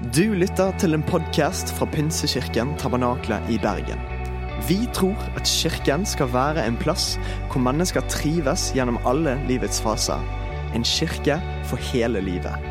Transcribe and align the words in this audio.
Du 0.00 0.32
lytter 0.32 0.70
til 0.80 0.96
en 0.96 1.02
podkast 1.04 1.74
fra 1.76 1.84
Pinsekirken 1.92 2.70
Tabernakle 2.80 3.36
i 3.52 3.58
Bergen. 3.60 4.00
Vi 4.64 4.78
tror 4.96 5.18
at 5.36 5.44
kirken 5.44 6.06
skal 6.08 6.30
være 6.32 6.64
en 6.64 6.78
plass 6.80 7.18
hvor 7.50 7.60
mennesker 7.60 8.06
trives 8.08 8.70
gjennom 8.72 8.96
alle 9.04 9.34
livets 9.44 9.82
faser. 9.84 10.24
En 10.72 10.88
kirke 10.88 11.36
for 11.68 11.76
hele 11.90 12.24
livet. 12.24 12.64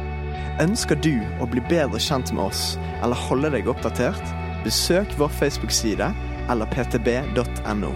Ønsker 0.57 0.97
du 1.05 1.21
å 1.37 1.45
bli 1.53 1.61
bedre 1.69 2.01
kjent 2.01 2.33
med 2.33 2.47
oss 2.47 2.63
eller 3.03 3.23
holde 3.29 3.53
deg 3.53 3.69
oppdatert? 3.69 4.33
Besøk 4.65 5.13
vår 5.21 5.29
Facebook-side 5.37 6.09
eller 6.49 6.73
ptb.no. 6.73 7.93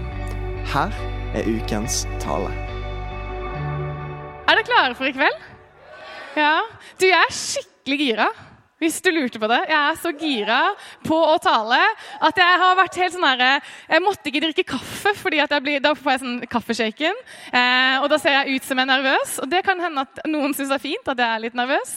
Her 0.78 0.94
er 1.34 1.50
ukens 1.50 2.04
tale. 2.22 2.54
Er 4.46 4.54
dere 4.54 4.70
klare 4.70 4.94
for 4.94 5.10
i 5.10 5.18
kveld? 5.18 5.46
Ja. 6.38 6.60
Du, 7.02 7.10
jeg 7.10 7.18
er 7.18 7.40
skikkelig 7.42 8.04
gira. 8.06 8.34
Hvis 8.84 9.00
du 9.00 9.14
lurte 9.16 9.40
på 9.40 9.48
det. 9.48 9.62
Jeg 9.70 9.80
er 9.80 10.00
så 10.02 10.12
gira 10.20 10.60
på 11.06 11.16
å 11.16 11.38
tale 11.40 11.78
at 12.28 12.40
jeg 12.42 12.58
har 12.60 12.74
vært 12.76 12.98
helt 13.00 13.14
sånn 13.16 13.24
herre 13.24 13.52
Jeg 13.88 14.04
måtte 14.04 14.28
ikke 14.28 14.42
drikke 14.44 14.66
kaffe, 14.74 15.14
fordi 15.16 15.40
da 15.80 15.94
får 15.96 16.12
jeg 16.12 16.22
sånn 16.24 16.42
kaffeshaken. 16.52 17.22
Eh, 17.48 18.04
og 18.04 18.10
da 18.12 18.20
ser 18.20 18.36
jeg 18.42 18.58
ut 18.58 18.68
som 18.68 18.82
jeg 18.82 18.84
er 18.84 18.92
nervøs. 18.92 19.38
Og 19.46 19.52
det 19.54 19.62
kan 19.64 19.80
hende 19.80 20.04
at 20.04 20.20
noen 20.28 20.52
syns 20.58 20.74
det 20.74 20.80
er 20.82 20.84
fint 20.84 21.14
at 21.14 21.24
jeg 21.24 21.30
er 21.30 21.46
litt 21.46 21.56
nervøs. 21.56 21.96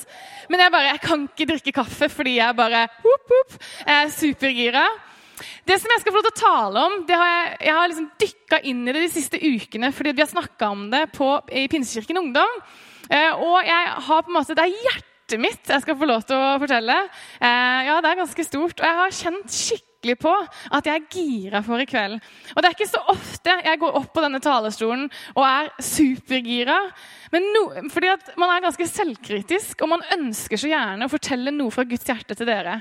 Men 0.52 0.62
jeg 0.62 0.74
bare, 0.76 0.92
jeg 0.92 1.02
kan 1.08 1.26
ikke 1.26 1.48
drikke 1.50 1.74
kaffe 1.80 2.10
fordi 2.12 2.36
jeg 2.38 2.58
bare 2.60 2.84
whoop, 3.02 3.34
whoop, 3.34 3.58
er 3.96 4.14
supergira. 4.14 4.86
Det 5.66 5.80
som 5.82 5.90
jeg 5.90 6.04
skal 6.04 6.14
få 6.14 6.20
lov 6.20 6.28
til 6.28 6.36
å 6.36 6.44
tale 6.44 6.86
om, 6.86 6.96
det 7.08 7.18
har 7.18 7.32
jeg, 7.32 7.50
jeg 7.66 7.76
har 7.80 7.90
liksom 7.90 8.08
dykka 8.22 8.62
inn 8.70 8.86
i 8.86 8.94
det 8.94 9.02
de 9.02 9.10
siste 9.12 9.42
ukene 9.42 9.90
fordi 9.92 10.14
vi 10.14 10.22
har 10.22 10.30
snakka 10.30 10.70
om 10.70 10.86
det 10.94 11.02
på, 11.18 11.34
i 11.50 11.66
Pinsekirken 11.72 12.22
Ungdom. 12.22 12.62
Eh, 13.10 13.32
og 13.34 13.58
jeg 13.66 13.92
har 14.06 14.22
på 14.22 14.30
en 14.30 14.38
måte, 14.38 14.54
det 14.54 14.70
er 14.70 14.80
hjertet 14.86 15.15
mitt 15.34 15.66
jeg 15.72 15.82
skal 15.82 15.98
få 15.98 16.06
lov 16.06 16.22
til 16.28 16.38
å 16.38 16.54
fortelle. 16.62 16.94
Eh, 17.40 17.80
ja, 17.88 17.98
det 18.02 18.12
er 18.12 18.22
ganske 18.22 18.46
stort. 18.46 18.78
Og 18.78 18.86
jeg 18.86 18.98
har 19.00 19.16
kjent 19.16 19.56
skikkelig 19.56 20.16
på 20.22 20.32
at 20.78 20.86
jeg 20.86 21.00
er 21.00 21.08
gira 21.10 21.62
for 21.66 21.82
i 21.82 21.88
kveld. 21.90 22.20
Og 22.54 22.62
det 22.62 22.68
er 22.68 22.76
ikke 22.76 22.88
så 22.92 23.02
ofte 23.10 23.56
jeg 23.66 23.82
går 23.82 23.98
opp 23.98 24.12
på 24.14 24.22
denne 24.22 24.40
talerstolen 24.44 25.08
og 25.34 25.42
er 25.48 25.72
supergira. 25.82 26.78
Men 27.34 27.50
no, 27.56 27.64
fordi 27.90 28.12
at 28.14 28.30
man 28.38 28.54
er 28.54 28.64
ganske 28.68 28.86
selvkritisk, 28.86 29.82
og 29.82 29.96
man 29.96 30.06
ønsker 30.14 30.62
så 30.62 30.70
gjerne 30.70 31.08
å 31.08 31.12
fortelle 31.12 31.54
noe 31.54 31.74
fra 31.74 31.86
Guds 31.88 32.06
hjerte 32.06 32.38
til 32.38 32.46
dere. 32.46 32.78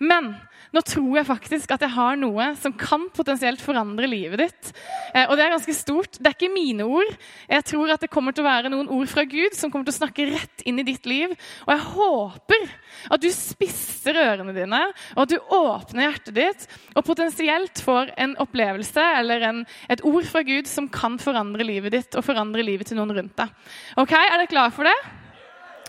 Men 0.00 0.32
nå 0.70 0.80
tror 0.86 1.16
jeg 1.18 1.26
faktisk 1.26 1.72
at 1.74 1.82
jeg 1.82 1.92
har 1.96 2.18
noe 2.18 2.44
som 2.60 2.72
kan 2.78 3.08
potensielt 3.14 3.62
forandre 3.62 4.06
livet 4.06 4.38
ditt. 4.44 4.68
Eh, 5.12 5.26
og 5.26 5.34
det 5.34 5.44
er 5.44 5.54
ganske 5.56 5.74
stort. 5.74 6.18
Det 6.18 6.30
er 6.30 6.36
ikke 6.36 6.52
mine 6.52 6.86
ord. 6.86 7.10
Jeg 7.50 7.66
tror 7.72 7.90
at 7.90 8.04
det 8.04 8.10
kommer 8.12 8.34
til 8.34 8.44
å 8.44 8.48
være 8.48 8.70
noen 8.70 8.90
ord 8.94 9.10
fra 9.10 9.24
Gud 9.28 9.56
som 9.58 9.72
kommer 9.72 9.88
til 9.88 9.96
å 9.96 9.98
snakke 9.98 10.28
rett 10.30 10.62
inn 10.70 10.78
i 10.78 10.86
ditt 10.86 11.08
liv. 11.10 11.34
Og 11.66 11.72
jeg 11.74 11.86
håper 11.88 12.66
at 13.10 13.24
du 13.24 13.28
spisser 13.34 14.20
ørene 14.22 14.54
dine, 14.54 14.82
og 15.16 15.24
at 15.24 15.32
du 15.34 15.54
åpner 15.58 16.06
hjertet 16.06 16.38
ditt 16.38 16.68
og 16.94 17.04
potensielt 17.06 17.82
får 17.82 18.14
en 18.20 18.36
opplevelse 18.42 19.06
eller 19.18 19.48
en, 19.50 19.64
et 19.90 20.04
ord 20.06 20.28
fra 20.30 20.44
Gud 20.46 20.70
som 20.70 20.86
kan 20.92 21.18
forandre 21.20 21.66
livet 21.66 21.96
ditt 21.96 22.18
og 22.18 22.26
forandre 22.26 22.62
livet 22.66 22.90
til 22.90 23.00
noen 23.00 23.16
rundt 23.18 23.34
deg. 23.42 23.50
Ok, 23.98 24.14
Er 24.14 24.38
dere 24.38 24.50
klar 24.50 24.70
for 24.74 24.86
det? 24.86 24.96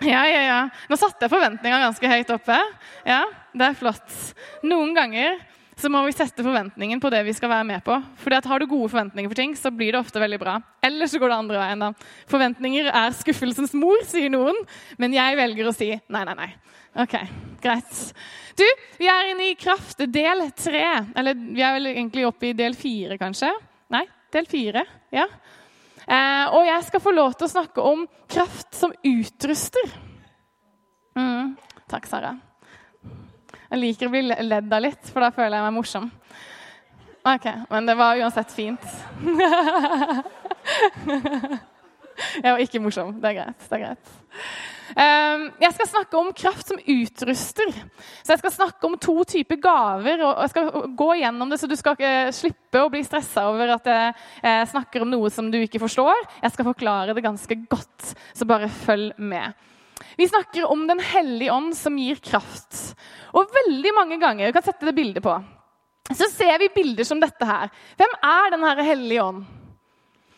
Ja, 0.01 0.23
ja, 0.25 0.41
ja. 0.41 0.59
Nå 0.89 0.97
satte 0.97 1.27
jeg 1.27 1.33
forventninga 1.35 1.83
ganske 1.83 2.09
høyt 2.09 2.33
oppe. 2.33 2.57
Ja, 3.05 3.21
Det 3.51 3.67
er 3.67 3.77
flott. 3.77 4.19
Noen 4.63 4.93
ganger 4.95 5.39
så 5.81 5.89
må 5.89 6.03
vi 6.05 6.13
sette 6.13 6.43
forventningen 6.45 6.99
på 7.01 7.09
det 7.09 7.23
vi 7.25 7.33
skal 7.33 7.49
være 7.49 7.65
med 7.65 7.83
på. 7.85 7.95
Fordi 8.21 8.37
at 8.37 8.45
Har 8.45 8.59
du 8.61 8.67
gode 8.69 8.89
forventninger 8.91 9.31
for 9.31 9.39
ting, 9.39 9.55
så 9.57 9.71
blir 9.73 9.95
det 9.95 10.01
ofte 10.01 10.21
veldig 10.21 10.39
bra. 10.39 10.59
Eller 10.85 11.09
så 11.09 11.19
går 11.19 11.31
det 11.31 11.37
andre 11.41 11.61
veien. 11.61 11.79
da. 11.79 11.91
Forventninger 12.29 12.89
er 12.91 13.15
skuffelsens 13.17 13.73
mor, 13.73 14.03
sier 14.05 14.29
noen. 14.29 14.59
Men 15.01 15.15
jeg 15.15 15.39
velger 15.39 15.67
å 15.69 15.73
si 15.75 15.89
nei, 15.95 16.23
nei, 16.27 16.35
nei. 16.37 16.51
Ok, 17.01 17.15
greit. 17.63 18.03
Du, 18.59 18.65
vi 18.99 19.07
er 19.09 19.31
inne 19.31 19.49
i 19.49 19.57
kraft 19.57 20.03
del 20.11 20.45
tre. 20.59 20.85
Eller 21.17 21.39
vi 21.39 21.63
er 21.65 21.73
vel 21.79 21.93
egentlig 21.95 22.27
oppe 22.27 22.51
i 22.51 22.53
del 22.57 22.77
fire, 22.77 23.17
kanskje? 23.21 23.49
Nei, 23.95 24.05
del 24.35 24.45
fire. 24.51 24.85
Ja. 25.15 25.25
Eh, 26.05 26.45
og 26.51 26.67
jeg 26.67 26.85
skal 26.91 27.03
få 27.03 27.15
lov 27.15 27.33
til 27.39 27.47
å 27.47 27.53
snakke 27.55 27.89
om 27.89 28.05
kraft 28.29 28.75
som 28.77 28.93
utruster. 29.01 29.97
Mm, 31.17 31.55
takk, 31.89 32.05
Sara. 32.11 32.35
Jeg 33.71 33.79
liker 33.79 34.09
å 34.09 34.11
bli 34.11 34.21
ledd 34.27 34.73
av 34.73 34.81
litt, 34.83 34.99
for 35.07 35.23
da 35.23 35.29
føler 35.31 35.55
jeg 35.55 35.63
meg 35.63 35.77
morsom. 35.77 36.09
Ok, 37.23 37.45
Men 37.69 37.85
det 37.87 37.95
var 37.95 38.19
uansett 38.19 38.51
fint. 38.51 38.83
jeg 42.41 42.49
var 42.49 42.59
ikke 42.59 42.81
morsom. 42.83 43.13
Det 43.21 43.29
er 43.29 43.37
greit. 43.37 43.63
det 43.69 43.77
er 43.77 43.83
greit. 43.85 44.11
Ehm, 44.99 45.45
jeg 45.61 45.71
skal 45.77 45.87
snakke 45.87 46.19
om 46.19 46.33
kraft 46.35 46.67
som 46.67 46.81
utruster. 46.81 47.71
Så 48.19 48.33
Jeg 48.33 48.41
skal 48.41 48.55
snakke 48.57 48.89
om 48.89 48.97
to 48.99 49.23
typer 49.23 49.55
gaver. 49.55 50.19
og 50.25 50.41
jeg 50.41 50.49
skal 50.49 50.71
gå 50.97 51.09
gjennom 51.21 51.49
det, 51.49 51.59
Så 51.59 51.67
du 51.69 51.75
skal 51.79 51.95
ikke 51.95 52.33
slippe 52.33 52.83
å 52.83 52.91
bli 52.91 53.03
stressa 53.07 53.47
over 53.47 53.71
at 53.77 53.85
jeg 53.85 54.67
snakker 54.67 55.01
om 55.01 55.11
noe 55.11 55.29
som 55.29 55.51
du 55.51 55.61
ikke 55.61 55.79
forstår. 55.79 56.27
Jeg 56.41 56.51
skal 56.51 56.65
forklare 56.65 57.13
det 57.15 57.23
ganske 57.23 57.55
godt, 57.69 58.15
så 58.33 58.45
bare 58.45 58.67
følg 58.67 59.13
med. 59.17 59.53
Vi 60.17 60.27
snakker 60.27 60.69
om 60.71 60.87
Den 60.87 60.99
hellige 60.99 61.53
ånd 61.53 61.75
som 61.77 61.97
gir 61.97 62.19
kraft. 62.23 62.95
Og 63.33 63.51
veldig 63.53 63.95
mange 63.95 64.19
ganger 64.21 64.47
du 64.47 64.55
kan 64.55 64.65
sette 64.65 64.87
det 64.87 64.95
bildet 64.97 65.23
på, 65.23 65.33
så 66.11 66.27
ser 66.27 66.57
vi 66.59 66.71
bilder 66.75 67.07
som 67.07 67.19
dette 67.21 67.47
her. 67.47 67.71
Hvem 67.99 68.15
er 68.23 68.51
Den 68.51 68.85
hellige 68.85 69.23
ånd? 69.23 69.43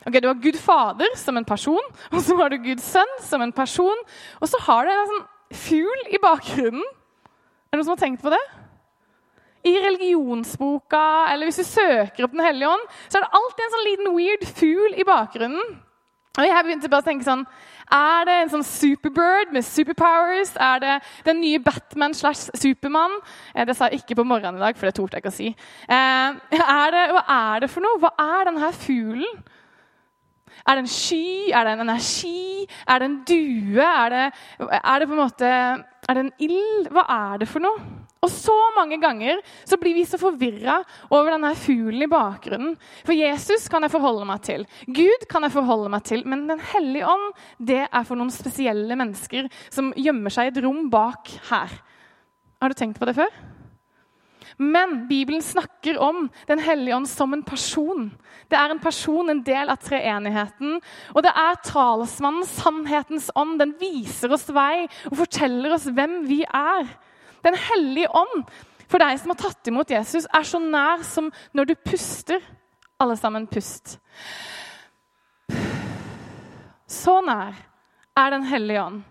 Ok, 0.05 0.19
Du 0.19 0.27
har 0.27 0.35
Gud 0.35 0.57
Fader 0.59 1.15
som 1.15 1.37
en 1.37 1.45
person, 1.47 1.85
og 2.11 2.19
så 2.21 2.35
har 2.35 2.49
du 2.51 2.57
Guds 2.57 2.83
Sønn 2.83 3.13
som 3.23 3.41
en 3.41 3.53
person. 3.55 4.03
Og 4.41 4.49
så 4.51 4.59
har 4.65 4.83
du 4.83 4.91
en 4.91 5.07
sånn 5.13 5.23
fugl 5.63 6.11
i 6.11 6.19
bakgrunnen. 6.19 6.83
Er 6.83 7.71
det 7.71 7.79
noen 7.79 7.87
som 7.87 7.95
har 7.95 8.03
tenkt 8.03 8.21
på 8.21 8.33
det? 8.33 8.41
I 9.63 9.77
religionsboka, 9.79 11.31
eller 11.31 11.47
hvis 11.47 11.61
du 11.61 11.63
søker 11.63 12.25
opp 12.25 12.33
Den 12.35 12.43
hellige 12.43 12.67
ånd, 12.67 12.83
så 13.07 13.17
er 13.17 13.23
det 13.23 13.39
alltid 13.39 13.63
en 13.63 13.73
sånn 13.77 13.87
liten 13.87 14.11
weird 14.17 14.43
fugl 14.59 14.99
i 14.99 15.07
bakgrunnen. 15.07 15.77
Og 16.33 16.47
jeg 16.49 16.65
begynte 16.65 16.89
bare 16.91 17.05
å 17.05 17.07
tenke 17.07 17.27
sånn 17.27 17.45
Er 17.93 18.25
det 18.25 18.35
en 18.41 18.51
sånn 18.55 18.65
superbird 18.65 19.51
med 19.53 19.65
superpowers? 19.67 20.55
Er 20.57 20.79
det 20.81 20.93
den 21.27 21.41
nye 21.43 21.61
Batman 21.61 22.15
slash 22.17 22.49
Supermann? 22.57 23.19
Eh, 23.53 23.65
det 23.69 23.75
sa 23.77 23.89
jeg 23.91 24.01
ikke 24.01 24.17
på 24.21 24.25
morgenen 24.27 24.57
i 24.57 24.65
dag, 24.65 24.77
for 24.79 24.89
det 24.89 24.95
torde 24.97 25.17
jeg 25.17 25.23
ikke 25.23 25.33
å 25.33 25.35
si. 25.35 25.51
Eh, 25.85 26.39
er 26.79 26.95
det, 26.95 27.03
hva 27.13 27.25
er 27.37 27.65
det 27.65 27.69
for 27.73 27.85
noe? 27.85 28.01
Hva 28.01 28.13
er 28.17 28.49
denne 28.49 28.71
fuglen? 28.77 29.43
Er 30.63 30.77
det 30.77 30.85
en 30.85 30.93
sky? 30.95 31.51
Er 31.51 31.67
det 31.67 31.73
en 31.75 31.85
energi? 31.85 32.65
Er 32.87 33.01
det 33.01 33.09
en 33.09 33.19
due? 33.27 33.83
Er 33.83 34.09
det, 34.13 34.25
er 34.79 34.99
det 34.99 35.09
på 35.09 35.17
en 35.17 35.23
måte 35.23 35.49
Er 35.49 36.17
det 36.17 36.23
en 36.23 36.33
ild? 36.39 36.89
Hva 36.93 37.03
er 37.09 37.41
det 37.41 37.49
for 37.51 37.63
noe? 37.63 38.02
Og 38.23 38.31
så 38.31 38.55
mange 38.77 38.97
ganger 39.01 39.41
så 39.67 39.77
blir 39.79 39.97
vi 39.97 40.05
så 40.07 40.19
forvirra 40.21 40.79
over 41.09 41.33
denne 41.33 41.53
fuglen 41.59 42.05
i 42.05 42.11
bakgrunnen. 42.11 42.75
For 43.03 43.15
Jesus 43.17 43.67
kan 43.71 43.83
jeg 43.83 43.93
forholde 43.93 44.27
meg 44.29 44.43
til. 44.47 44.67
Gud 44.87 45.27
kan 45.31 45.43
jeg 45.43 45.55
forholde 45.55 45.91
meg 45.91 46.05
til. 46.07 46.23
Men 46.27 46.47
Den 46.47 46.61
hellige 46.73 47.07
ånd 47.09 47.31
det 47.59 47.83
er 47.85 48.07
for 48.07 48.19
noen 48.19 48.31
spesielle 48.33 48.95
mennesker 48.99 49.49
som 49.73 49.91
gjemmer 49.99 50.33
seg 50.33 50.49
i 50.49 50.53
et 50.53 50.61
rom 50.63 50.87
bak 50.93 51.31
her. 51.49 51.73
Har 52.63 52.71
du 52.71 52.79
tenkt 52.79 52.99
på 53.01 53.09
det 53.09 53.17
før? 53.17 53.31
Men 54.57 55.07
Bibelen 55.09 55.41
snakker 55.41 55.97
om 55.97 56.27
Den 56.47 56.59
hellige 56.59 56.95
ånd 56.95 57.09
som 57.09 57.33
en 57.33 57.43
person. 57.43 58.11
Det 58.49 58.57
er 58.59 58.71
en 58.71 58.79
person, 58.79 59.29
en 59.29 59.41
del 59.43 59.71
av 59.71 59.81
treenigheten. 59.81 60.77
Og 61.15 61.23
det 61.25 61.31
er 61.33 61.61
talsmannen, 61.65 62.45
sannhetens 62.47 63.31
ånd. 63.35 63.57
Den 63.59 63.73
viser 63.81 64.31
oss 64.31 64.45
vei 64.53 64.85
og 65.09 65.17
forteller 65.23 65.73
oss 65.73 65.89
hvem 65.89 66.21
vi 66.29 66.43
er. 66.45 66.85
Den 67.43 67.57
hellige 67.59 68.11
ånd, 68.15 68.45
for 68.87 69.01
deg 69.01 69.17
som 69.19 69.33
har 69.33 69.39
tatt 69.41 69.69
imot 69.71 69.91
Jesus, 69.91 70.27
er 70.29 70.45
så 70.47 70.61
nær 70.61 71.03
som 71.07 71.31
når 71.55 71.71
du 71.71 71.75
puster. 71.83 72.43
Alle 73.01 73.17
sammen, 73.19 73.47
pust. 73.51 73.97
Så 76.87 77.17
nær 77.25 77.57
er 78.15 78.29
Den 78.31 78.45
hellige 78.47 78.83
ånd. 78.83 79.01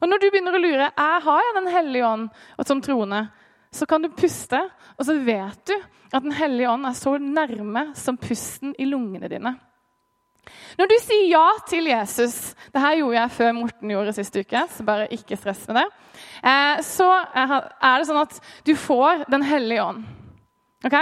Og 0.00 0.08
når 0.08 0.20
du 0.20 0.28
begynner 0.30 0.56
å 0.56 0.62
lure 0.62 0.86
er, 0.88 1.20
har 1.24 1.42
jeg 1.42 1.56
Den 1.58 1.72
hellige 1.72 2.08
ånd 2.08 2.28
som 2.68 2.80
troende, 2.84 3.26
så 3.74 3.86
kan 3.90 4.04
du 4.04 4.12
puste, 4.14 4.60
og 4.94 5.06
så 5.08 5.16
vet 5.18 5.66
du 5.66 5.74
at 6.14 6.22
Den 6.22 6.34
hellige 6.36 6.70
ånd 6.70 6.86
er 6.86 6.96
så 6.96 7.16
nærme 7.18 7.88
som 7.98 8.16
pusten 8.20 8.74
i 8.78 8.86
lungene 8.86 9.28
dine. 9.28 9.56
Når 10.78 10.90
du 10.90 10.94
sier 11.02 11.26
ja 11.30 11.46
til 11.68 11.88
Jesus 11.90 12.54
det 12.74 12.82
her 12.82 12.98
gjorde 12.98 13.18
jeg 13.18 13.34
før 13.36 13.52
Morten 13.56 13.92
gjorde 13.92 14.14
sist 14.16 14.36
uke, 14.36 14.64
så 14.70 14.86
bare 14.86 15.10
ikke 15.14 15.38
stress 15.38 15.62
med 15.68 15.80
det. 15.80 15.84
Eh, 16.44 16.80
så 16.86 17.08
er 17.34 17.98
det 17.98 18.08
sånn 18.08 18.22
at 18.22 18.40
du 18.66 18.74
får 18.78 19.24
Den 19.30 19.44
hellige 19.46 19.84
ånd. 19.84 20.04
Ok? 20.84 20.96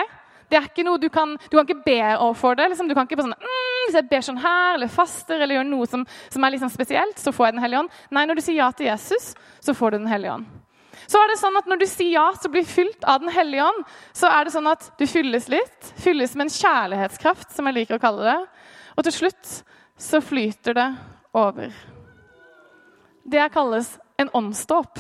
Det 0.53 0.59
er 0.59 0.69
ikke 0.69 0.85
noe 0.85 1.01
Du 1.01 1.09
kan, 1.13 1.37
du 1.49 1.57
kan 1.57 1.67
ikke 1.67 1.85
be 1.85 2.01
for 2.39 2.59
det. 2.59 2.69
Liksom. 2.73 2.89
Du 2.89 2.95
kan 2.95 3.09
ikke 3.09 3.19
på 3.21 3.27
sånn 3.27 3.37
mm, 3.37 3.85
Hvis 3.87 3.99
jeg 3.99 4.09
ber 4.11 4.27
sånn 4.27 4.43
her, 4.43 4.75
eller 4.77 4.93
faster 4.93 5.41
eller 5.41 5.59
gjør 5.59 5.71
noe 5.71 5.89
som, 5.89 6.05
som 6.33 6.45
er 6.45 6.55
liksom 6.55 6.73
spesielt, 6.73 7.19
så 7.19 7.33
får 7.33 7.49
jeg 7.49 7.57
Den 7.57 7.65
hellige 7.65 7.85
ånd. 7.85 8.03
Nei, 8.13 8.27
når 8.29 8.39
du 8.39 8.45
sier 8.45 8.61
ja 8.61 8.73
til 8.77 8.91
Jesus, 8.91 9.33
så 9.65 9.77
får 9.77 9.95
du 9.95 10.03
Den 10.03 10.13
hellige 10.13 10.37
ånd. 10.37 10.51
Så 11.09 11.21
er 11.21 11.33
det 11.33 11.41
sånn 11.41 11.57
at 11.59 11.69
Når 11.71 11.81
du 11.81 11.87
sier 11.89 12.15
ja 12.15 12.27
til 12.37 12.53
å 12.53 12.57
bli 12.57 12.65
fylt 12.69 13.09
av 13.09 13.25
Den 13.25 13.33
hellige 13.33 13.69
ånd, 13.71 13.87
så 14.17 14.31
er 14.33 14.45
det 14.45 14.55
sånn 14.55 14.71
at 14.71 14.91
du 15.01 15.07
fylles 15.09 15.49
litt. 15.53 15.93
Fylles 16.05 16.37
med 16.37 16.49
en 16.49 16.57
kjærlighetskraft, 16.59 17.51
som 17.57 17.69
jeg 17.69 17.81
liker 17.81 17.99
å 17.99 18.03
kalle 18.03 18.29
det. 18.29 18.41
Og 18.97 19.07
til 19.07 19.15
slutt 19.23 19.57
så 19.99 20.21
flyter 20.25 20.77
det 20.77 20.91
over. 21.37 21.73
Det 23.25 23.49
kalles 23.55 23.99
en 24.21 24.31
åndsdåp. 24.35 24.99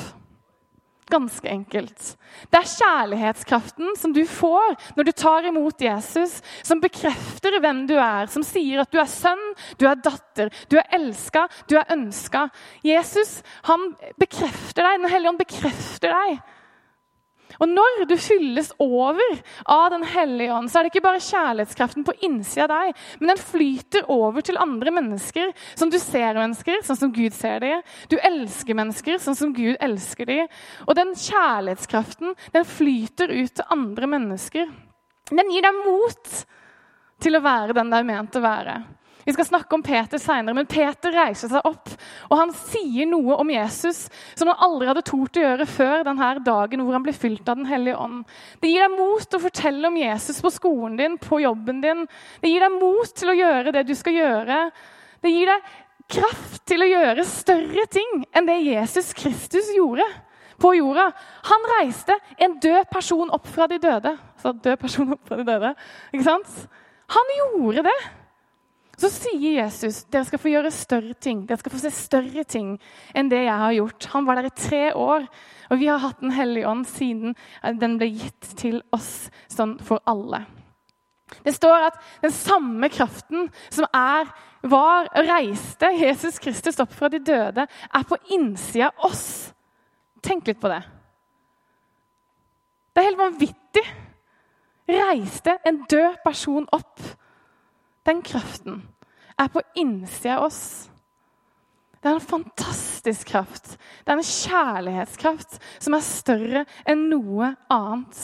Ganske 1.10 1.48
enkelt. 1.50 2.04
Det 2.48 2.56
er 2.56 2.70
kjærlighetskraften 2.70 3.96
som 4.00 4.14
du 4.16 4.22
får 4.28 4.76
når 4.96 5.08
du 5.08 5.12
tar 5.12 5.48
imot 5.48 5.82
Jesus, 5.82 6.38
som 6.64 6.80
bekrefter 6.80 7.58
hvem 7.60 7.82
du 7.90 7.96
er, 7.98 8.30
som 8.32 8.44
sier 8.46 8.80
at 8.80 8.92
du 8.92 9.00
er 9.02 9.10
sønn, 9.10 9.42
du 9.76 9.84
er 9.90 10.00
datter, 10.00 10.48
du 10.70 10.78
er 10.80 10.88
elska, 10.96 11.44
du 11.68 11.76
er 11.76 11.92
ønska. 11.92 12.46
Jesus 12.86 13.40
han 13.68 13.90
bekrefter 14.22 14.86
deg, 14.86 15.02
Den 15.02 15.12
hellige 15.12 15.34
ånd 15.34 15.42
bekrefter 15.42 16.16
deg. 16.16 16.40
Og 17.60 17.69
når 17.69 18.04
du 18.08 18.14
fylles 18.20 18.72
over 18.82 19.20
av 19.66 19.90
Den 19.93 20.04
hellige 20.08 20.54
ånd, 20.54 20.70
så 20.70 20.78
er 20.78 20.87
det 20.87 20.93
ikke 20.93 21.04
bare 21.04 21.22
kjærlighetskraften 21.22 22.06
på 22.06 22.14
innsida 22.25 22.64
av 22.64 22.70
deg, 22.72 23.02
men 23.20 23.32
den 23.32 23.43
flyter 23.43 24.06
over 24.12 24.44
til 24.44 24.60
andre 24.60 24.93
mennesker 24.94 25.50
som 25.75 25.90
du 25.93 25.99
ser 26.00 26.38
mennesker, 26.38 26.81
sånn 26.87 26.99
som 26.99 27.12
Gud 27.14 27.34
ser 27.37 27.60
dem. 27.64 27.82
Du 28.08 28.16
elsker 28.22 28.78
mennesker 28.78 29.20
sånn 29.22 29.38
som 29.38 29.52
Gud 29.56 29.76
elsker 29.82 30.28
dem. 30.28 30.49
Og 30.87 30.96
den 30.99 31.12
kjærlighetskraften 31.19 32.37
den 32.54 32.66
flyter 32.69 33.32
ut 33.32 33.55
til 33.58 33.75
andre 33.75 34.08
mennesker. 34.14 34.72
Den 35.32 35.52
gir 35.52 35.64
deg 35.64 35.84
mot 35.84 36.34
til 37.22 37.38
å 37.38 37.44
være 37.44 37.76
den 37.76 37.93
du 37.93 37.98
er 37.98 38.08
ment 38.08 38.38
å 38.38 38.44
være. 38.44 38.81
Vi 39.26 39.34
skal 39.36 39.46
snakke 39.46 39.76
om 39.76 39.84
Peter 39.86 40.19
seinere, 40.19 40.56
men 40.56 40.69
Peter 40.70 41.14
reiser 41.14 41.50
seg 41.52 41.69
opp 41.69 41.92
og 42.30 42.38
han 42.38 42.52
sier 42.56 43.08
noe 43.08 43.36
om 43.40 43.50
Jesus 43.52 44.06
som 44.34 44.50
han 44.50 44.62
aldri 44.64 44.88
hadde 44.88 45.04
tort 45.06 45.36
å 45.36 45.44
gjøre 45.44 45.69
før 45.69 46.06
denne 46.06 46.30
dagen 46.44 46.82
hvor 46.84 46.96
han 46.96 47.04
ble 47.04 47.14
fylt 47.16 47.46
av 47.48 47.60
Den 47.60 47.69
hellige 47.69 47.98
ånd. 48.00 48.24
Det 48.62 48.70
gir 48.72 48.86
deg 48.86 48.96
mot 48.96 49.36
å 49.36 49.42
fortelle 49.42 49.88
om 49.88 50.00
Jesus 50.00 50.40
på 50.42 50.52
skolen 50.54 50.98
din, 50.98 51.19
på 51.20 51.42
jobben 51.42 51.82
din. 51.84 52.04
Det 52.42 52.52
gir 52.52 52.64
deg 52.64 52.76
mot 52.78 53.14
til 53.19 53.32
å 53.32 53.38
gjøre 53.38 53.74
det 53.76 53.86
du 53.88 53.94
skal 53.98 54.16
gjøre. 54.16 54.58
Det 55.22 55.32
gir 55.32 55.52
deg 55.52 55.72
kraft 56.12 56.64
til 56.69 56.84
å 56.84 56.90
gjøre 56.90 57.28
større 57.28 57.86
ting 57.92 58.24
enn 58.34 58.48
det 58.48 58.58
Jesus 58.64 59.12
Kristus 59.16 59.70
gjorde 59.76 60.06
på 60.62 60.74
jorda. 60.78 61.08
Han 61.50 61.69
reiste 61.76 62.16
en 62.42 62.56
død 62.62 62.88
person 62.92 63.30
opp 63.34 63.46
fra 63.50 63.69
de 63.70 63.80
døde. 63.82 64.16
Så 64.40 64.54
død 64.54 64.80
person 64.80 65.14
opp 65.14 65.22
fra 65.28 65.38
de 65.40 65.46
døde, 65.46 65.74
ikke 66.12 66.26
sant? 66.26 66.58
Han 67.12 67.32
gjorde 67.38 67.86
det. 67.90 68.00
Så 69.00 69.08
sier 69.08 69.56
Jesus 69.56 70.02
dere 70.12 70.26
skal 70.28 70.40
få 70.42 70.50
gjøre 70.52 70.72
større 70.74 71.14
ting. 71.16 71.44
Dere 71.48 71.60
skal 71.60 71.72
få 71.72 71.80
se 71.80 71.92
større 71.96 72.44
ting 72.44 72.74
enn 73.16 73.30
det 73.32 73.44
jeg 73.46 73.58
har 73.64 73.76
gjort. 73.78 74.08
Han 74.12 74.26
var 74.28 74.38
der 74.38 74.50
i 74.50 74.56
tre 74.56 74.82
år, 74.94 75.28
og 75.72 75.80
vi 75.80 75.88
har 75.88 76.02
hatt 76.02 76.20
Den 76.20 76.34
hellige 76.36 76.68
ånd 76.68 76.84
siden 76.86 77.36
den 77.80 77.96
ble 77.98 78.10
gitt 78.12 78.50
til 78.60 78.82
oss 78.92 79.30
sånn 79.50 79.78
for 79.82 80.02
alle. 80.06 80.44
Det 81.40 81.54
står 81.56 81.88
at 81.88 81.96
den 82.20 82.34
samme 82.34 82.90
kraften 82.92 83.48
som 83.72 83.86
er, 83.96 84.28
var 84.62 85.08
reiste 85.16 85.88
Jesus 85.96 86.36
Kristus 86.38 86.78
opp 86.82 86.92
fra 86.94 87.08
de 87.10 87.18
døde, 87.24 87.64
er 87.66 88.04
på 88.06 88.18
innsida 88.36 88.90
av 88.92 89.08
oss. 89.08 89.24
Tenk 90.22 90.46
litt 90.46 90.60
på 90.62 90.70
det. 90.70 90.82
Det 92.92 93.00
er 93.00 93.08
helt 93.08 93.22
vanvittig. 93.22 93.84
Reiste 94.92 95.56
en 95.66 95.80
død 95.88 96.20
person 96.22 96.68
opp. 96.76 97.00
Den 98.06 98.22
kraften 98.26 98.82
er 99.38 99.50
på 99.52 99.62
innsida 99.78 100.38
av 100.38 100.49
oss. 100.49 100.62
Det 102.02 102.10
er 102.10 102.19
en 102.19 102.25
fantastisk 102.32 103.28
kraft. 103.31 103.76
Det 104.02 104.10
er 104.10 104.19
en 104.19 104.26
kjærlighetskraft 104.26 105.60
som 105.78 105.94
er 105.94 106.06
større 106.06 106.64
enn 106.88 107.06
noe 107.12 107.52
annet. 107.70 108.22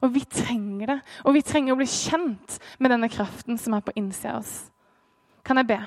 Og 0.00 0.14
vi 0.14 0.22
trenger 0.24 0.94
det. 0.94 0.98
Og 1.26 1.36
vi 1.36 1.44
trenger 1.44 1.74
å 1.74 1.80
bli 1.80 1.88
kjent 1.90 2.56
med 2.80 2.94
denne 2.94 3.10
kraften 3.12 3.60
som 3.60 3.76
er 3.76 3.84
på 3.84 3.92
innsida 4.00 4.38
av 4.38 4.46
oss. 4.46 4.54
Kan 5.44 5.60
jeg 5.60 5.68
be? 5.68 5.80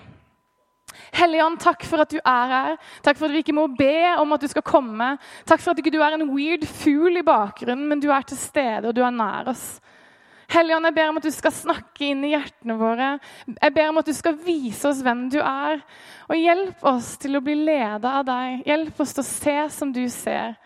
Hellige 1.15 1.45
Ånd, 1.45 1.59
takk 1.63 1.85
for 1.87 2.03
at 2.03 2.13
du 2.13 2.19
er 2.19 2.53
her. 2.53 2.77
Takk 3.01 3.17
for 3.17 3.27
at 3.27 3.33
vi 3.33 3.41
ikke 3.41 3.55
må 3.57 3.65
be 3.73 4.13
om 4.21 4.35
at 4.35 4.43
du 4.43 4.49
skal 4.51 4.65
komme. 4.67 5.15
Takk 5.47 5.63
for 5.63 5.71
at 5.71 5.79
du 5.79 5.83
ikke 5.83 5.97
er 5.97 6.17
en 6.19 6.29
weird 6.29 6.67
fugl 6.67 7.17
i 7.17 7.25
bakgrunnen, 7.25 7.87
men 7.89 8.03
du 8.03 8.11
er 8.11 8.27
til 8.27 8.39
stede 8.39 8.91
og 8.91 8.95
du 8.95 9.01
er 9.01 9.15
nær 9.15 9.49
oss. 9.49 9.65
Helligånd, 10.51 10.89
jeg 10.89 10.95
ber 10.97 11.09
om 11.09 11.19
at 11.21 11.25
du 11.25 11.31
skal 11.31 11.53
snakke 11.55 12.09
inn 12.11 12.25
i 12.27 12.33
hjertene 12.33 12.75
våre. 12.75 13.11
Jeg 13.47 13.73
ber 13.75 13.87
om 13.87 13.99
at 14.01 14.09
du 14.09 14.11
skal 14.15 14.35
vise 14.43 14.89
oss 14.89 14.99
hvem 15.05 15.29
du 15.31 15.37
er. 15.39 15.79
Og 16.27 16.35
hjelp 16.35 16.83
oss 16.91 17.13
til 17.23 17.39
å 17.39 17.43
bli 17.45 17.55
leda 17.61 18.17
av 18.19 18.25
deg. 18.27 18.65
Hjelp 18.67 18.99
oss 18.99 19.13
til 19.15 19.23
å 19.23 19.29
se 19.29 19.55
som 19.71 19.93
du 19.95 20.03
ser. 20.11 20.57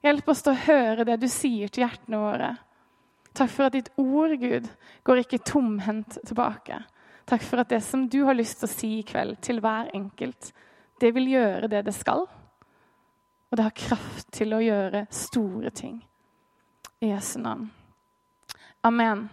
Hjelp 0.00 0.30
oss 0.32 0.40
til 0.46 0.54
å 0.54 0.62
høre 0.62 1.04
det 1.04 1.18
du 1.20 1.26
sier 1.28 1.68
til 1.68 1.84
hjertene 1.84 2.20
våre. 2.22 2.48
Takk 3.36 3.52
for 3.52 3.68
at 3.68 3.76
ditt 3.76 3.90
ord, 4.00 4.32
Gud, 4.40 4.70
går 5.04 5.20
ikke 5.22 5.42
tomhendt 5.46 6.16
tilbake. 6.26 6.80
Takk 7.28 7.44
for 7.44 7.62
at 7.62 7.70
det 7.70 7.82
som 7.84 8.06
du 8.10 8.22
har 8.24 8.38
lyst 8.38 8.62
til 8.62 8.70
å 8.70 8.72
si 8.72 8.90
i 8.98 9.06
kveld 9.06 9.36
til 9.44 9.60
hver 9.62 9.92
enkelt, 9.94 10.48
det 11.00 11.12
vil 11.16 11.28
gjøre 11.34 11.68
det 11.70 11.84
det 11.86 11.94
skal. 11.94 12.24
Og 13.50 13.58
det 13.58 13.68
har 13.68 13.76
kraft 13.76 14.32
til 14.32 14.56
å 14.56 14.62
gjøre 14.64 15.04
store 15.12 15.74
ting. 15.76 16.00
I 17.04 17.12
Jesu 17.12 17.36
navn. 17.44 17.68
Amen. 18.82 19.28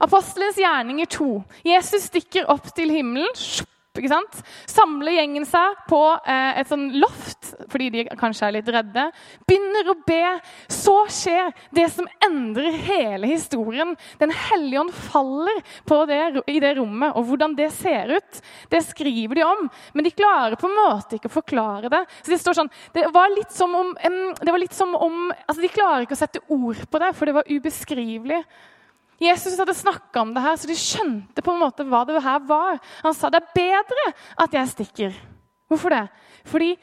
Apostelens 0.00 0.56
gjerninger 0.58 1.06
2. 1.06 1.26
Jesus 1.64 2.08
stikker 2.10 2.48
opp 2.50 2.72
til 2.74 2.90
himmelen. 2.90 3.30
Ikke 3.98 4.12
sant? 4.12 4.40
Samler 4.70 5.18
gjengen 5.18 5.46
seg 5.48 5.82
på 5.90 6.00
eh, 6.22 6.60
et 6.60 6.70
sånn 6.70 6.88
loft 7.00 7.52
fordi 7.68 7.88
de 7.92 8.04
kanskje 8.18 8.48
er 8.48 8.54
litt 8.58 8.70
redde. 8.72 9.08
Begynner 9.48 9.90
å 9.90 9.96
be. 10.06 10.22
Så 10.72 10.94
skjer 11.12 11.52
det 11.74 11.88
som 11.92 12.08
endrer 12.24 12.76
hele 12.86 13.30
historien. 13.30 13.94
Den 14.20 14.32
hellige 14.34 14.84
ånd 14.84 14.94
faller 15.08 15.60
det, 16.08 16.42
i 16.48 16.60
det 16.62 16.74
rommet, 16.78 17.12
og 17.16 17.26
hvordan 17.28 17.54
det 17.58 17.68
ser 17.74 18.14
ut, 18.16 18.40
det 18.70 18.82
skriver 18.86 19.40
de 19.40 19.44
om. 19.46 19.66
Men 19.92 20.06
de 20.06 20.14
klarer 20.14 20.58
på 20.60 20.68
en 20.68 20.78
måte 20.78 21.18
ikke 21.18 21.30
å 21.30 21.36
forklare 21.38 21.90
det. 21.92 22.04
Så 22.22 22.32
Det 22.32 22.40
står 22.42 22.58
sånn, 22.60 22.72
det 22.94 23.08
var 23.14 23.32
litt 23.34 23.52
som 23.54 23.74
om, 23.76 23.94
var 24.40 24.62
litt 24.62 24.76
som 24.76 24.94
om 24.96 25.28
altså 25.30 25.62
De 25.62 25.72
klarer 25.72 26.04
ikke 26.04 26.16
å 26.16 26.24
sette 26.24 26.44
ord 26.48 26.80
på 26.90 27.00
det, 27.02 27.12
for 27.16 27.28
det 27.28 27.36
var 27.36 27.48
ubeskrivelig. 27.50 28.42
Jesus 29.18 29.56
hadde 29.58 29.74
snakka 29.74 30.22
om 30.22 30.30
det 30.34 30.42
her, 30.44 30.54
så 30.56 30.68
de 30.70 30.76
skjønte 30.78 31.42
på 31.42 31.54
en 31.54 31.62
måte 31.64 31.86
hva 31.86 32.04
det 32.06 32.20
her 32.22 32.38
var. 32.46 32.78
Han 33.02 33.16
sa 33.16 33.30
det 33.34 33.40
er 33.42 33.56
bedre 33.56 34.04
at 34.44 34.54
jeg 34.54 34.72
stikker. 34.74 35.16
Hvorfor 35.68 35.92
det? 35.92 36.04
Fordi 36.46 36.76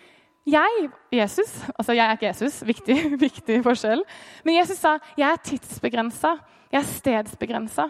jeg 0.46 0.90
Jesus, 1.16 1.54
altså 1.74 1.96
jeg 1.96 2.06
er 2.06 2.18
ikke 2.18 2.28
Jesus, 2.28 2.60
viktig, 2.68 2.98
viktig 3.28 3.62
forskjell. 3.66 4.04
Men 4.44 4.60
Jesus 4.60 4.82
sa 4.84 4.98
jeg 5.18 5.30
er 5.30 5.42
tidsbegrensa, 5.48 6.36
jeg 6.72 6.82
er 6.82 6.92
stedsbegrensa. 6.92 7.88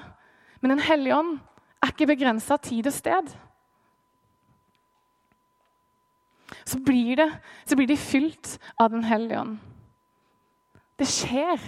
Men 0.62 0.76
Den 0.76 0.86
hellige 0.86 1.18
ånd 1.18 1.40
er 1.84 1.92
ikke 1.92 2.08
begrensa 2.14 2.58
tid 2.58 2.88
og 2.88 2.94
sted. 2.94 3.34
Så 6.66 6.80
blir, 6.86 7.16
det, 7.18 7.30
så 7.66 7.76
blir 7.76 7.90
de 7.90 7.98
fylt 7.98 8.60
av 8.80 8.94
Den 8.94 9.04
hellige 9.04 9.40
ånd. 9.42 9.58
Det 10.96 11.08
skjer 11.10 11.60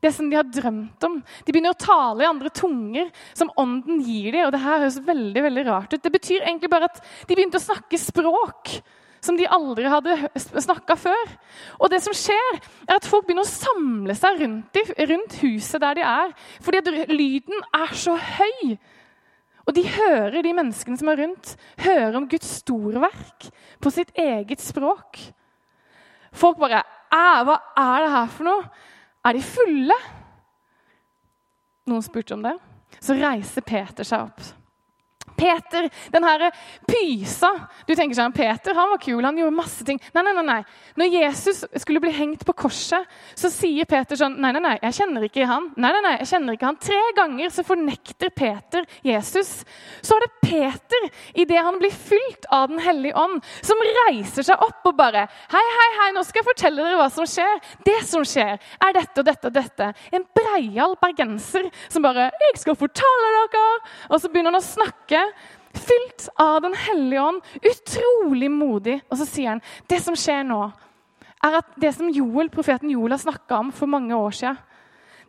det 0.00 0.12
som 0.16 0.30
de 0.30 0.38
har 0.38 0.48
drømt 0.48 1.04
om. 1.06 1.18
De 1.44 1.52
begynner 1.52 1.74
å 1.74 1.80
tale 1.80 2.24
i 2.24 2.28
andre 2.28 2.52
tunger 2.54 3.10
som 3.36 3.52
ånden 3.60 4.00
gir 4.04 4.32
dem. 4.32 4.46
Og 4.46 4.54
det 4.54 4.62
her 4.62 4.84
høres 4.84 5.00
veldig 5.04 5.44
veldig 5.48 5.66
rart 5.68 5.92
ut. 5.92 6.02
Det 6.02 6.14
betyr 6.14 6.46
egentlig 6.46 6.72
bare 6.72 6.88
at 6.88 7.02
de 7.28 7.36
begynte 7.36 7.60
å 7.60 7.66
snakke 7.68 8.00
språk 8.00 8.78
som 9.20 9.36
de 9.36 9.48
aldri 9.52 9.88
hadde 9.92 10.16
snakka 10.64 10.96
før. 10.96 11.34
Og 11.78 11.90
det 11.92 12.00
som 12.04 12.16
skjer, 12.16 12.60
er 12.88 12.96
at 12.96 13.08
folk 13.08 13.26
begynner 13.28 13.44
å 13.44 13.50
samle 13.50 14.16
seg 14.16 14.40
rundt, 14.40 14.80
rundt 15.10 15.36
huset 15.42 15.82
der 15.84 16.00
de 16.00 16.06
er. 16.08 16.32
Fordi 16.64 16.80
lyden 17.12 17.66
er 17.76 17.92
så 17.92 18.16
høy. 18.16 18.78
Og 19.68 19.76
de 19.76 19.84
hører, 19.86 20.40
de 20.42 20.54
menneskene 20.56 20.98
som 20.98 21.10
er 21.12 21.20
rundt, 21.20 21.52
hører 21.84 22.16
om 22.18 22.28
Guds 22.30 22.56
storverk 22.62 23.50
på 23.80 23.92
sitt 23.92 24.10
eget 24.18 24.64
språk. 24.64 25.20
Folk 26.32 26.58
bare 26.62 26.82
Hva 27.10 27.56
er 27.76 28.04
det 28.04 28.10
her 28.14 28.28
for 28.30 28.46
noe? 28.46 28.64
Er 29.26 29.36
de 29.36 29.42
fulle? 29.44 29.96
Noen 31.90 32.04
spurte 32.04 32.36
om 32.36 32.44
det. 32.44 32.56
Så 33.00 33.16
reiser 33.18 33.64
Peter 33.66 34.06
seg 34.06 34.30
opp. 34.30 34.40
Peter, 35.40 35.88
den 36.12 36.26
her 36.26 36.46
pysa 36.88 37.50
Du 37.88 37.94
tenker 37.94 38.16
sånn, 38.18 38.34
Peter 38.36 38.76
han 38.76 38.92
var 38.92 39.00
kul, 39.02 39.22
han 39.24 39.38
gjorde 39.38 39.56
masse 39.56 39.86
ting. 39.86 40.00
Nei, 40.14 40.24
nei, 40.26 40.34
nei, 40.36 40.44
nei. 40.46 40.60
Når 41.00 41.14
Jesus 41.14 41.62
skulle 41.82 42.02
bli 42.02 42.12
hengt 42.14 42.44
på 42.46 42.54
korset, 42.64 43.08
så 43.38 43.50
sier 43.52 43.88
Peter 43.88 44.18
sånn 44.20 44.36
Nei, 44.40 44.52
nei, 44.56 44.62
nei, 44.64 44.76
jeg 44.84 44.98
kjenner 45.00 45.24
ikke 45.26 45.48
han. 45.48 45.70
Nei, 45.80 45.90
nei, 45.96 46.02
nei, 46.04 46.14
jeg 46.20 46.30
kjenner 46.32 46.56
ikke 46.56 46.68
han. 46.68 46.78
Tre 46.80 47.00
ganger 47.16 47.52
så 47.54 47.64
fornekter 47.66 48.32
Peter 48.36 48.86
Jesus. 49.06 49.52
Så 50.04 50.16
er 50.16 50.26
det 50.26 50.30
Peter, 50.44 51.08
idet 51.44 51.64
han 51.64 51.78
blir 51.80 51.94
fylt 51.94 52.48
av 52.52 52.68
Den 52.70 52.82
hellige 52.82 53.16
ånd, 53.18 53.40
som 53.64 53.80
reiser 54.00 54.46
seg 54.46 54.60
opp 54.64 54.86
og 54.90 54.96
bare 54.98 55.26
Hei, 55.50 55.64
hei, 55.76 55.88
hei, 55.98 56.10
nå 56.14 56.22
skal 56.26 56.42
jeg 56.42 56.50
fortelle 56.50 56.84
dere 56.84 56.98
hva 57.00 57.08
som 57.12 57.28
skjer. 57.28 57.60
Det 57.86 57.98
som 58.08 58.24
skjer, 58.26 58.60
er 58.60 58.96
dette 58.96 59.22
og 59.22 59.28
dette 59.28 59.50
og 59.50 59.56
dette. 59.56 59.90
En 60.14 60.26
breial 60.36 60.96
bergenser 61.00 61.70
som 61.88 62.04
bare 62.04 62.30
'Jeg 62.30 62.60
skal 62.62 62.76
fortelle 62.76 63.30
dere!' 63.52 63.80
Og 64.10 64.20
så 64.20 64.28
begynner 64.28 64.52
han 64.52 64.60
å 64.60 64.64
snakke 64.64 65.20
Fylt 65.76 66.28
av 66.40 66.62
Den 66.62 66.74
hellige 66.74 67.22
ånd. 67.22 67.44
Utrolig 67.62 68.50
modig. 68.50 69.00
Og 69.10 69.20
så 69.20 69.28
sier 69.28 69.54
han 69.54 69.62
det 69.90 70.00
som 70.04 70.16
skjer 70.18 70.42
nå, 70.48 70.64
er 71.40 71.60
at 71.60 71.76
det 71.80 71.94
som 71.96 72.10
Joel, 72.12 72.50
profeten 72.52 72.90
Joel 72.92 73.16
har 73.16 73.22
snakka 73.22 73.62
om 73.62 73.70
for 73.72 73.90
mange 73.90 74.16
år 74.16 74.36
siden, 74.36 74.66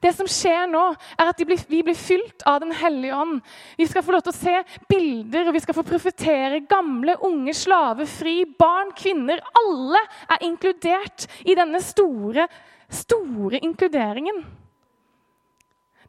Det 0.01 0.15
som 0.17 0.25
skjer 0.25 0.63
nå, 0.65 0.81
er 1.13 1.27
at 1.29 1.41
blir, 1.45 1.59
vi 1.69 1.83
blir 1.85 1.93
fylt 1.93 2.41
av 2.49 2.63
Den 2.63 2.71
hellige 2.73 3.13
ånd. 3.13 3.41
Vi 3.77 3.85
skal 3.85 4.01
få 4.01 4.15
lov 4.15 4.23
til 4.25 4.33
å 4.33 4.39
se 4.39 4.55
bilder, 4.89 5.47
og 5.47 5.53
vi 5.53 5.61
skal 5.61 5.77
få 5.77 5.83
profetere. 5.85 6.63
Gamle, 6.65 7.19
unge, 7.21 7.53
slave, 7.53 8.07
fri, 8.09 8.39
barn, 8.57 8.89
kvinner. 8.97 9.43
Alle 9.61 10.01
er 10.25 10.47
inkludert 10.47 11.27
i 11.45 11.53
denne 11.53 11.83
store, 11.85 12.47
store 12.89 13.61
inkluderingen. 13.61 14.41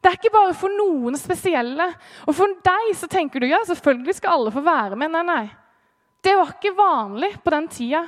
Det 0.02 0.10
er 0.10 0.18
ikke 0.18 0.34
bare 0.34 0.54
for 0.58 0.74
noen 0.74 1.14
spesielle. 1.18 1.86
Og 2.26 2.34
for 2.34 2.56
deg 2.66 2.88
så 2.98 3.06
tenker 3.10 3.42
du 3.42 3.46
ja, 3.46 3.60
selvfølgelig 3.68 4.16
skal 4.18 4.34
alle 4.34 4.54
få 4.54 4.64
være 4.66 4.98
med. 4.98 5.12
Nei, 5.14 5.22
nei. 5.28 5.44
Det 6.22 6.34
var 6.38 6.50
ikke 6.56 6.74
vanlig 6.74 7.36
på 7.42 7.52
den 7.54 7.68
tida. 7.70 8.02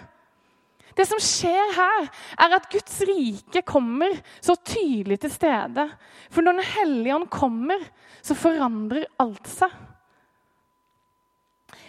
Det 0.94 1.06
som 1.06 1.18
skjer 1.22 1.72
her, 1.74 2.06
er 2.38 2.54
at 2.54 2.68
Guds 2.70 3.00
rike 3.06 3.64
kommer 3.66 4.14
så 4.42 4.54
tydelig 4.54 5.18
til 5.24 5.32
stede. 5.32 5.88
For 6.30 6.42
når 6.42 6.60
Den 6.60 6.70
hellige 6.74 7.16
ånd 7.16 7.30
kommer, 7.30 7.82
så 8.22 8.36
forandrer 8.38 9.08
alt 9.22 9.50
seg. 9.50 9.74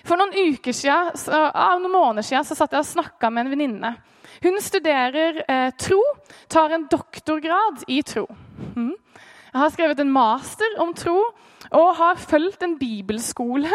For 0.05 0.21
noen 0.21 0.33
uker 0.53 0.73
siden, 0.73 1.13
så, 1.17 1.45
noen 1.81 1.93
måneder 1.93 2.25
siden 2.25 2.45
så 2.45 2.57
satt 2.57 2.73
jeg 2.73 2.83
og 2.83 2.89
snakka 2.89 3.31
med 3.33 3.45
en 3.45 3.53
venninne. 3.55 3.93
Hun 4.43 4.59
studerer 4.61 5.39
eh, 5.47 5.71
tro, 5.79 6.01
tar 6.51 6.75
en 6.75 6.85
doktorgrad 6.91 7.85
i 7.89 8.01
tro. 8.05 8.25
Mm. 8.75 8.93
Jeg 9.55 9.61
har 9.61 9.71
skrevet 9.71 9.99
en 10.03 10.09
master 10.11 10.73
om 10.83 10.89
tro 10.91 11.15
og 11.79 11.93
har 11.95 12.17
fulgt 12.19 12.63
en 12.65 12.73
bibelskole 12.75 13.69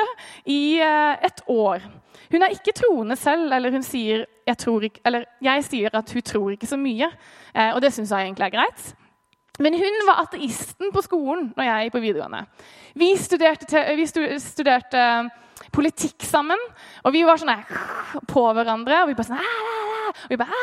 i 0.45 0.77
eh, 0.77 1.23
et 1.25 1.41
år. 1.49 1.87
Hun 2.29 2.45
er 2.45 2.53
ikke 2.53 2.75
troende 2.77 3.17
selv, 3.17 3.49
eller 3.57 3.73
hun 3.73 3.83
sier 3.83 4.27
jeg, 4.45 4.59
ikke, 4.61 5.01
eller 5.09 5.25
jeg 5.41 5.65
sier 5.65 5.97
at 5.97 6.13
hun 6.13 6.27
tror 6.29 6.53
ikke 6.53 6.69
så 6.69 6.77
mye. 6.77 7.09
Eh, 7.55 7.71
og 7.73 7.81
det 7.81 7.95
syns 7.97 8.13
jeg 8.13 8.29
egentlig 8.29 8.51
er 8.51 8.55
greit. 8.59 8.91
Men 9.57 9.79
hun 9.81 9.97
var 10.05 10.21
ateisten 10.27 10.93
på 10.93 11.05
skolen 11.09 11.49
når 11.57 11.71
jeg 11.71 11.89
gikk 11.89 11.97
på 11.97 12.05
videregående. 12.05 12.45
Vi 13.01 13.11
studerte, 13.17 13.87
vi 13.97 14.07
studerte 14.45 15.07
politikk 15.73 16.29
sammen, 16.29 16.61
og 17.05 17.17
vi 17.17 17.25
var 17.25 17.41
sånn 17.41 17.57
på 18.29 18.45
hverandre. 18.53 19.01
Og 19.01 19.15
vi 19.15 19.17
bare 19.17 19.33
sånn 19.33 19.41
og, 20.11 20.31
vi 20.31 20.39
bare, 20.41 20.61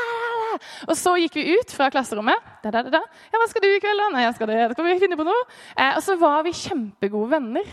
og 0.87 0.95
så 0.97 1.15
gikk 1.21 1.37
vi 1.39 1.57
ut 1.57 1.73
fra 1.75 1.89
klasserommet. 1.93 2.49
Da, 2.63 2.71
da, 2.73 2.83
da. 2.83 3.03
Ja, 3.31 3.39
'Hva 3.39 3.49
skal 3.51 3.63
du 3.63 3.69
i 3.69 3.79
kveld?' 3.83 4.03
da? 4.03 4.09
'Nei, 4.13 4.25
jeg 4.25 4.35
skal 4.35 4.51
det. 4.51 4.71
Skal 4.73 4.87
vi 4.87 4.99
finne 4.99 5.19
på 5.19 5.27
noe.' 5.27 5.45
Eh, 5.77 5.93
og 5.95 6.03
så 6.03 6.17
var 6.19 6.43
vi 6.43 6.55
kjempegode 6.55 7.31
venner. 7.31 7.71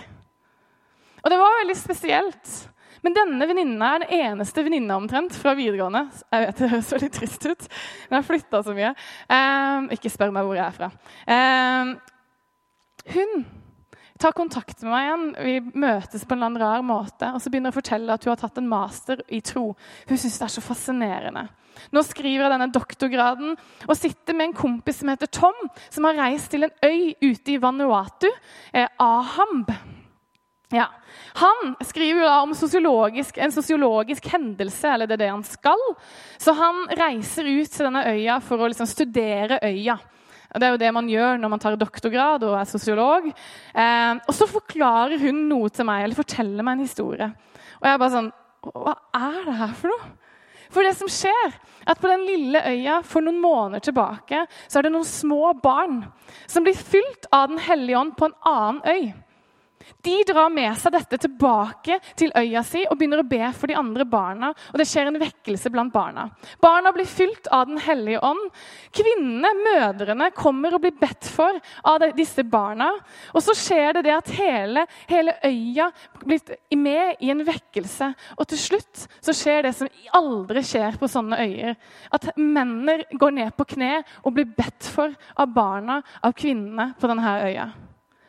Og 1.24 1.30
det 1.32 1.40
var 1.40 1.60
veldig 1.62 1.76
spesielt. 1.76 2.54
Men 3.04 3.16
denne 3.16 3.48
venninna 3.48 3.90
er 3.94 4.04
den 4.04 4.20
eneste 4.20 4.64
venninna 4.64 4.96
omtrent 4.96 5.34
fra 5.36 5.52
videregående. 5.56 6.06
Jeg 6.32 6.46
vet 6.46 6.62
Det 6.62 6.70
høres 6.70 6.92
veldig 6.92 7.10
trist 7.12 7.46
ut, 7.46 7.66
men 8.08 8.16
jeg 8.16 8.22
har 8.22 8.28
flytta 8.28 8.62
så 8.64 8.76
mye. 8.76 8.94
Eh, 9.28 9.90
ikke 9.96 10.12
spør 10.12 10.32
meg 10.32 10.46
hvor 10.46 10.56
jeg 10.56 10.64
er 10.64 10.78
fra. 10.78 10.90
Eh, 11.28 11.92
hun 13.14 13.44
tar 14.20 14.32
kontakt 14.36 14.82
med 14.82 14.92
meg 14.92 15.04
igjen. 15.06 15.26
Vi 15.46 15.80
møtes 15.80 16.24
på 16.24 16.34
en 16.34 16.38
eller 16.38 16.50
annen 16.50 16.62
rar 16.62 16.86
måte. 16.86 17.32
Og 17.34 17.42
så 17.42 17.50
begynner 17.50 17.72
hun 17.72 17.74
å 17.74 17.80
fortelle 17.80 18.14
at 18.14 18.24
hun 18.24 18.34
har 18.34 18.40
tatt 18.40 18.60
en 18.60 18.70
master 18.70 19.22
i 19.28 19.40
tro. 19.44 19.72
Hun 20.08 20.20
syns 20.20 20.38
det 20.40 20.46
er 20.48 20.54
så 20.54 20.64
fascinerende. 20.64 21.48
Nå 21.90 22.04
skriver 22.06 22.44
jeg 22.44 22.52
denne 22.52 22.70
doktorgraden 22.74 23.56
og 23.88 23.96
sitter 23.98 24.36
med 24.36 24.50
en 24.50 24.56
kompis 24.60 25.00
som 25.00 25.10
heter 25.10 25.30
Tom, 25.34 25.56
som 25.90 26.06
har 26.06 26.20
reist 26.20 26.52
til 26.52 26.68
en 26.68 26.76
øy 26.86 27.14
ute 27.24 27.56
i 27.56 27.58
Vanuatu, 27.58 28.28
eh, 28.72 28.86
Ahamb. 29.02 29.72
Ja. 30.74 30.86
Han 31.38 31.74
skriver 31.84 32.22
jo 32.22 32.26
da 32.26 32.38
om 32.42 32.54
sosiologisk, 32.56 33.38
en 33.38 33.52
sosiologisk 33.52 34.26
hendelse, 34.32 34.88
eller 34.94 35.06
det 35.06 35.18
er 35.18 35.24
det 35.26 35.30
han 35.34 35.44
skal. 35.46 35.82
Så 36.38 36.54
han 36.58 36.86
reiser 36.98 37.46
ut 37.46 37.70
til 37.70 37.86
denne 37.86 38.06
øya 38.10 38.40
for 38.42 38.62
å 38.62 38.70
liksom 38.70 38.88
studere 38.90 39.60
øya. 39.62 39.98
Og 40.54 40.60
Det 40.60 40.66
er 40.66 40.74
jo 40.74 40.82
det 40.84 40.92
man 40.94 41.10
gjør 41.10 41.40
når 41.42 41.50
man 41.50 41.62
tar 41.62 41.76
doktorgrad 41.78 42.44
og 42.46 42.54
er 42.60 42.68
sosiolog. 42.70 43.26
Eh, 43.26 44.12
og 44.22 44.34
så 44.36 44.46
forklarer 44.46 45.18
hun 45.18 45.48
noe 45.50 45.70
til 45.74 45.88
meg, 45.88 46.04
eller 46.04 46.18
forteller 46.18 46.62
meg 46.62 46.78
en 46.78 46.86
historie. 46.86 47.30
Og 47.80 47.88
jeg 47.88 47.96
er 47.96 48.02
bare 48.02 48.14
sånn 48.14 48.32
Hva 48.64 48.94
er 49.18 49.40
det 49.44 49.56
her 49.58 49.74
for 49.76 49.92
noe? 49.92 50.12
For 50.74 50.86
det 50.86 50.94
som 50.98 51.10
skjer, 51.10 51.52
er 51.84 51.90
at 51.92 52.00
på 52.00 52.08
den 52.10 52.24
lille 52.26 52.62
øya 52.66 52.96
for 53.06 53.22
noen 53.22 53.36
måneder 53.42 53.84
tilbake 53.84 54.40
så 54.64 54.80
er 54.80 54.86
det 54.86 54.94
noen 54.94 55.06
små 55.06 55.52
barn 55.62 56.00
som 56.50 56.64
blir 56.64 56.78
fylt 56.78 57.28
av 57.30 57.52
Den 57.52 57.60
hellige 57.62 58.00
ånd 58.00 58.14
på 58.18 58.30
en 58.30 58.38
annen 58.48 58.80
øy. 58.88 59.12
De 60.04 60.14
drar 60.28 60.50
med 60.52 60.76
seg 60.78 60.92
dette 60.94 61.18
tilbake 61.20 61.98
til 62.18 62.32
øya 62.36 62.62
si 62.66 62.84
og 62.88 62.98
begynner 62.98 63.22
å 63.22 63.28
be 63.28 63.42
for 63.56 63.70
de 63.70 63.76
andre 63.78 64.04
barna. 64.08 64.52
og 64.72 64.80
Det 64.80 64.86
skjer 64.88 65.08
en 65.08 65.20
vekkelse 65.20 65.72
blant 65.72 65.92
barna. 65.94 66.28
Barna 66.62 66.92
blir 66.92 67.08
fylt 67.08 67.48
av 67.52 67.66
Den 67.68 67.80
hellige 67.80 68.20
ånd. 68.24 68.50
Kvinnene, 68.94 69.50
mødrene, 69.64 70.30
kommer 70.36 70.74
og 70.74 70.84
blir 70.84 70.96
bedt 71.00 71.28
for 71.32 71.58
av 71.84 72.04
disse 72.16 72.44
barna. 72.44 72.90
Og 73.32 73.42
så 73.44 73.56
skjer 73.56 73.96
det 73.96 74.04
det 74.08 74.16
at 74.16 74.32
hele, 74.36 74.86
hele 75.08 75.36
øya 75.44 75.90
blir 76.24 76.54
med 76.76 77.22
i 77.24 77.32
en 77.32 77.44
vekkelse. 77.46 78.10
Og 78.38 78.48
til 78.50 78.60
slutt 78.60 79.06
så 79.24 79.34
skjer 79.36 79.64
det 79.68 79.74
som 79.78 79.90
aldri 80.14 80.64
skjer 80.64 80.98
på 81.00 81.08
sånne 81.10 81.40
øyer. 81.40 81.78
At 82.12 82.30
mennene 82.36 83.04
går 83.12 83.38
ned 83.40 83.56
på 83.56 83.66
kne 83.74 84.02
og 84.22 84.34
blir 84.36 84.52
bedt 84.56 84.90
for 84.92 85.14
av 85.36 85.54
barna, 85.54 86.00
av 86.22 86.36
kvinnene 86.36 86.92
på 87.00 87.10
denne 87.10 87.38
øya. 87.48 87.70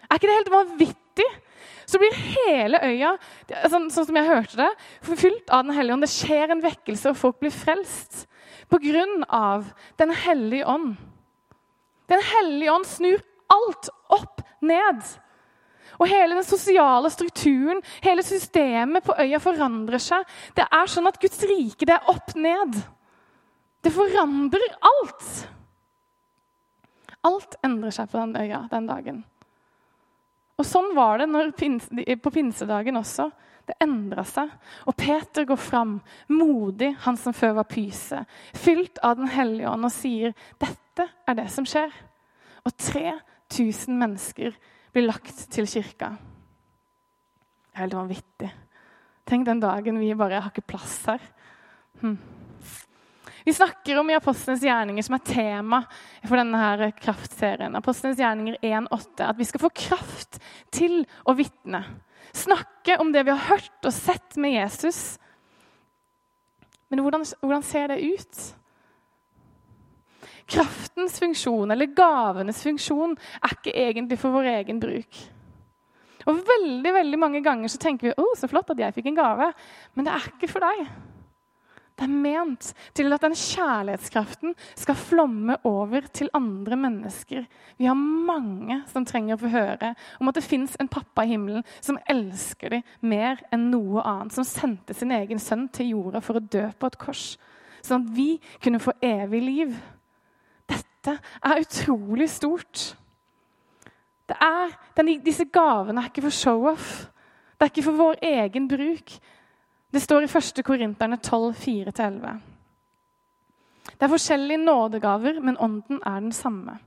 Er 0.06 0.20
ikke 0.20 0.30
det 0.30 0.40
helt 0.40 0.54
vanvittig? 0.54 1.28
Så 1.96 2.00
blir 2.02 2.16
hele 2.20 2.80
øya 2.84 3.14
sånn, 3.72 3.86
sånn 3.88 4.10
som 4.10 4.18
jeg 4.20 4.28
hørte 4.28 4.58
det, 4.60 4.72
fylt 5.16 5.52
av 5.54 5.62
Den 5.64 5.78
hellige 5.78 5.96
ånd. 5.96 6.04
Det 6.04 6.12
skjer 6.12 6.52
en 6.52 6.64
vekkelse, 6.66 7.12
og 7.14 7.20
folk 7.22 7.38
blir 7.40 7.54
frelst 7.56 8.26
av 9.32 9.70
Den 9.96 10.12
hellige 10.12 10.66
ånd. 10.68 10.98
Den 12.12 12.20
hellige 12.20 12.74
ånd 12.74 12.86
snur 12.90 13.22
alt 13.48 13.88
opp 14.12 14.42
ned. 14.60 15.00
Og 15.96 16.10
hele 16.12 16.36
den 16.36 16.44
sosiale 16.44 17.08
strukturen, 17.14 17.80
hele 18.04 18.26
systemet 18.28 19.06
på 19.06 19.16
øya 19.16 19.40
forandrer 19.40 20.04
seg. 20.04 20.26
Det 20.52 20.66
er 20.68 20.92
sånn 20.92 21.08
at 21.08 21.22
Guds 21.22 21.40
rike 21.48 21.88
det 21.88 21.96
er 21.96 22.12
opp 22.12 22.36
ned. 22.36 22.76
Det 23.80 23.94
forandrer 23.96 24.76
alt. 24.84 25.32
Alt 27.24 27.56
endrer 27.64 27.96
seg 27.96 28.12
på 28.12 28.20
den 28.20 28.36
øya 28.36 28.66
den 28.74 28.92
dagen. 28.92 29.24
Og 30.56 30.68
sånn 30.68 30.94
var 30.96 31.20
det 31.20 31.28
pinse, 31.58 32.06
på 32.22 32.32
pinsedagen 32.32 32.98
også. 33.00 33.30
Det 33.66 33.76
endra 33.82 34.24
seg. 34.28 34.52
Og 34.86 34.96
Peter 34.98 35.48
går 35.50 35.58
fram, 35.60 35.98
modig, 36.30 36.92
han 37.02 37.18
som 37.18 37.34
før 37.34 37.58
var 37.60 37.70
pyse, 37.70 38.20
fylt 38.54 39.02
av 39.04 39.18
Den 39.18 39.32
hellige 39.34 39.72
ånd, 39.72 39.86
og 39.86 39.92
sier, 39.92 40.34
'Dette 40.60 41.10
er 41.28 41.34
det 41.34 41.50
som 41.52 41.66
skjer.' 41.66 41.94
Og 42.66 42.78
3000 42.78 43.98
mennesker 43.98 44.54
blir 44.94 45.08
lagt 45.08 45.52
til 45.52 45.68
kirka. 45.68 46.16
Det 47.70 47.76
er 47.76 47.84
helt 47.84 47.94
vanvittig. 47.94 48.52
Tenk 49.26 49.46
den 49.46 49.60
dagen 49.60 50.00
vi 50.00 50.14
bare 50.14 50.42
har 50.42 50.52
ikke 50.52 50.68
plass 50.68 51.06
her. 51.06 51.20
Hm. 52.02 52.18
Vi 53.46 53.54
snakker 53.54 54.00
om 54.02 54.10
i 54.10 54.16
Apostlenes 54.18 54.64
gjerninger, 54.66 55.06
som 55.06 55.16
er 55.20 55.26
tema 55.28 55.84
for 56.26 56.34
denne 56.40 56.58
her 56.58 56.88
kraftserien. 56.98 57.78
Apostlenes 57.78 58.18
gjerninger 58.18 58.58
1,8. 58.58 59.28
At 59.28 59.38
vi 59.38 59.46
skal 59.46 59.62
få 59.62 59.70
kraft 59.70 60.40
til 60.74 61.04
å 61.30 61.36
vitne. 61.38 61.84
Snakke 62.34 62.98
om 62.98 63.14
det 63.14 63.22
vi 63.28 63.36
har 63.36 63.46
hørt 63.52 63.86
og 63.86 63.94
sett 63.94 64.40
med 64.42 64.56
Jesus. 64.58 65.20
Men 66.90 67.06
hvordan, 67.06 67.28
hvordan 67.46 67.70
ser 67.70 67.94
det 67.94 68.02
ut? 68.02 68.44
Kraftens 70.50 71.22
funksjon, 71.22 71.70
eller 71.74 71.94
gavenes 71.94 72.66
funksjon, 72.66 73.14
er 73.46 73.58
ikke 73.60 73.78
egentlig 73.78 74.22
for 74.26 74.34
vår 74.34 74.56
egen 74.58 74.82
bruk. 74.82 75.26
Og 76.26 76.42
veldig 76.50 76.98
veldig 76.98 77.22
mange 77.22 77.46
ganger 77.46 77.70
så 77.70 77.78
tenker 77.82 78.10
vi 78.10 78.18
å, 78.18 78.32
så 78.34 78.50
flott 78.50 78.74
at 78.74 78.82
jeg 78.82 78.98
fikk 78.98 79.14
en 79.14 79.22
gave. 79.22 79.54
Men 79.94 80.10
det 80.10 80.18
er 80.18 80.32
ikke 80.34 80.50
for 80.50 80.66
deg. 80.66 80.88
Det 81.96 82.04
er 82.04 82.12
ment 82.12 82.74
til 82.98 83.16
at 83.16 83.24
den 83.24 83.36
kjærlighetskraften 83.40 84.56
skal 84.76 84.98
flomme 85.00 85.56
over 85.64 86.04
til 86.12 86.28
andre 86.36 86.76
mennesker. 86.76 87.46
Vi 87.80 87.88
har 87.88 87.96
mange 87.96 88.82
som 88.92 89.06
trenger 89.08 89.38
å 89.38 89.42
få 89.46 89.52
høre 89.54 89.94
om 90.20 90.28
at 90.28 90.36
det 90.36 90.44
fins 90.44 90.76
en 90.80 90.92
pappa 90.92 91.24
i 91.24 91.32
himmelen 91.32 91.64
som 91.80 92.00
elsker 92.12 92.76
dem 92.76 92.84
mer 93.08 93.40
enn 93.56 93.70
noe 93.72 94.04
annet. 94.04 94.36
Som 94.36 94.48
sendte 94.48 94.98
sin 94.98 95.14
egen 95.16 95.40
sønn 95.40 95.70
til 95.72 95.94
jorda 95.94 96.20
for 96.24 96.36
å 96.36 96.44
dø 96.44 96.68
på 96.76 96.92
et 96.92 97.00
kors. 97.00 97.24
Sånn 97.86 98.04
at 98.04 98.14
vi 98.18 98.30
kunne 98.60 98.84
få 98.84 98.98
evig 99.00 99.42
liv. 99.46 99.74
Dette 100.68 101.16
er 101.48 101.64
utrolig 101.64 102.28
stort. 102.34 102.90
Det 104.28 104.36
er, 104.42 104.74
disse 105.24 105.48
gavene 105.48 106.02
er 106.02 106.12
ikke 106.12 106.26
for 106.28 106.36
show-off. 106.44 107.06
Det 107.56 107.70
er 107.70 107.72
ikke 107.72 107.88
for 107.88 108.04
vår 108.04 108.20
egen 108.26 108.68
bruk. 108.68 109.16
Det 109.94 110.02
står 110.02 110.26
i 110.26 110.32
1. 110.38 110.64
Korinterne 110.66 111.18
12, 111.18 111.54
4-11. 111.54 112.40
Det 113.86 114.04
er 114.04 114.12
forskjellige 114.12 114.58
nådegaver, 114.58 115.40
men 115.40 115.58
ånden 115.58 116.02
er 116.06 116.20
den 116.20 116.32
samme. 116.32 116.78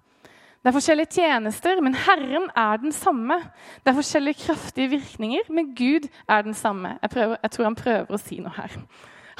Det 0.58 0.68
er 0.68 0.74
forskjellige 0.74 1.12
tjenester, 1.14 1.80
men 1.80 1.94
Herren 1.94 2.50
er 2.56 2.80
den 2.82 2.92
samme. 2.92 3.38
Det 3.84 3.92
er 3.92 3.96
forskjellige 3.96 4.42
kraftige 4.46 4.90
virkninger, 4.90 5.46
men 5.48 5.74
Gud 5.74 6.08
er 6.28 6.42
den 6.42 6.54
samme. 6.54 6.98
Jeg, 7.02 7.10
prøver, 7.10 7.36
jeg 7.42 7.50
tror 7.50 7.64
han 7.64 7.78
prøver 7.78 8.10
å 8.14 8.20
si 8.20 8.40
noe 8.42 8.52
her. 8.56 8.74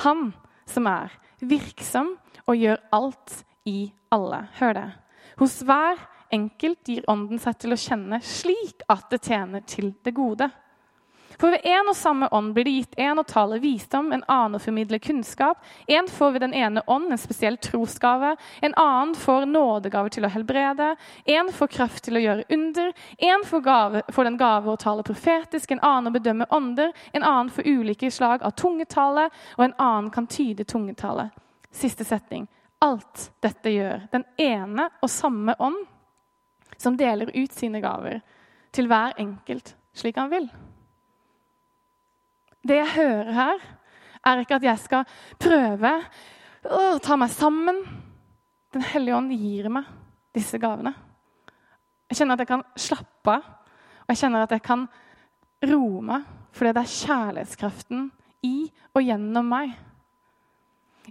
Han 0.04 0.30
som 0.66 0.86
er 0.86 1.18
virksom 1.40 2.14
og 2.46 2.56
gjør 2.56 2.78
alt 2.92 3.42
i 3.66 3.90
alle. 4.14 4.44
Hør 4.60 4.72
det. 4.78 4.86
Hos 5.38 5.58
hver 5.66 5.98
enkelt 6.32 6.86
gir 6.86 7.04
Ånden 7.10 7.40
seg 7.42 7.58
til 7.58 7.74
å 7.74 7.80
kjenne 7.80 8.20
slik 8.24 8.84
at 8.88 9.10
det 9.10 9.22
tjener 9.26 9.64
til 9.66 9.92
det 10.04 10.14
gode. 10.14 10.48
For 11.38 11.54
ved 11.54 11.66
en 11.70 11.86
og 11.86 11.94
samme 11.94 12.26
ånd 12.34 12.50
blir 12.54 12.66
det 12.66 12.72
gitt 12.74 12.96
en 12.98 13.20
å 13.22 13.24
tale 13.26 13.60
visdom, 13.62 14.10
en 14.12 14.24
annen 14.26 14.58
å 14.58 14.62
formidle 14.62 14.98
kunnskap. 14.98 15.60
En 15.86 16.08
får 16.10 16.32
ved 16.34 16.42
den 16.42 16.54
ene 16.58 16.82
ånd 16.90 17.12
en 17.14 17.20
spesiell 17.20 17.56
trosgave, 17.62 18.32
en 18.60 18.74
annen 18.74 19.14
får 19.14 19.46
nådegaver 19.46 20.16
til 20.16 20.26
å 20.26 20.32
helbrede. 20.34 20.88
En 21.30 21.52
får 21.54 21.70
kraft 21.76 22.04
til 22.04 22.18
å 22.18 22.24
gjøre 22.24 22.46
under, 22.58 22.90
en 23.30 23.46
får, 23.46 24.00
får 24.12 24.30
den 24.30 24.40
gave 24.40 24.72
å 24.72 24.80
tale 24.82 25.06
profetisk, 25.06 25.70
en 25.70 25.84
annen 25.86 26.10
å 26.10 26.16
bedømme 26.18 26.50
ånder, 26.50 26.90
en 27.12 27.22
annen 27.22 27.54
får 27.54 27.70
ulike 27.70 28.10
slag 28.10 28.42
av 28.42 28.56
tungetale, 28.58 29.28
og 29.56 29.68
en 29.68 29.78
annen 29.78 30.10
kan 30.14 30.26
tyde 30.26 30.66
tungetale. 30.66 31.30
Siste 31.70 32.04
setning. 32.04 32.48
Alt 32.82 33.30
dette 33.42 33.70
gjør 33.70 34.08
den 34.10 34.26
ene 34.42 34.90
og 34.98 35.10
samme 35.10 35.54
ånd, 35.62 35.84
som 36.78 36.98
deler 36.98 37.30
ut 37.34 37.54
sine 37.54 37.78
gaver 37.82 38.24
til 38.74 38.90
hver 38.90 39.14
enkelt 39.18 39.76
slik 39.98 40.18
han 40.18 40.30
vil. 40.30 40.50
Det 42.68 42.76
jeg 42.76 42.94
hører 42.94 43.32
her, 43.32 43.60
er 44.26 44.42
ikke 44.42 44.58
at 44.58 44.66
jeg 44.66 44.80
skal 44.82 45.04
prøve 45.40 45.92
å 46.68 46.98
ta 47.00 47.16
meg 47.16 47.32
sammen. 47.32 47.80
Den 48.74 48.84
hellige 48.84 49.16
ånd 49.16 49.32
gir 49.32 49.70
meg 49.72 49.88
disse 50.36 50.60
gavene. 50.60 50.92
Jeg 52.08 52.20
kjenner 52.20 52.36
at 52.36 52.44
jeg 52.44 52.50
kan 52.50 52.64
slappe 52.76 53.36
av, 53.38 53.46
og 54.04 54.12
jeg 54.12 54.20
kjenner 54.22 54.44
at 54.44 54.52
jeg 54.56 54.64
kan 54.64 54.86
roe 55.68 56.02
meg 56.04 56.34
fordi 56.58 56.72
det 56.74 56.80
er 56.82 56.94
kjærlighetskraften 56.94 58.06
i 58.48 58.54
og 58.96 59.04
gjennom 59.04 59.46
meg. 59.52 59.74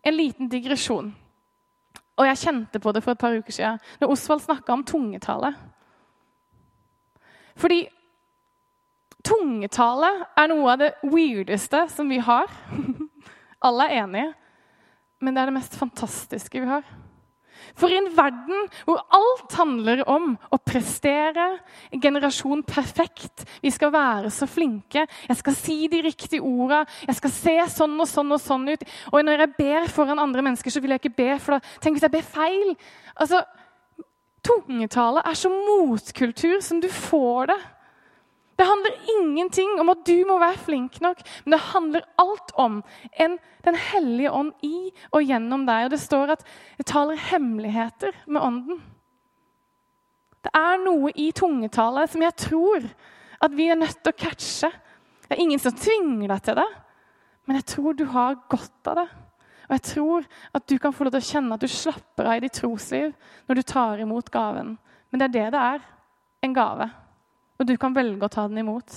En 0.03 0.15
liten 0.17 0.49
digresjon. 0.51 1.13
Og 2.17 2.25
jeg 2.25 2.41
kjente 2.41 2.81
på 2.81 2.91
det 2.91 3.03
for 3.05 3.13
et 3.13 3.21
par 3.21 3.37
uker 3.37 3.53
siden 3.53 3.79
når 4.01 4.11
Osvald 4.11 4.43
snakka 4.43 4.73
om 4.73 4.83
tungetale. 4.85 5.53
Fordi 7.57 7.85
Tungetale 9.27 10.11
er 10.39 10.47
noe 10.51 10.69
av 10.71 10.79
det 10.81 10.93
weirdeste 11.03 11.83
som 11.91 12.07
vi 12.11 12.21
har. 12.23 12.47
Alle 13.67 13.89
er 13.89 14.03
enige, 14.05 14.31
men 15.19 15.35
det 15.35 15.41
er 15.41 15.49
det 15.49 15.57
mest 15.57 15.75
fantastiske 15.79 16.61
vi 16.61 16.69
har. 16.69 16.85
For 17.77 17.91
i 17.91 17.97
en 17.97 18.09
verden 18.15 18.67
hvor 18.85 19.01
alt 19.13 19.53
handler 19.57 20.03
om 20.09 20.35
å 20.53 20.59
prestere, 20.61 21.47
en 21.91 22.01
generasjon 22.01 22.61
perfekt 22.67 23.45
Vi 23.63 23.71
skal 23.73 23.91
være 23.93 24.31
så 24.33 24.47
flinke, 24.49 25.07
jeg 25.27 25.39
skal 25.39 25.57
si 25.57 25.77
de 25.91 26.03
riktige 26.05 26.45
orda, 26.45 26.83
jeg 27.07 27.17
skal 27.17 27.33
se 27.33 27.55
sånn 27.73 27.97
og 27.99 28.09
sånn 28.09 28.33
og 28.35 28.41
sånn 28.41 28.67
ut. 28.69 28.85
Og 29.11 29.25
når 29.25 29.43
jeg 29.43 29.55
ber 29.57 29.89
foran 29.93 30.21
andre 30.21 30.45
mennesker, 30.45 30.73
så 30.73 30.81
vil 30.83 30.95
jeg 30.95 31.03
ikke 31.03 31.17
be, 31.17 31.31
for 31.41 31.57
da 31.57 31.81
tenk 31.81 31.97
hvis 31.97 32.07
jeg 32.07 32.15
ber 32.17 32.29
feil. 32.37 32.75
Altså, 33.17 33.41
Tungetale 34.47 35.25
er 35.27 35.35
så 35.35 35.49
motkultur 35.51 36.61
som 36.63 36.79
du 36.79 36.87
får 36.93 37.49
det. 37.51 37.57
Det 38.57 38.65
handler 38.65 38.93
ingenting 39.13 39.75
om 39.79 39.91
at 39.93 40.01
du 40.07 40.15
må 40.25 40.39
være 40.41 40.57
flink 40.65 40.97
nok, 41.03 41.19
men 41.45 41.53
det 41.53 41.65
handler 41.69 42.07
alt 42.17 42.53
om 42.57 42.81
en, 43.13 43.37
Den 43.67 43.75
hellige 43.75 44.31
ånd 44.31 44.53
i 44.63 44.93
og 45.11 45.25
gjennom 45.27 45.65
deg. 45.67 45.85
Og 45.85 45.91
det 45.91 45.99
står 45.99 46.31
at 46.37 46.45
det 46.79 46.85
taler 46.87 47.19
hemmeligheter 47.19 48.15
med 48.25 48.41
ånden. 48.41 48.79
Det 50.39 50.53
er 50.55 50.79
noe 50.79 51.11
i 51.19 51.33
tungetallet 51.35 52.13
som 52.13 52.23
jeg 52.23 52.37
tror 52.39 52.85
at 53.43 53.53
vi 53.57 53.67
er 53.67 53.77
nødt 53.77 53.99
til 53.99 54.13
å 54.13 54.17
catche. 54.17 54.69
Det 55.27 55.35
er 55.35 55.43
ingen 55.43 55.59
som 55.59 55.75
tvinger 55.75 56.31
deg 56.31 56.45
til 56.45 56.57
det, 56.61 56.67
men 57.45 57.59
jeg 57.59 57.67
tror 57.73 57.97
du 57.97 58.05
har 58.13 58.39
godt 58.49 58.91
av 58.93 59.01
det. 59.01 59.07
Og 59.67 59.75
jeg 59.75 59.85
tror 59.89 60.29
at 60.55 60.69
du 60.71 60.77
kan 60.79 60.95
få 60.95 61.05
lov 61.05 61.17
til 61.17 61.25
å 61.25 61.29
kjenne 61.33 61.57
at 61.57 61.65
du 61.65 61.71
slapper 61.71 62.29
av 62.29 62.39
i 62.39 62.45
ditt 62.45 62.55
trosliv 62.55 63.11
når 63.49 63.59
du 63.59 63.67
tar 63.67 63.99
imot 63.99 64.31
gaven. 64.31 64.77
Men 65.11 65.19
det 65.19 65.27
er 65.27 65.35
det 65.35 65.49
det 65.57 65.65
er. 65.75 65.83
En 66.47 66.55
gave 66.55 66.87
og 67.57 67.67
du 67.67 67.75
kan 67.79 67.95
velge 67.95 68.25
å 68.25 68.31
ta 68.31 68.47
den 68.49 68.61
imot. 68.61 68.95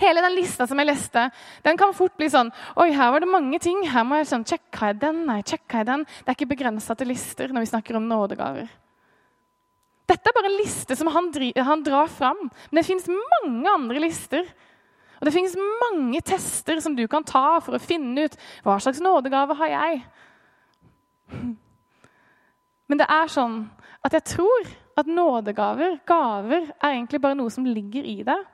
Hele 0.00 0.20
den 0.20 0.36
lista 0.36 0.66
som 0.68 0.80
jeg 0.80 0.90
leste, 0.90 1.22
den 1.64 1.78
kan 1.80 1.94
fort 1.96 2.12
bli 2.18 2.28
sånn 2.28 2.50
Oi, 2.80 2.90
her 2.92 3.14
var 3.14 3.22
det 3.22 3.30
mange 3.30 3.60
ting. 3.62 3.80
Her 3.88 4.04
må 4.04 4.18
jeg 4.18 4.28
sånn, 4.28 4.44
Sjekka 4.48 4.90
jeg 4.90 5.00
den? 5.00 5.22
Nei, 5.28 5.40
sjekka 5.40 5.80
jeg 5.80 5.88
den? 5.88 6.04
Det 6.04 6.28
er 6.28 6.36
ikke 6.36 6.50
begrensa 6.52 6.96
til 6.98 7.08
lister 7.12 7.54
når 7.54 7.64
vi 7.64 7.70
snakker 7.72 7.96
om 7.96 8.08
nådegaver. 8.10 8.68
Dette 10.10 10.26
er 10.26 10.34
bare 10.34 10.50
en 10.50 10.58
liste 10.58 10.96
som 10.98 11.08
han, 11.14 11.30
han 11.64 11.84
drar 11.86 12.10
fram. 12.10 12.48
Men 12.68 12.80
det 12.80 12.88
fins 12.88 13.08
mange 13.08 13.72
andre 13.72 14.02
lister. 14.02 14.48
Og 15.20 15.28
det 15.28 15.34
fins 15.34 15.56
mange 15.82 16.20
tester 16.24 16.80
som 16.82 16.96
du 16.96 17.04
kan 17.08 17.24
ta 17.24 17.60
for 17.62 17.76
å 17.76 17.82
finne 17.82 18.26
ut 18.26 18.38
hva 18.64 18.78
slags 18.82 19.02
nådegave 19.04 19.56
har 19.60 19.74
jeg. 19.76 20.00
Men 22.90 23.00
det 23.00 23.06
er 23.06 23.30
sånn 23.30 23.62
at 24.02 24.16
jeg 24.16 24.26
tror 24.32 24.70
at 25.02 25.10
nådegaver, 25.10 25.98
gaver, 26.06 26.70
er 26.78 26.94
egentlig 26.94 27.20
bare 27.22 27.38
noe 27.38 27.52
som 27.52 27.66
ligger 27.66 28.06
i 28.06 28.20
deg. 28.26 28.46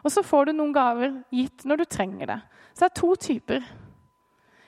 Og 0.00 0.12
så 0.12 0.24
får 0.24 0.48
du 0.48 0.56
noen 0.56 0.74
gaver 0.74 1.14
gitt 1.34 1.66
når 1.68 1.82
du 1.82 1.88
trenger 1.90 2.32
det. 2.32 2.38
Så 2.72 2.84
det 2.84 2.90
er 2.90 3.00
to 3.00 3.14
typer. 3.20 3.64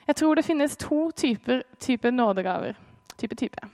Jeg 0.07 0.19
tror 0.19 0.35
det 0.35 0.45
finnes 0.45 0.75
to 0.77 1.05
typer, 1.15 1.63
type 1.81 2.11
nådegaver. 2.11 2.75
Type, 3.17 3.37
type. 3.39 3.69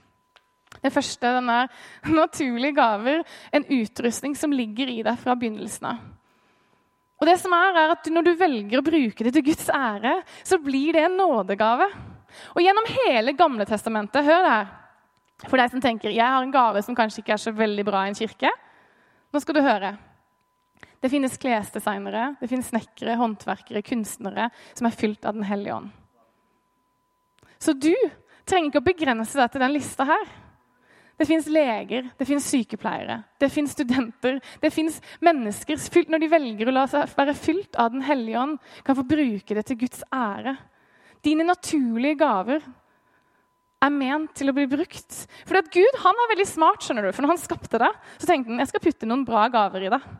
Det 0.80 0.92
første 0.94 1.34
den 1.36 1.50
er 1.52 1.68
naturlige 2.20 2.76
gaver, 2.78 3.24
en 3.52 3.66
utrustning 3.66 4.36
som 4.38 4.54
ligger 4.54 4.88
i 4.88 5.02
deg 5.06 5.18
fra 5.20 5.36
begynnelsen 5.36 5.90
av. 5.92 6.08
Og 7.20 7.28
det 7.28 7.36
som 7.42 7.52
er, 7.52 7.76
er 7.76 7.90
at 7.92 8.06
Når 8.08 8.24
du 8.24 8.30
velger 8.40 8.80
å 8.80 8.84
bruke 8.86 9.24
det 9.26 9.34
til 9.34 9.44
Guds 9.50 9.68
ære, 9.68 10.22
så 10.40 10.56
blir 10.56 10.96
det 10.96 11.02
en 11.04 11.18
nådegave. 11.20 11.90
Og 12.54 12.62
Gjennom 12.64 12.86
hele 12.88 13.34
Gamle 13.36 13.66
testamentet 13.68 14.24
hør 14.24 14.46
det 14.46 14.54
her, 14.54 14.70
for 15.46 15.60
deg 15.60 15.72
som 15.72 15.82
tenker 15.82 16.12
jeg 16.12 16.26
har 16.26 16.44
en 16.44 16.54
gave 16.54 16.82
som 16.84 16.96
kanskje 16.96 17.22
ikke 17.22 17.34
er 17.36 17.42
så 17.42 17.52
veldig 17.56 17.84
bra 17.86 18.04
i 18.04 18.12
en 18.12 18.18
kirke. 18.18 18.50
Nå 19.30 19.40
skal 19.42 19.56
du 19.56 19.62
høre. 19.64 19.94
Det 21.00 21.08
finnes 21.08 21.38
klesdesignere, 21.40 22.34
det 22.40 22.48
finnes 22.50 22.68
snekkere, 22.68 23.16
håndverkere, 23.16 23.80
kunstnere 23.86 24.50
som 24.74 24.88
er 24.88 24.96
fylt 24.96 25.24
av 25.24 25.38
Den 25.38 25.46
hellige 25.48 25.78
ånd. 25.78 25.88
Så 27.60 27.72
du 27.72 27.94
trenger 28.48 28.68
ikke 28.68 28.82
å 28.82 28.88
begrense 28.90 29.38
deg 29.38 29.52
til 29.52 29.64
den 29.64 29.76
lista 29.76 30.04
her. 30.08 30.28
Det 31.20 31.26
fins 31.28 31.48
leger, 31.52 32.06
det 32.16 32.24
fins 32.24 32.46
sykepleiere, 32.48 33.18
det 33.40 33.50
fins 33.52 33.74
studenter. 33.76 34.38
Det 34.60 34.70
fins 34.72 34.96
mennesker 35.20 36.08
når 36.08 36.22
de 36.22 36.30
velger 36.32 36.68
å 36.68 36.72
la 36.72 36.86
seg 36.88 37.12
være 37.16 37.36
fylt 37.36 37.76
av 37.76 37.92
Den 37.92 38.04
hellige 38.04 38.40
ånd, 38.40 38.58
kan 38.84 38.96
få 38.96 39.04
bruke 39.04 39.56
det 39.56 39.66
til 39.68 39.80
Guds 39.82 40.00
ære. 40.08 40.56
Dine 41.20 41.44
naturlige 41.44 42.16
gaver 42.22 42.64
er 43.80 43.92
ment 43.92 44.32
til 44.36 44.50
å 44.50 44.56
bli 44.56 44.66
brukt. 44.70 45.22
Fordi 45.48 45.62
at 45.62 45.70
Gud 45.74 46.00
han 46.02 46.24
er 46.24 46.34
veldig 46.34 46.48
smart, 46.48 46.82
skjønner 46.84 47.08
du. 47.08 47.12
For 47.14 47.24
når 47.24 47.34
han 47.34 47.44
skapte 47.44 47.80
deg, 47.80 48.02
så 48.18 48.28
tenkte 48.28 48.52
han 48.52 48.62
jeg 48.62 48.72
skal 48.72 48.84
putte 48.84 49.08
noen 49.08 49.24
bra 49.28 49.46
gaver 49.52 49.86
i 49.86 49.92
deg. 49.92 50.10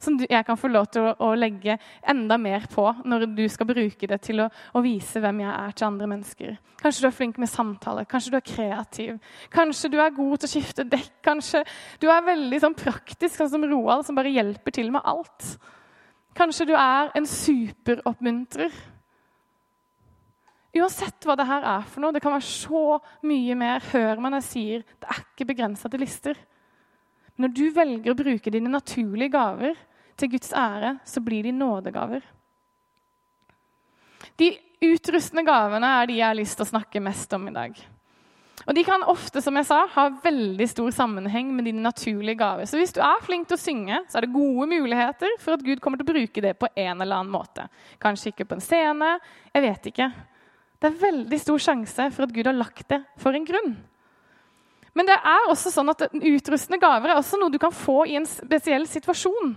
Som 0.00 0.16
jeg 0.22 0.44
kan 0.48 0.56
få 0.56 0.70
lov 0.72 0.86
til 0.88 1.04
å, 1.04 1.10
å, 1.26 1.34
legge 1.36 1.74
enda 2.08 2.38
mer 2.40 2.64
på 2.72 2.86
når 3.04 3.26
du 3.36 3.42
skal 3.52 3.68
bruke 3.68 4.08
det 4.08 4.16
til 4.24 4.40
å, 4.40 4.46
å, 4.48 4.80
vise 4.80 5.20
hvem 5.20 5.42
jeg 5.42 5.50
er 5.52 5.74
til 5.76 5.88
andre 5.90 6.08
mennesker. 6.08 6.54
Kanskje 6.80 7.04
du 7.04 7.08
er 7.10 7.16
flink 7.18 7.40
med 7.40 7.50
samtale, 7.52 8.06
kanskje 8.08 8.32
du 8.32 8.38
er 8.38 8.46
kreativ. 8.48 9.18
Kanskje 9.52 9.90
du 9.92 9.98
er 10.00 10.14
god 10.16 10.40
til 10.40 10.48
å 10.48 10.52
skifte 10.54 10.88
dekk. 10.88 11.18
Kanskje 11.26 11.66
du 12.00 12.08
er 12.08 12.24
veldig 12.30 12.62
sånn 12.62 12.78
praktisk, 12.78 13.34
sånn 13.36 13.52
som 13.52 13.68
Roald, 13.68 14.06
som 14.08 14.16
bare 14.16 14.32
hjelper 14.32 14.78
til 14.78 14.88
med 14.94 15.04
alt. 15.04 15.50
Kanskje 16.38 16.70
du 16.70 16.74
er 16.78 17.12
en 17.18 17.28
superoppmuntrer. 17.28 18.72
Uansett 20.70 21.26
hva 21.26 21.34
det 21.34 21.48
her 21.48 21.64
er 21.66 21.86
for 21.90 22.02
noe, 22.02 22.14
det 22.14 22.22
kan 22.22 22.34
være 22.36 22.46
så 22.46 23.00
mye 23.26 23.56
mer. 23.58 23.82
Hør 23.90 24.20
meg 24.22 24.30
når 24.30 24.42
jeg 24.42 24.50
sier 24.50 24.84
det 24.86 25.10
er 25.10 25.22
ikke 25.24 25.48
begrensa 25.50 25.90
til 25.90 26.04
lister. 26.04 26.38
Når 27.40 27.54
du 27.56 27.64
velger 27.74 28.12
å 28.12 28.18
bruke 28.18 28.52
dine 28.52 28.70
naturlige 28.70 29.32
gaver 29.34 29.78
til 30.20 30.30
Guds 30.34 30.52
ære, 30.54 30.98
så 31.08 31.22
blir 31.24 31.48
de 31.48 31.54
nådegaver. 31.56 32.22
De 34.38 34.50
utrustende 34.84 35.44
gavene 35.44 35.88
er 36.00 36.08
de 36.08 36.20
jeg 36.20 36.28
har 36.28 36.36
lyst 36.38 36.58
til 36.58 36.66
å 36.66 36.72
snakke 36.74 37.02
mest 37.02 37.32
om 37.36 37.48
i 37.48 37.54
dag. 37.56 37.80
Og 38.68 38.76
De 38.76 38.82
kan 38.84 39.02
ofte 39.08 39.40
som 39.42 39.56
jeg 39.56 39.66
sa, 39.66 39.80
ha 39.88 40.02
veldig 40.22 40.66
stor 40.68 40.90
sammenheng 40.92 41.48
med 41.56 41.64
dine 41.66 41.82
naturlige 41.82 42.38
gaver. 42.42 42.68
Så 42.68 42.76
hvis 42.76 42.92
du 42.92 43.00
er 43.02 43.22
flink 43.24 43.48
til 43.48 43.56
å 43.56 43.60
synge, 43.60 44.02
så 44.08 44.20
er 44.20 44.26
det 44.26 44.34
gode 44.34 44.68
muligheter 44.68 45.32
for 45.40 45.56
at 45.56 45.64
Gud 45.64 45.80
kommer 45.80 45.98
til 45.98 46.06
å 46.06 46.12
bruke 46.12 46.44
det 46.44 46.52
på 46.60 46.68
en 46.74 47.00
eller 47.00 47.22
annen 47.22 47.32
måte. 47.32 47.64
Kanskje 48.02 48.34
ikke 48.34 48.46
på 48.50 48.58
en 48.58 48.64
scene, 48.64 49.14
jeg 49.54 49.64
vet 49.64 49.88
ikke. 49.92 50.10
Det 50.80 50.88
er 50.88 51.00
veldig 51.02 51.38
stor 51.42 51.60
sjanse 51.60 52.10
for 52.14 52.24
at 52.24 52.32
Gud 52.32 52.48
har 52.48 52.56
lagt 52.56 52.86
det 52.88 53.02
for 53.20 53.36
en 53.36 53.46
grunn. 53.46 53.74
Men 54.96 55.06
det 55.06 55.16
er 55.16 55.48
også 55.50 55.70
sånn 55.72 55.92
at 55.92 56.08
utrustende 56.10 56.80
gaver 56.82 57.12
er 57.12 57.20
også 57.20 57.38
noe 57.38 57.52
du 57.52 57.60
kan 57.62 57.74
få 57.74 58.02
i 58.08 58.16
en 58.18 58.26
spesiell 58.26 58.88
situasjon. 58.90 59.52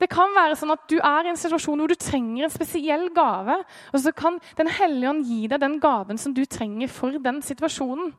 Det 0.00 0.08
kan 0.08 0.32
være 0.32 0.56
sånn 0.56 0.72
at 0.72 0.84
du 0.88 0.96
er 0.96 1.26
i 1.26 1.32
en 1.32 1.40
situasjon 1.40 1.80
hvor 1.82 1.90
du 1.92 1.98
trenger 2.00 2.46
en 2.46 2.52
spesiell 2.52 3.08
gave. 3.16 3.58
Og 3.92 4.00
så 4.00 4.12
kan 4.16 4.38
Den 4.56 4.70
hellige 4.72 5.10
ånd 5.10 5.26
gi 5.28 5.42
deg 5.50 5.60
den 5.60 5.80
gaven 5.80 6.20
som 6.20 6.36
du 6.36 6.44
trenger 6.48 6.88
for 6.88 7.18
den 7.20 7.42
situasjonen. 7.44 8.14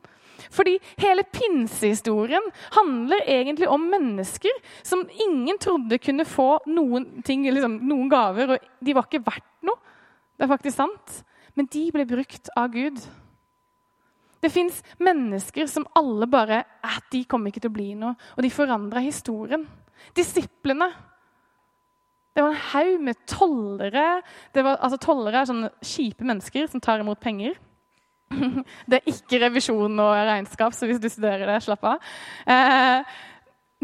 Fordi 0.52 0.76
hele 0.98 1.22
pinsehistorien 1.30 2.44
handler 2.74 3.26
egentlig 3.30 3.68
om 3.70 3.82
mennesker 3.90 4.54
som 4.82 5.04
ingen 5.26 5.58
trodde 5.62 6.00
kunne 6.02 6.26
få 6.26 6.56
noen, 6.66 7.22
ting, 7.22 7.44
liksom, 7.46 7.78
noen 7.86 8.08
gaver, 8.10 8.54
og 8.56 8.70
de 8.82 8.94
var 8.96 9.06
ikke 9.06 9.22
verdt 9.26 9.50
noe. 9.66 9.78
Det 10.34 10.46
er 10.46 10.50
faktisk 10.50 10.76
sant 10.76 11.22
men 11.58 11.68
de 11.72 11.84
ble 11.94 12.06
brukt 12.08 12.50
av 12.56 12.72
Gud. 12.72 13.00
Det 14.42 14.50
fins 14.50 14.80
mennesker 14.98 15.68
som 15.70 15.86
alle 15.98 16.26
bare 16.26 16.64
at 16.82 17.06
De 17.12 17.22
kommer 17.30 17.52
ikke 17.52 17.62
til 17.62 17.70
å 17.70 17.76
bli 17.76 17.90
noe. 17.94 18.16
Og 18.34 18.42
de 18.42 18.50
forandra 18.50 19.02
historien. 19.04 19.66
Disiplene. 20.16 20.88
Det 22.32 22.42
var 22.42 22.54
en 22.54 22.64
haug 22.72 23.04
med 23.06 23.20
tollere. 23.28 24.06
Var, 24.56 24.78
altså 24.78 24.98
Tollere 24.98 25.42
er 25.42 25.50
sånne 25.50 25.70
kjipe 25.84 26.26
mennesker 26.26 26.66
som 26.72 26.82
tar 26.82 27.04
imot 27.04 27.20
penger. 27.22 27.54
Det 28.88 28.98
er 28.98 29.12
ikke 29.12 29.42
revisjon 29.44 30.00
og 30.00 30.14
regnskap, 30.16 30.74
så 30.74 30.88
hvis 30.88 31.00
du 31.02 31.10
studerer 31.12 31.44
det, 31.46 31.58
slapp 31.62 31.84
av. 31.84 32.08
Eh, 32.48 33.14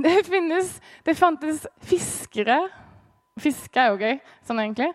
det, 0.01 0.15
finnes, 0.27 0.71
det 1.05 1.15
fantes 1.19 1.67
fiskere. 1.85 2.57
Fiske 3.39 3.83
er 3.83 3.93
jo 3.93 4.01
gøy, 4.01 4.17
sånn 4.49 4.63
egentlig. 4.65 4.89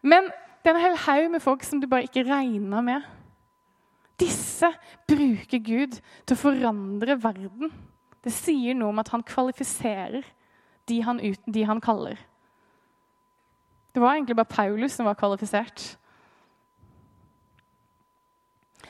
Men 0.00 0.32
det 0.66 0.72
er 0.72 0.80
en 0.80 0.82
hel 0.82 0.96
haug 0.98 1.28
med 1.30 1.42
folk 1.44 1.62
som 1.62 1.78
du 1.78 1.86
bare 1.86 2.08
ikke 2.08 2.24
regner 2.26 2.82
med. 2.82 3.04
Disse 4.18 4.72
bruker 5.06 5.60
Gud 5.62 5.98
til 6.26 6.34
å 6.34 6.40
forandre 6.40 7.14
verden. 7.22 7.70
Det 8.24 8.32
sier 8.34 8.74
noe 8.74 8.90
om 8.90 8.98
at 8.98 9.12
han 9.14 9.22
kvalifiserer 9.22 10.26
de 10.90 10.96
han, 11.06 11.20
ut, 11.22 11.38
de 11.46 11.62
han 11.68 11.82
kaller. 11.82 12.18
Det 13.94 14.02
var 14.02 14.16
egentlig 14.16 14.36
bare 14.40 14.50
Paulus 14.50 14.96
som 14.98 15.06
var 15.06 15.14
kvalifisert. 15.14 15.84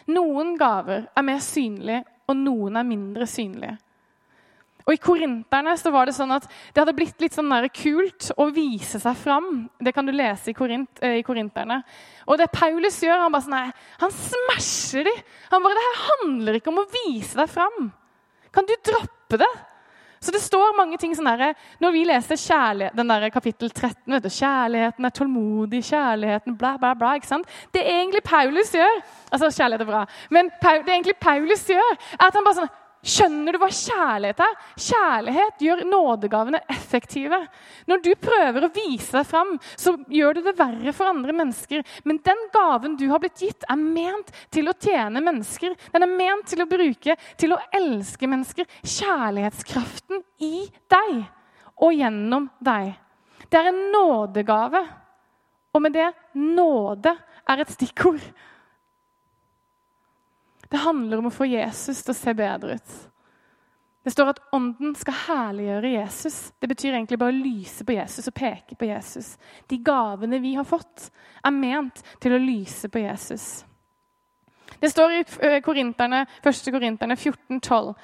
Noen 0.08 0.54
gaver 0.56 1.10
er 1.12 1.26
mer 1.28 1.42
synlige, 1.44 2.04
og 2.26 2.40
noen 2.40 2.80
er 2.80 2.88
mindre 2.88 3.28
synlige. 3.28 3.76
Og 4.87 4.94
I 4.94 5.01
korinterne 5.03 5.72
så 5.81 5.90
var 5.90 6.07
det 6.07 6.14
sånn 6.14 6.31
at 6.37 6.44
det 6.46 6.79
hadde 6.79 6.94
blitt 6.94 7.22
litt 7.22 7.35
sånn 7.35 7.51
kult 7.75 8.29
å 8.38 8.46
vise 8.55 9.01
seg 9.03 9.18
fram. 9.18 9.66
Det 9.83 9.92
kan 9.92 10.07
du 10.07 10.12
lese 10.14 10.53
i, 10.53 10.55
Korint, 10.55 11.03
eh, 11.03 11.18
i 11.18 11.25
korinterne. 11.27 11.81
Og 12.31 12.38
det 12.38 12.53
Paulus 12.55 13.01
gjør, 13.03 13.25
han 13.25 13.35
bare 13.35 13.42
sånn, 13.49 13.57
nei, 13.57 13.72
han 13.99 14.14
smasher 14.14 15.09
de. 15.09 15.14
Han 15.51 15.64
bare, 15.64 15.75
Det 15.75 15.87
her 15.88 16.05
handler 16.11 16.61
ikke 16.61 16.70
om 16.70 16.85
å 16.85 16.90
vise 16.92 17.35
deg 17.35 17.51
fram. 17.51 17.90
Kan 18.55 18.68
du 18.68 18.77
droppe 18.79 19.42
det? 19.42 19.51
Så 20.22 20.33
det 20.33 20.40
står 20.40 20.79
mange 20.79 20.96
ting 20.99 21.12
sånn 21.14 21.29
der, 21.29 21.55
Når 21.83 21.92
vi 21.92 22.07
leser 22.07 22.38
kjærlighet, 22.40 22.96
den 22.96 23.11
der 23.11 23.29
kapittel 23.31 23.70
13 23.70 24.14
vet 24.14 24.22
du, 24.22 24.31
Kjærligheten 24.31 25.05
er 25.05 25.11
tålmodig, 25.11 25.83
kjærligheten 25.83 26.57
bla, 26.57 26.77
bla, 26.79 26.94
bla. 26.94 27.14
ikke 27.18 27.27
sant? 27.27 27.46
Det 27.75 27.83
egentlig 27.83 28.22
Paulus 28.22 28.72
gjør. 28.75 29.03
Altså, 29.33 29.51
kjærlighet 29.51 29.83
er 29.83 29.90
bra. 29.92 30.07
Men 30.31 30.51
det 30.62 30.94
egentlig 30.94 31.18
Paulus 31.20 31.66
gjør, 31.68 31.94
er 32.16 32.27
at 32.31 32.35
han 32.35 32.46
bare 32.46 32.62
sånn 32.62 32.75
Skjønner 33.07 33.55
du 33.55 33.61
hva 33.62 33.69
kjærlighet 33.71 34.40
er? 34.42 34.55
Kjærlighet 34.83 35.62
gjør 35.62 35.83
nådegavene 35.87 36.61
effektive. 36.73 37.38
Når 37.87 38.03
du 38.03 38.11
prøver 38.19 38.66
å 38.66 38.71
vise 38.75 39.14
deg 39.14 39.29
fram, 39.29 39.53
så 39.79 39.95
gjør 40.11 40.37
du 40.37 40.40
det 40.49 40.57
verre 40.59 40.95
for 40.97 41.12
andre 41.12 41.35
mennesker. 41.37 41.85
Men 42.09 42.19
den 42.27 42.42
gaven 42.55 42.97
du 42.99 43.07
har 43.12 43.23
blitt 43.23 43.45
gitt, 43.45 43.66
er 43.71 43.79
ment 43.79 44.33
til 44.55 44.66
å 44.66 44.75
tjene 44.75 45.23
mennesker. 45.23 45.77
Den 45.95 46.07
er 46.09 46.16
ment 46.19 46.51
til 46.51 46.64
å 46.64 46.69
bruke 46.71 47.16
til 47.38 47.55
å 47.55 47.62
elske 47.79 48.31
mennesker. 48.31 48.66
Kjærlighetskraften 48.83 50.25
i 50.42 50.66
deg 50.90 51.23
og 51.77 51.95
gjennom 51.95 52.51
deg. 52.64 52.95
Det 53.47 53.61
er 53.61 53.71
en 53.71 53.83
nådegave. 53.95 54.83
Og 55.77 55.83
med 55.85 55.95
det 55.95 56.11
nåde 56.35 57.12
er 57.47 57.62
et 57.62 57.75
stikkord. 57.77 58.23
Det 60.70 60.83
handler 60.83 61.20
om 61.20 61.29
å 61.31 61.35
få 61.35 61.48
Jesus 61.48 62.02
til 62.02 62.14
å 62.14 62.18
se 62.18 62.35
bedre 62.37 62.79
ut. 62.79 62.96
Det 64.07 64.12
står 64.14 64.29
at 64.31 64.42
ånden 64.55 64.92
skal 64.94 65.16
herliggjøre 65.26 65.88
Jesus. 65.96 66.52
Det 66.62 66.68
betyr 66.70 66.92
egentlig 66.94 67.18
bare 67.18 67.35
å 67.35 67.40
lyse 67.42 67.83
på 67.83 67.96
Jesus 67.96 68.29
og 68.31 68.37
peke 68.38 68.76
på 68.79 68.87
Jesus. 68.87 69.33
De 69.66 69.81
gavene 69.83 70.38
vi 70.38 70.52
har 70.55 70.66
fått, 70.68 71.09
er 71.42 71.55
ment 71.55 72.05
til 72.22 72.37
å 72.37 72.38
lyse 72.38 72.87
på 72.87 73.02
Jesus. 73.02 73.64
Det 74.80 74.90
står 74.90 75.12
i 75.12 75.24
eh, 75.46 75.60
Korinterne, 75.64 76.26
1. 76.42 76.70
Korinterne 76.72 77.16
14,12. 77.16 77.94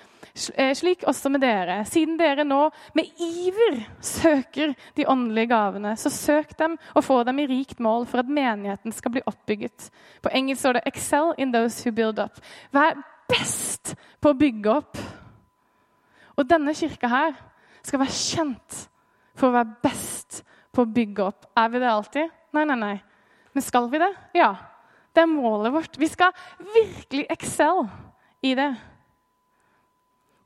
Eh, 0.54 0.74
slik 0.74 1.04
også 1.06 1.28
med 1.28 1.42
dere. 1.44 1.82
Siden 1.85 2.16
dere 2.20 2.44
nå 2.44 2.62
med 2.96 3.11
iver 3.20 3.82
søker 4.00 4.74
de 4.96 5.06
åndelige 5.08 5.50
gavene, 5.52 5.96
så 5.96 6.11
søk 6.11 6.56
dem 6.58 6.78
og 6.94 7.04
få 7.04 7.22
dem 7.28 7.42
i 7.42 7.46
rikt 7.50 7.80
mål 7.80 8.06
for 8.06 8.22
at 8.22 8.30
menigheten 8.32 8.92
skal 8.92 9.12
bli 9.12 9.24
oppbygget. 9.26 9.90
På 10.22 10.32
engelsk 10.32 10.61
står 10.61 10.72
det 10.72 10.87
'excel 10.87 11.35
in 11.38 11.52
those 11.52 11.85
who 11.85 11.94
build 11.94 12.18
up'. 12.18 12.40
Vær 12.72 13.02
best 13.28 13.94
på 14.20 14.30
å 14.30 14.38
bygge 14.38 14.70
opp. 14.70 14.98
Og 16.37 16.48
denne 16.48 16.74
kirka 16.74 17.08
her 17.08 17.32
skal 17.82 18.00
være 18.00 18.16
kjent 18.16 18.88
for 19.35 19.48
å 19.48 19.52
være 19.52 19.76
best 19.82 20.42
på 20.72 20.82
å 20.82 20.92
bygge 20.94 21.24
opp. 21.24 21.46
Er 21.56 21.68
vi 21.68 21.78
det 21.78 21.90
alltid? 21.90 22.30
Nei, 22.52 22.64
nei, 22.64 22.76
nei. 22.76 23.02
Men 23.52 23.62
skal 23.62 23.90
vi 23.90 23.98
det? 23.98 24.14
Ja. 24.35 24.54
Det 25.12 25.22
er 25.22 25.29
målet 25.31 25.75
vårt. 25.75 25.98
Vi 26.01 26.09
skal 26.09 26.33
virkelig 26.75 27.27
excel 27.31 27.85
i 28.42 28.55
det. 28.59 28.70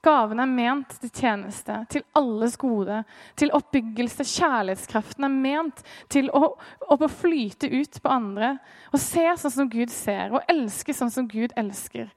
Gaven 0.07 0.39
er 0.39 0.51
ment 0.51 0.93
til 1.03 1.11
tjeneste, 1.11 1.81
til 1.91 2.05
alles 2.19 2.55
gode, 2.61 3.01
til 3.39 3.51
oppbyggelse. 3.57 4.27
Kjærlighetskraften 4.37 5.27
er 5.27 5.35
ment 5.35 5.83
til 6.13 6.31
å, 6.31 6.53
å, 6.87 6.99
flyte 7.11 7.71
ut 7.73 7.99
på 8.03 8.13
andre. 8.13 8.57
Å 8.95 9.01
se 9.03 9.25
sånn 9.43 9.55
som 9.57 9.71
Gud 9.73 9.91
ser, 9.91 10.31
og 10.31 10.47
elske 10.53 10.95
sånn 10.95 11.11
som 11.15 11.27
Gud 11.31 11.55
elsker. 11.59 12.13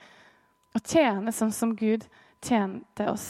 Og 0.78 0.86
tjene 0.86 1.34
sånn 1.34 1.54
som 1.56 1.74
Gud 1.78 2.06
tjente 2.46 3.10
oss. 3.10 3.30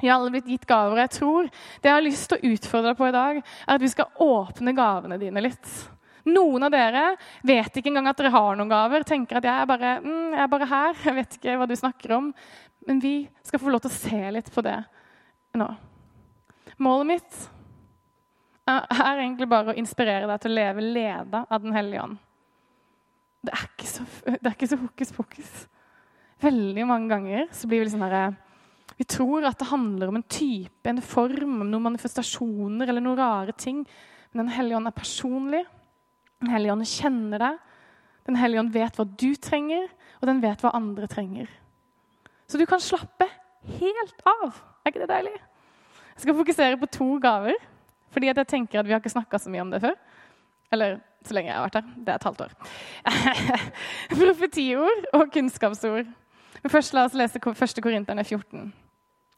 Vi 0.00 0.10
har 0.10 0.18
alle 0.18 0.32
blitt 0.34 0.50
gitt 0.50 0.66
gaver. 0.68 0.98
Jeg 1.06 1.14
tror 1.14 1.46
Det 1.46 1.88
jeg 1.88 1.94
har 1.94 2.04
lyst 2.04 2.28
til 2.28 2.40
å 2.40 2.52
utfordre 2.52 2.90
deg 2.90 2.98
på 2.98 3.06
i 3.06 3.14
dag, 3.14 3.38
er 3.38 3.78
at 3.78 3.84
vi 3.84 3.92
skal 3.92 4.26
åpne 4.26 4.74
gavene 4.76 5.20
dine 5.22 5.44
litt. 5.44 5.70
Noen 6.26 6.66
av 6.66 6.72
dere 6.74 7.02
vet 7.46 7.76
ikke 7.78 7.92
engang 7.92 8.10
at 8.10 8.18
dere 8.18 8.34
har 8.34 8.56
noen 8.58 8.70
gaver. 8.70 9.04
tenker 9.06 9.38
at 9.38 9.46
jeg 9.46 9.62
er, 9.62 9.68
bare, 9.70 9.96
mm, 10.02 10.32
jeg 10.34 10.42
er 10.42 10.52
bare 10.52 10.70
her, 10.70 10.96
jeg 11.06 11.18
vet 11.20 11.36
ikke 11.38 11.58
hva 11.60 11.68
du 11.70 11.76
snakker 11.78 12.16
om. 12.18 12.30
Men 12.86 13.02
vi 13.02 13.16
skal 13.46 13.62
få 13.62 13.72
lov 13.72 13.84
til 13.84 13.92
å 13.92 13.98
se 13.98 14.32
litt 14.34 14.50
på 14.54 14.64
det 14.66 14.78
nå. 15.56 15.68
Målet 16.82 17.08
mitt 17.08 17.44
er 18.66 19.20
egentlig 19.22 19.46
bare 19.48 19.72
å 19.72 19.78
inspirere 19.78 20.26
deg 20.28 20.42
til 20.42 20.52
å 20.52 20.58
leve 20.58 20.82
leda 20.82 21.44
av 21.46 21.62
Den 21.62 21.76
hellige 21.76 22.02
ånd. 22.02 22.18
Det 23.46 23.54
er 23.54 23.68
ikke 23.68 23.88
så, 23.88 24.04
det 24.26 24.42
er 24.42 24.56
ikke 24.56 24.68
så 24.72 24.80
hokus 24.80 25.14
pokus. 25.14 25.52
Veldig 26.42 26.84
mange 26.88 27.08
ganger 27.14 27.46
så 27.54 27.70
blir 27.70 27.80
vi 27.80 27.86
liksom 27.86 28.02
herre 28.04 28.24
vi 28.96 29.04
tror 29.04 29.44
at 29.44 29.58
det 29.60 29.68
handler 29.68 30.08
om 30.08 30.16
en 30.16 30.28
type, 30.30 30.88
en 30.88 31.02
form, 31.04 31.58
noen 31.68 31.84
manifestasjoner 31.90 32.88
eller 32.88 33.04
noen 33.04 33.18
rare 33.18 33.52
ting. 33.52 33.82
Men 34.32 34.46
Den 34.46 34.54
hellige 34.54 34.78
ånd 34.78 34.88
er 34.88 34.96
personlig. 34.96 35.64
Den 36.42 36.52
hellige 36.52 36.74
ånd 36.74 36.88
kjenner 36.88 37.42
deg. 37.42 37.62
Den 38.26 38.38
hellige 38.40 38.62
ånd 38.64 38.74
vet 38.74 38.98
hva 38.98 39.06
du 39.06 39.30
trenger, 39.38 39.86
og 40.20 40.28
den 40.28 40.42
vet 40.42 40.62
hva 40.64 40.74
andre 40.76 41.08
trenger. 41.10 41.50
Så 42.50 42.58
du 42.58 42.66
kan 42.68 42.82
slappe 42.82 43.28
helt 43.78 44.22
av. 44.26 44.58
Er 44.82 44.92
ikke 44.92 45.02
det 45.04 45.10
deilig? 45.10 45.34
Jeg 46.16 46.24
skal 46.24 46.38
fokusere 46.38 46.78
på 46.80 46.88
to 46.92 47.08
gaver, 47.22 47.58
fordi 48.14 48.30
jeg 48.30 48.48
tenker 48.48 48.80
at 48.80 48.88
vi 48.88 48.94
har 48.94 49.02
ikke 49.02 49.12
snakka 49.12 49.40
så 49.40 49.52
mye 49.52 49.64
om 49.64 49.72
det 49.74 49.82
før. 49.82 49.96
Eller 50.72 50.98
så 51.26 51.34
lenge 51.36 51.50
jeg 51.50 51.58
har 51.58 51.66
vært 51.66 51.78
her. 51.78 51.90
Det 51.96 52.12
er 52.12 52.20
et 52.20 52.26
halvt 52.26 52.44
år. 52.46 52.54
Profetiord 54.20 55.08
og 55.18 55.30
kunnskapsord. 55.34 56.10
Men 56.62 56.72
først 56.72 56.94
La 56.96 57.06
oss 57.06 57.16
lese 57.18 57.38
1. 57.38 57.82
Korinterne 57.84 58.24
14. 58.24 58.72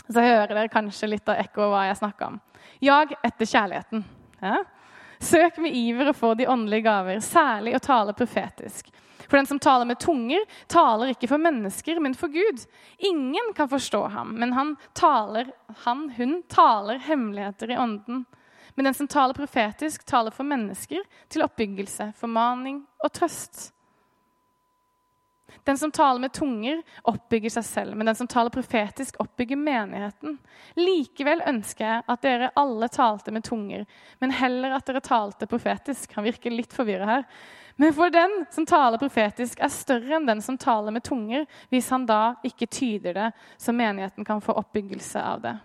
Så 0.08 0.24
hører 0.24 0.54
dere 0.54 0.72
kanskje 0.72 1.11
litt 1.11 1.28
av 1.28 1.40
ekko 1.42 1.68
hva 1.72 1.84
jeg 1.88 1.98
snakker 2.00 2.30
om. 2.30 2.38
Jag 2.84 3.12
etter 3.24 3.48
kjærligheten. 3.48 4.04
Ja? 4.40 4.62
Søk 5.20 5.59
med 5.59 5.74
iver 5.74 6.11
å 6.11 6.16
få 6.16 6.35
de 6.38 6.46
åndelige 6.48 6.87
gaver, 6.87 7.20
særlig 7.24 7.74
å 7.76 7.83
tale 7.83 8.14
profetisk. 8.16 8.90
For 9.28 9.37
den 9.37 9.46
som 9.46 9.59
taler 9.61 9.85
med 9.85 10.00
tunger, 10.00 10.44
taler 10.72 11.12
ikke 11.12 11.28
for 11.28 11.42
mennesker, 11.42 12.00
men 12.00 12.14
for 12.16 12.33
Gud. 12.33 12.62
Ingen 12.98 13.52
kan 13.57 13.68
forstå 13.68 14.07
ham, 14.14 14.33
men 14.40 14.54
han 14.57 14.76
taler, 14.96 15.50
han, 15.85 16.07
hun 16.16 16.38
taler 16.48 17.02
hemmeligheter 17.04 17.74
i 17.74 17.76
ånden. 17.76 18.24
Men 18.74 18.88
den 18.88 18.94
som 18.94 19.09
taler 19.11 19.35
profetisk, 19.35 20.07
taler 20.07 20.33
for 20.33 20.48
mennesker 20.48 21.02
til 21.28 21.44
oppbyggelse, 21.44 22.12
formaning 22.16 22.85
og 23.02 23.12
trøst. 23.12 23.72
Den 25.64 25.79
som 25.79 25.92
taler 25.92 26.21
med 26.21 26.33
tunger, 26.33 26.83
oppbygger 27.03 27.53
seg 27.53 27.64
selv, 27.64 27.97
men 27.97 28.07
den 28.07 28.16
som 28.18 28.29
taler 28.31 28.53
profetisk, 28.53 29.16
oppbygger 29.23 29.59
menigheten. 29.61 30.38
Likevel 30.79 31.42
ønsker 31.49 31.85
jeg 31.85 32.05
at 32.07 32.25
dere 32.25 32.51
alle 32.59 32.88
talte 32.92 33.35
med 33.35 33.44
tunger, 33.47 33.87
men 34.21 34.35
heller 34.35 34.77
at 34.77 34.87
dere 34.88 35.03
talte 35.05 35.49
profetisk. 35.51 36.12
Han 36.16 36.27
virker 36.29 36.55
litt 36.55 36.75
forvirra 36.77 37.09
her. 37.11 37.27
Men 37.79 37.94
for 37.94 38.11
den 38.11 38.44
som 38.51 38.66
taler 38.66 38.99
profetisk, 38.99 39.61
er 39.62 39.71
større 39.71 40.16
enn 40.18 40.27
den 40.27 40.42
som 40.42 40.59
taler 40.59 40.94
med 40.94 41.07
tunger, 41.07 41.47
hvis 41.71 41.90
han 41.94 42.07
da 42.09 42.35
ikke 42.47 42.66
tyder 42.66 43.14
det, 43.14 43.33
så 43.57 43.75
menigheten 43.75 44.27
kan 44.27 44.42
få 44.42 44.57
oppbyggelse 44.59 45.23
av 45.23 45.42
det. 45.44 45.57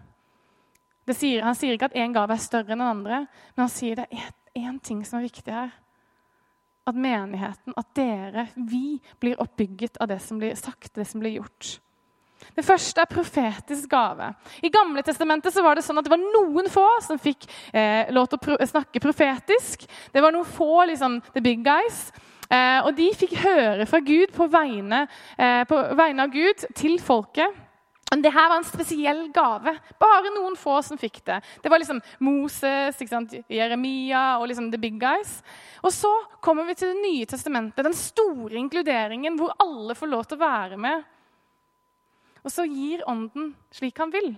det 1.10 1.18
sier, 1.18 1.42
han 1.44 1.58
sier 1.58 1.74
ikke 1.74 1.90
at 1.90 1.98
én 1.98 2.14
gave 2.14 2.38
er 2.38 2.44
større 2.44 2.76
enn 2.76 2.84
den 2.84 2.90
andre, 2.90 3.24
men 3.56 3.66
han 3.66 3.74
sier 3.74 3.98
det 3.98 4.10
er 4.12 4.30
én 4.56 4.78
ting 4.80 5.02
som 5.06 5.20
er 5.20 5.26
viktig 5.26 5.54
her 5.54 5.74
at 6.90 7.00
menigheten, 7.00 7.76
at 7.80 7.90
dere, 7.96 8.48
vi, 8.56 9.00
blir 9.20 9.40
oppbygget 9.42 9.98
av 10.04 10.12
det 10.12 10.20
som 10.24 10.40
blir 10.42 10.56
sagt, 10.60 10.94
det 10.96 11.08
som 11.08 11.24
blir 11.24 11.38
gjort. 11.40 11.78
Det 12.52 12.66
første 12.66 13.02
er 13.02 13.08
profetisk 13.08 13.88
gave. 13.90 14.34
I 14.60 14.72
Gamle 14.74 15.04
testamentet 15.06 15.56
så 15.56 15.64
var 15.64 15.78
det 15.80 15.86
sånn 15.86 16.02
at 16.02 16.08
det 16.08 16.12
var 16.12 16.22
noen 16.22 16.68
få 16.72 16.86
som 17.06 17.22
fikk 17.22 17.48
eh, 17.72 18.12
lov 18.12 18.28
til 18.28 18.40
å 18.40 18.44
pro 18.44 18.58
snakke 18.68 19.02
profetisk. 19.04 19.88
Det 20.12 20.24
var 20.24 20.36
noen 20.36 20.48
få, 20.48 20.84
liksom, 20.92 21.22
the 21.32 21.44
big 21.44 21.64
guys. 21.64 22.10
Eh, 22.52 22.80
og 22.84 22.92
de 22.98 23.08
fikk 23.16 23.38
høre 23.46 23.88
fra 23.90 24.02
Gud 24.04 24.34
på 24.36 24.50
vegne, 24.52 25.06
eh, 25.38 25.64
på 25.70 25.80
vegne 25.98 26.28
av 26.28 26.36
Gud 26.36 26.68
til 26.76 27.00
folket. 27.02 27.63
Men 28.14 28.22
det 28.22 28.30
her 28.30 28.46
var 28.46 28.60
en 28.62 28.68
spesiell 28.68 29.24
gave. 29.34 29.72
Bare 29.98 30.32
noen 30.36 30.54
få 30.60 30.76
som 30.86 31.00
fikk 31.02 31.16
det. 31.26 31.40
Det 31.64 31.70
var 31.74 31.82
liksom 31.82 31.98
Moses, 32.22 33.00
Jeremia 33.50 34.38
og 34.38 34.46
liksom 34.52 34.68
the 34.70 34.78
big 34.78 35.00
guys. 35.02 35.40
Og 35.82 35.90
så 35.96 36.12
kommer 36.38 36.68
vi 36.70 36.76
til 36.78 36.94
Det 36.94 37.02
nye 37.02 37.26
testamentet, 37.26 37.82
den 37.82 37.98
store 37.98 38.60
inkluderingen 38.62 39.34
hvor 39.40 39.56
alle 39.58 39.98
får 39.98 40.12
lov 40.12 40.28
til 40.30 40.38
å 40.38 40.44
være 40.46 40.78
med. 40.78 41.10
Og 42.44 42.54
så 42.54 42.68
gir 42.70 43.02
Ånden 43.10 43.56
slik 43.74 43.98
han 43.98 44.14
vil. 44.14 44.36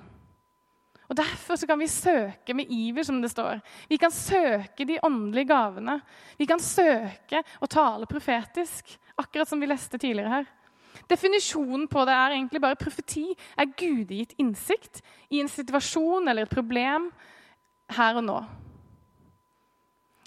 Og 1.12 1.20
Derfor 1.20 1.60
kan 1.68 1.84
vi 1.84 1.92
søke 1.92 2.56
med 2.56 2.72
iver, 2.72 3.04
som 3.04 3.20
det 3.22 3.34
står. 3.34 3.60
Vi 3.92 4.00
kan 4.00 4.12
søke 4.12 4.88
de 4.88 5.02
åndelige 5.04 5.52
gavene. 5.52 6.00
Vi 6.40 6.48
kan 6.48 6.64
søke 6.64 7.44
å 7.60 7.68
tale 7.68 8.08
profetisk, 8.08 8.96
akkurat 9.20 9.52
som 9.52 9.60
vi 9.60 9.68
leste 9.68 10.00
tidligere 10.00 10.40
her. 10.40 10.48
Definisjonen 11.10 11.88
på 11.92 12.04
det 12.08 12.14
er 12.16 12.36
egentlig 12.38 12.62
bare 12.64 12.80
profeti 12.80 13.28
er 13.58 13.74
gudegitt 13.78 14.36
innsikt 14.42 15.02
i 15.30 15.42
en 15.44 15.52
situasjon 15.52 16.28
eller 16.32 16.48
et 16.48 16.54
problem 16.54 17.10
her 17.96 18.22
og 18.22 18.26
nå. 18.26 18.38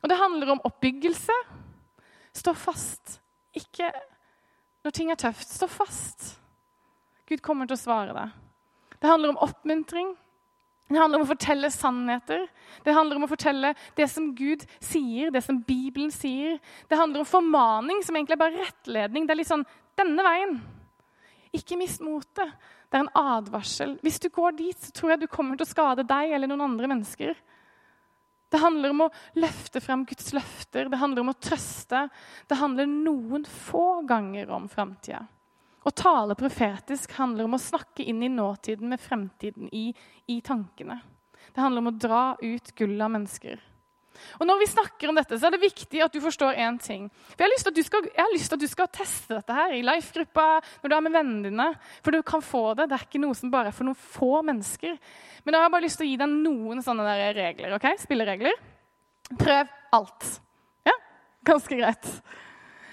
Og 0.02 0.11
det 0.11 0.18
handler 0.20 0.52
om 0.54 0.62
oppbyggelse. 0.68 1.35
Stå 2.37 2.54
fast. 2.54 3.18
Ikke 3.57 3.90
når 4.85 4.94
ting 4.94 5.11
er 5.11 5.18
tøft. 5.18 5.48
Stå 5.50 5.66
fast. 5.66 6.37
Gud 7.28 7.42
kommer 7.44 7.66
til 7.66 7.76
å 7.76 7.81
svare 7.81 8.14
deg. 8.14 8.37
Det 8.98 9.11
handler 9.11 9.35
om 9.35 9.42
oppmuntring. 9.48 10.14
Det 10.88 10.96
handler 10.96 11.20
om 11.20 11.27
å 11.27 11.29
fortelle 11.29 11.68
sannheter. 11.72 12.46
Det 12.85 12.94
handler 12.96 13.18
om 13.18 13.27
å 13.27 13.31
fortelle 13.31 13.74
det 13.98 14.07
som 14.09 14.31
Gud 14.37 14.64
sier, 14.81 15.29
det 15.35 15.42
som 15.44 15.61
Bibelen 15.61 16.11
sier. 16.14 16.57
Det 16.88 16.96
handler 16.96 17.22
om 17.22 17.29
formaning, 17.29 18.01
som 18.05 18.16
egentlig 18.16 18.38
er 18.38 18.40
bare 18.40 18.62
rettledning. 18.62 19.27
Det 19.29 19.35
er 19.35 19.40
litt 19.42 19.51
sånn 19.51 19.66
denne 20.01 20.24
veien. 20.24 20.57
Ikke 21.53 21.77
mist 21.81 22.01
motet. 22.05 22.57
Det 22.88 22.96
er 22.96 23.05
en 23.05 23.20
advarsel. 23.20 23.98
Hvis 24.01 24.20
du 24.24 24.31
går 24.33 24.57
dit, 24.57 24.81
så 24.81 24.94
tror 24.96 25.12
jeg 25.12 25.27
du 25.27 25.31
kommer 25.31 25.59
til 25.59 25.68
å 25.68 25.70
skade 25.70 26.09
deg 26.09 26.33
eller 26.33 26.48
noen 26.48 26.70
andre 26.70 26.88
mennesker. 26.88 27.37
Det 28.48 28.61
handler 28.62 28.94
om 28.94 29.03
å 29.05 29.12
løfte 29.37 29.81
frem 29.85 30.07
Guds 30.09 30.33
løfter, 30.33 30.88
det 30.88 31.01
handler 31.01 31.20
om 31.20 31.35
å 31.35 31.37
trøste. 31.37 32.07
Det 32.48 32.57
handler 32.57 32.88
noen 32.88 33.44
få 33.44 34.01
ganger 34.09 34.48
om 34.57 34.70
framtida. 34.72 35.27
Å 35.88 35.94
tale 35.96 36.37
profetisk 36.37 37.14
handler 37.16 37.46
om 37.48 37.57
å 37.57 37.62
snakke 37.62 38.05
inn 38.05 38.20
i 38.20 38.29
nåtiden 38.29 38.90
med 38.92 39.01
fremtiden 39.01 39.70
i, 39.72 39.88
i 40.29 40.40
tankene. 40.44 40.98
Det 41.55 41.62
handler 41.62 41.81
om 41.81 41.88
å 41.88 41.96
dra 41.96 42.22
ut 42.42 42.72
gullet 42.77 43.05
av 43.07 43.12
mennesker. 43.14 43.62
Og 44.38 44.46
når 44.48 44.59
vi 44.61 44.68
snakker 44.72 45.09
om 45.09 45.16
dette, 45.16 45.38
så 45.38 45.46
er 45.48 45.55
det 45.55 45.62
viktig 45.62 46.01
at 46.03 46.12
du 46.12 46.18
forstår 46.20 46.59
én 46.61 46.77
ting. 46.83 47.07
For 47.31 47.44
jeg 47.44 47.46
har, 47.46 47.53
lyst 47.55 47.68
til 47.68 47.72
at 47.72 47.79
du 47.79 47.85
skal, 47.87 48.09
at 48.59 48.64
du 48.64 48.66
skal 48.68 48.90
teste 48.92 49.37
dette 49.37 49.57
her 49.57 49.77
i 49.77 49.85
life-gruppa, 49.87 50.46
når 50.83 50.90
du 50.90 50.96
er 50.96 51.05
med 51.07 51.14
vennene 51.14 51.46
dine. 51.53 51.68
For 52.03 52.14
du 52.14 52.20
kan 52.27 52.44
få 52.44 52.64
det. 52.79 52.88
Det 52.90 52.98
er 52.98 53.07
ikke 53.07 53.22
noe 53.22 53.38
som 53.38 53.53
bare 53.55 53.72
er 53.72 53.77
for 53.77 53.88
noen 53.88 54.03
få 54.18 54.42
mennesker. 54.48 54.98
Men 55.44 55.55
da 55.55 55.62
har 55.62 55.68
jeg 55.68 55.77
bare 55.77 55.87
lyst 55.87 56.03
til 56.03 56.09
å 56.09 56.11
gi 56.11 56.18
deg 56.20 56.35
noen 56.35 56.85
sånne 56.85 57.07
der 57.07 57.33
regler. 57.38 57.79
ok? 57.79 57.88
Spilleregler. 58.03 58.61
Prøv 59.38 59.72
alt. 59.96 60.29
Ja, 60.88 60.98
ganske 61.48 61.79
greit. 61.79 62.12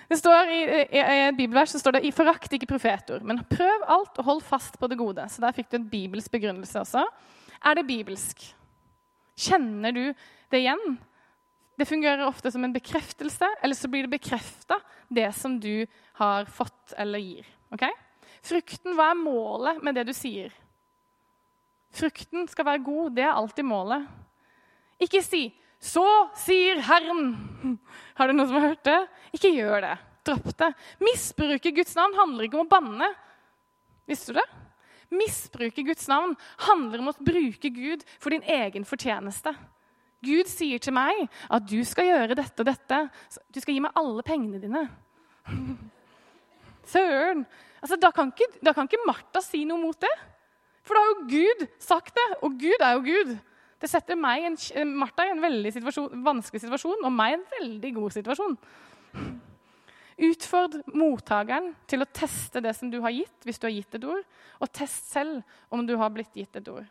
Det 0.09 0.17
står 0.19 0.51
I, 0.53 0.59
i, 0.85 0.99
i 0.99 1.21
et 1.27 1.37
bibelvers 1.37 1.73
så 1.73 1.81
står 1.81 1.97
det 1.97 2.03
i 2.05 2.13
forakt 2.13 2.53
ikke 2.53 2.69
profetord, 2.69 3.25
men 3.25 3.41
prøv 3.49 3.87
alt 3.89 4.19
og 4.21 4.27
hold 4.27 4.43
fast 4.45 4.77
på 4.79 4.89
det 4.91 4.99
gode. 4.99 5.25
Så 5.31 5.41
der 5.41 5.55
fikk 5.55 5.71
du 5.71 5.79
en 5.79 5.89
bibelsk 5.89 6.31
begrunnelse 6.33 6.83
også. 6.83 7.05
Er 7.65 7.77
det 7.77 7.87
bibelsk? 7.89 8.43
Kjenner 9.35 9.95
du 9.95 10.03
det 10.53 10.61
igjen? 10.61 10.97
Det 11.75 11.87
fungerer 11.89 12.23
ofte 12.27 12.51
som 12.53 12.63
en 12.63 12.75
bekreftelse, 12.75 13.49
eller 13.61 13.75
så 13.75 13.89
blir 13.91 14.05
det 14.05 14.13
bekrefta, 14.15 14.77
det 15.09 15.27
som 15.35 15.57
du 15.59 15.87
har 16.21 16.45
fått 16.47 16.93
eller 16.97 17.19
gir. 17.19 17.47
Okay? 17.73 17.91
Frukten, 18.45 18.93
hva 18.95 19.09
er 19.11 19.19
målet 19.19 19.81
med 19.83 19.97
det 19.97 20.05
du 20.07 20.13
sier? 20.15 20.53
Frukten 21.95 22.47
skal 22.51 22.67
være 22.67 22.83
god. 22.85 23.15
Det 23.17 23.25
er 23.25 23.33
alltid 23.33 23.67
målet. 23.67 24.07
Ikke 25.01 25.23
si 25.23 25.47
'Så 25.85 26.05
sier 26.33 26.81
Herren'. 26.81 27.77
Har 28.17 28.27
du 28.27 28.33
noen 28.33 28.49
som 28.49 28.57
har 28.57 28.73
hørt 28.73 28.85
det? 28.87 28.99
Ikke 29.37 29.53
gjør 29.53 29.83
det. 29.85 29.95
Dropp 30.25 30.49
det. 30.57 30.71
Misbruke 31.03 31.71
Guds 31.75 31.93
navn 31.97 32.15
handler 32.17 32.47
ikke 32.47 32.57
om 32.57 32.65
å 32.65 32.71
banne. 32.71 33.09
Visste 34.09 34.33
du 34.33 34.39
det? 34.39 34.47
Misbruke 35.13 35.83
Guds 35.85 36.07
navn 36.09 36.33
handler 36.65 37.03
om 37.03 37.11
å 37.11 37.15
bruke 37.19 37.69
Gud 37.69 38.05
for 38.17 38.33
din 38.33 38.45
egen 38.49 38.87
fortjeneste. 38.87 39.53
Gud 40.25 40.49
sier 40.49 40.81
til 40.81 40.95
meg 40.95 41.27
at 41.53 41.67
du 41.69 41.77
skal 41.85 42.09
gjøre 42.09 42.37
dette 42.39 42.63
og 42.63 42.69
dette. 42.71 43.01
Du 43.53 43.61
skal 43.61 43.75
gi 43.75 43.83
meg 43.85 43.99
alle 43.99 44.25
pengene 44.25 44.61
dine. 44.63 44.87
Søren! 46.95 47.45
Altså, 47.83 47.99
da, 48.01 48.09
kan 48.15 48.31
ikke, 48.33 48.47
da 48.65 48.73
kan 48.73 48.89
ikke 48.89 49.05
Martha 49.05 49.43
si 49.45 49.61
noe 49.69 49.77
mot 49.77 49.99
det. 50.01 50.15
For 50.85 50.97
da 50.97 51.03
har 51.03 51.11
jo 51.11 51.27
Gud 51.29 51.67
sagt 51.81 52.15
det, 52.17 52.25
og 52.41 52.57
Gud 52.61 52.81
er 52.81 52.97
jo 52.97 53.03
Gud. 53.05 53.35
Det 53.85 53.91
setter 53.91 54.17
meg 54.17 54.47
en, 54.47 54.55
Martha 54.97 55.27
i 55.27 55.29
en 55.29 55.43
veldig 55.43 55.69
situasjon, 55.75 56.23
vanskelig 56.25 56.63
situasjon 56.63 57.03
og 57.05 57.11
meg 57.13 57.35
i 57.35 57.37
en 57.37 57.43
veldig 57.51 57.91
god 57.99 58.15
situasjon. 58.15 58.55
Utfordr 60.25 60.81
mottakeren 60.97 61.67
til 61.85 62.01
å 62.01 62.07
teste 62.09 62.63
det 62.65 62.71
som 62.73 62.89
du 62.89 62.97
har 63.03 63.13
gitt, 63.13 63.35
hvis 63.45 63.61
du 63.61 63.67
har 63.67 63.75
gitt 63.75 63.97
et 63.99 64.07
ord, 64.09 64.23
og 64.57 64.71
test 64.73 65.11
selv 65.13 65.43
om 65.69 65.85
du 65.85 65.93
har 66.01 66.09
blitt 66.15 66.33
gitt 66.33 66.57
et 66.57 66.71
ord. 66.73 66.87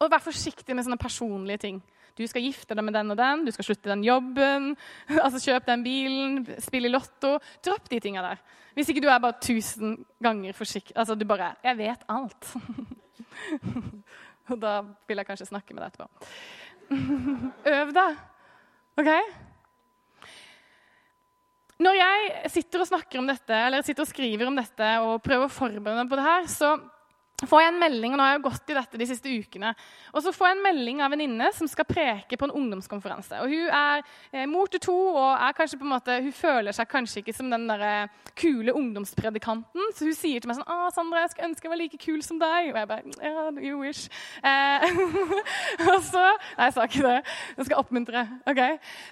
Og 0.00 0.08
Vær 0.12 0.24
forsiktig 0.24 0.72
med 0.72 0.86
sånne 0.86 1.00
personlige 1.02 1.66
ting. 1.66 1.82
Du 2.16 2.24
skal 2.24 2.46
gifte 2.46 2.72
deg 2.72 2.86
med 2.86 2.96
den 2.96 3.12
og 3.12 3.20
den, 3.20 3.44
du 3.44 3.52
skal 3.52 3.68
slutte 3.68 3.92
den 3.92 4.04
jobben, 4.06 4.72
altså 5.24 5.42
kjøp 5.44 5.68
den 5.68 5.84
bilen, 5.84 6.38
spille 6.64 6.88
i 6.88 6.94
Lotto. 6.94 7.34
Dropp 7.60 7.92
de 7.92 8.00
tinga 8.00 8.24
der. 8.24 8.40
Hvis 8.72 8.94
ikke 8.94 9.04
du 9.04 9.10
er 9.12 9.20
bare 9.20 9.36
tusen 9.44 9.98
ganger 10.24 10.56
forsiktig. 10.56 10.96
Altså, 10.96 11.14
du 11.14 11.28
bare 11.28 11.52
'Jeg 11.60 11.78
vet 11.84 12.08
alt'. 12.08 12.56
Og 14.52 14.62
da 14.62 14.78
vil 15.08 15.20
jeg 15.20 15.28
kanskje 15.28 15.50
snakke 15.50 15.74
med 15.74 15.82
deg 15.82 15.92
etterpå. 15.92 16.08
Øv 17.76 17.92
deg. 17.96 18.18
OK? 19.02 19.12
Når 21.82 21.98
jeg 21.98 22.50
sitter 22.54 22.82
og 22.82 22.88
snakker 22.88 23.20
om 23.20 23.26
dette, 23.28 23.52
eller 23.52 23.84
sitter 23.84 24.06
og 24.06 24.08
skriver 24.08 24.48
om 24.48 24.56
dette 24.56 24.92
og 25.04 25.18
prøver 25.24 25.48
å 25.48 25.52
forberede 25.52 25.98
meg 25.98 26.12
på 26.12 26.16
det 26.16 26.24
her, 26.24 26.46
så 26.48 26.70
får 27.44 27.60
jeg 27.60 27.68
en 27.68 27.80
melding, 27.80 28.14
og 28.14 28.18
nå 28.18 28.24
har 28.24 28.36
jeg 28.36 28.44
gått 28.46 28.70
i 28.72 28.76
dette 28.78 29.00
de 29.00 29.06
siste 29.10 29.28
ukene, 29.28 29.74
og 30.14 30.22
så 30.24 30.32
får 30.32 30.48
jeg 30.48 30.56
en 30.56 30.62
melding 30.64 31.02
av 31.04 31.10
en 31.10 31.16
venninne 31.16 31.50
som 31.52 31.68
skal 31.68 31.84
preke 31.88 32.38
på 32.38 32.48
en 32.48 32.54
ungdomskonferanse. 32.56 33.42
Og 33.42 33.52
Hun 33.52 33.68
er 33.68 34.04
eh, 34.32 34.46
mor 34.48 34.70
til 34.72 34.80
to 34.80 34.96
og 35.12 35.34
er 35.34 35.56
på 35.56 35.84
en 35.84 35.92
måte, 35.92 36.16
hun 36.22 36.32
føler 36.32 36.72
seg 36.72 36.88
kanskje 36.88 37.20
ikke 37.20 37.34
som 37.36 37.50
den 37.52 37.66
der 37.68 37.84
eh, 37.84 38.14
kule 38.36 38.72
ungdomspredikanten. 38.76 39.92
Så 39.96 40.08
hun 40.08 40.16
sier 40.16 40.40
til 40.40 40.48
meg 40.48 40.58
sånn 40.58 40.68
'Å, 40.68 40.90
Sandra, 40.94 41.24
jeg 41.24 41.34
skulle 41.34 41.50
ønske 41.50 41.66
jeg 41.66 41.74
var 41.74 41.80
like 41.82 42.00
kul 42.00 42.22
som 42.22 42.38
deg.' 42.40 42.72
Og 42.72 42.80
jeg 42.80 42.88
bare 42.88 43.02
ja, 43.20 43.50
you 43.60 43.80
wish. 43.80 44.08
Eh, 44.42 44.86
og 45.92 46.00
så 46.04 46.24
Nei, 46.56 46.68
jeg 46.68 46.72
sa 46.72 46.84
ikke 46.86 47.04
det. 47.04 47.20
Jeg 47.56 47.68
skal 47.68 47.80
oppmuntre. 47.80 48.22
ok? 48.46 48.62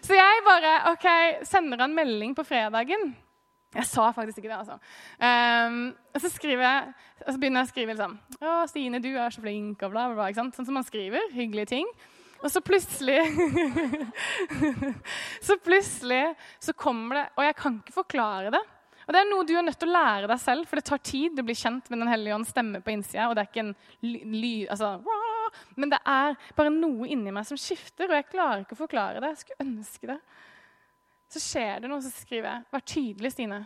Så 0.04 0.16
jeg 0.16 0.44
bare 0.46 0.72
ok, 0.92 1.06
sender 1.44 1.84
en 1.84 1.96
melding 1.96 2.34
på 2.36 2.44
fredagen. 2.46 3.14
Jeg 3.74 3.88
sa 3.90 4.08
faktisk 4.14 4.38
ikke 4.38 4.52
det, 4.52 4.58
altså. 4.60 4.76
Um, 5.18 5.78
og 6.14 6.22
så, 6.22 6.30
jeg, 6.46 6.92
og 7.26 7.30
så, 7.32 7.38
begynner 7.38 7.62
jeg 7.62 7.68
å 7.68 7.72
skrive 7.72 7.94
liksom, 7.94 8.18
'Å, 8.38 8.56
Stine, 8.70 9.02
du 9.02 9.10
er 9.16 9.34
så 9.34 9.42
flink', 9.42 9.82
og 9.82 9.90
bla, 9.94 10.08
bla, 10.10 10.14
bla. 10.14 10.28
Sånn 10.36 10.52
som 10.54 10.74
man 10.74 10.86
skriver. 10.86 11.32
Hyggelige 11.34 11.72
ting. 11.74 11.90
Og 12.44 12.52
så 12.52 12.60
plutselig 12.60 13.22
Så 15.46 15.56
plutselig 15.64 16.34
så 16.60 16.74
kommer 16.76 17.16
det 17.16 17.22
Og 17.38 17.44
jeg 17.46 17.56
kan 17.56 17.78
ikke 17.80 17.94
forklare 18.02 18.52
det. 18.52 18.60
Og 19.04 19.12
Det 19.12 19.20
er 19.20 19.28
noe 19.28 19.46
du 19.48 19.54
er 19.56 19.64
nødt 19.64 19.78
til 19.80 19.90
å 19.90 19.96
lære 19.96 20.28
deg 20.30 20.40
selv, 20.40 20.68
for 20.68 20.80
det 20.80 20.86
tar 20.88 21.02
tid 21.04 21.40
å 21.40 21.44
bli 21.44 21.56
kjent 21.56 21.90
med 21.90 22.00
Den 22.00 22.10
hellige 22.12 22.38
ånds 22.38 22.52
stemme 22.54 22.80
på 22.84 22.94
innsida. 22.94 23.28
Og 23.28 23.36
det 23.36 23.44
er 23.44 23.50
ikke 23.50 23.64
en 23.66 23.74
lyd 24.32 24.70
altså, 24.72 24.94
Men 25.76 25.92
det 25.92 26.00
er 26.08 26.38
bare 26.56 26.72
noe 26.72 27.08
inni 27.12 27.34
meg 27.34 27.46
som 27.48 27.60
skifter, 27.60 28.08
og 28.08 28.16
jeg 28.16 28.30
klarer 28.30 28.64
ikke 28.64 28.78
å 28.78 28.84
forklare 28.84 29.20
det. 29.20 29.34
Jeg 29.34 29.42
skulle 29.42 29.66
ønske 29.68 30.12
det. 30.14 30.18
Så 31.32 31.40
skjer 31.42 31.80
det 31.80 31.90
noe, 31.90 32.02
så 32.02 32.10
skriver 32.12 32.50
jeg 32.50 32.64
'Vær 32.70 32.84
tydelig, 32.86 33.32
Stine'. 33.32 33.64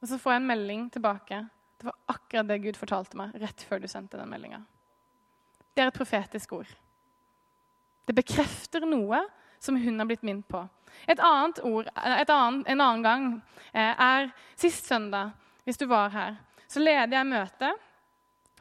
Og 0.00 0.08
så 0.08 0.18
får 0.18 0.32
jeg 0.32 0.40
en 0.40 0.46
melding 0.46 0.90
tilbake. 0.90 1.48
Det 1.78 1.84
var 1.84 1.96
akkurat 2.06 2.48
det 2.48 2.62
Gud 2.62 2.76
fortalte 2.76 3.16
meg 3.16 3.34
rett 3.40 3.62
før 3.68 3.80
du 3.80 3.88
sendte 3.88 4.16
den 4.16 4.28
meldinga. 4.28 4.62
Det 5.74 5.82
er 5.82 5.88
et 5.88 5.96
profetisk 5.96 6.52
ord. 6.52 6.70
Det 8.06 8.14
bekrefter 8.16 8.84
noe 8.88 9.22
som 9.60 9.76
hun 9.76 9.98
har 9.98 10.08
blitt 10.08 10.22
minnet 10.22 10.48
på. 10.48 10.62
Et 11.06 11.20
annet 11.20 11.60
ord, 11.64 11.88
et 11.96 12.30
annet, 12.30 12.68
En 12.68 12.80
annen 12.80 13.02
gang 13.02 13.26
eh, 13.72 13.94
er 13.94 14.32
sist 14.56 14.86
søndag, 14.86 15.32
hvis 15.64 15.78
du 15.78 15.86
var 15.86 16.10
her, 16.10 16.36
så 16.66 16.80
leder 16.80 17.16
jeg 17.16 17.26
møte. 17.26 17.70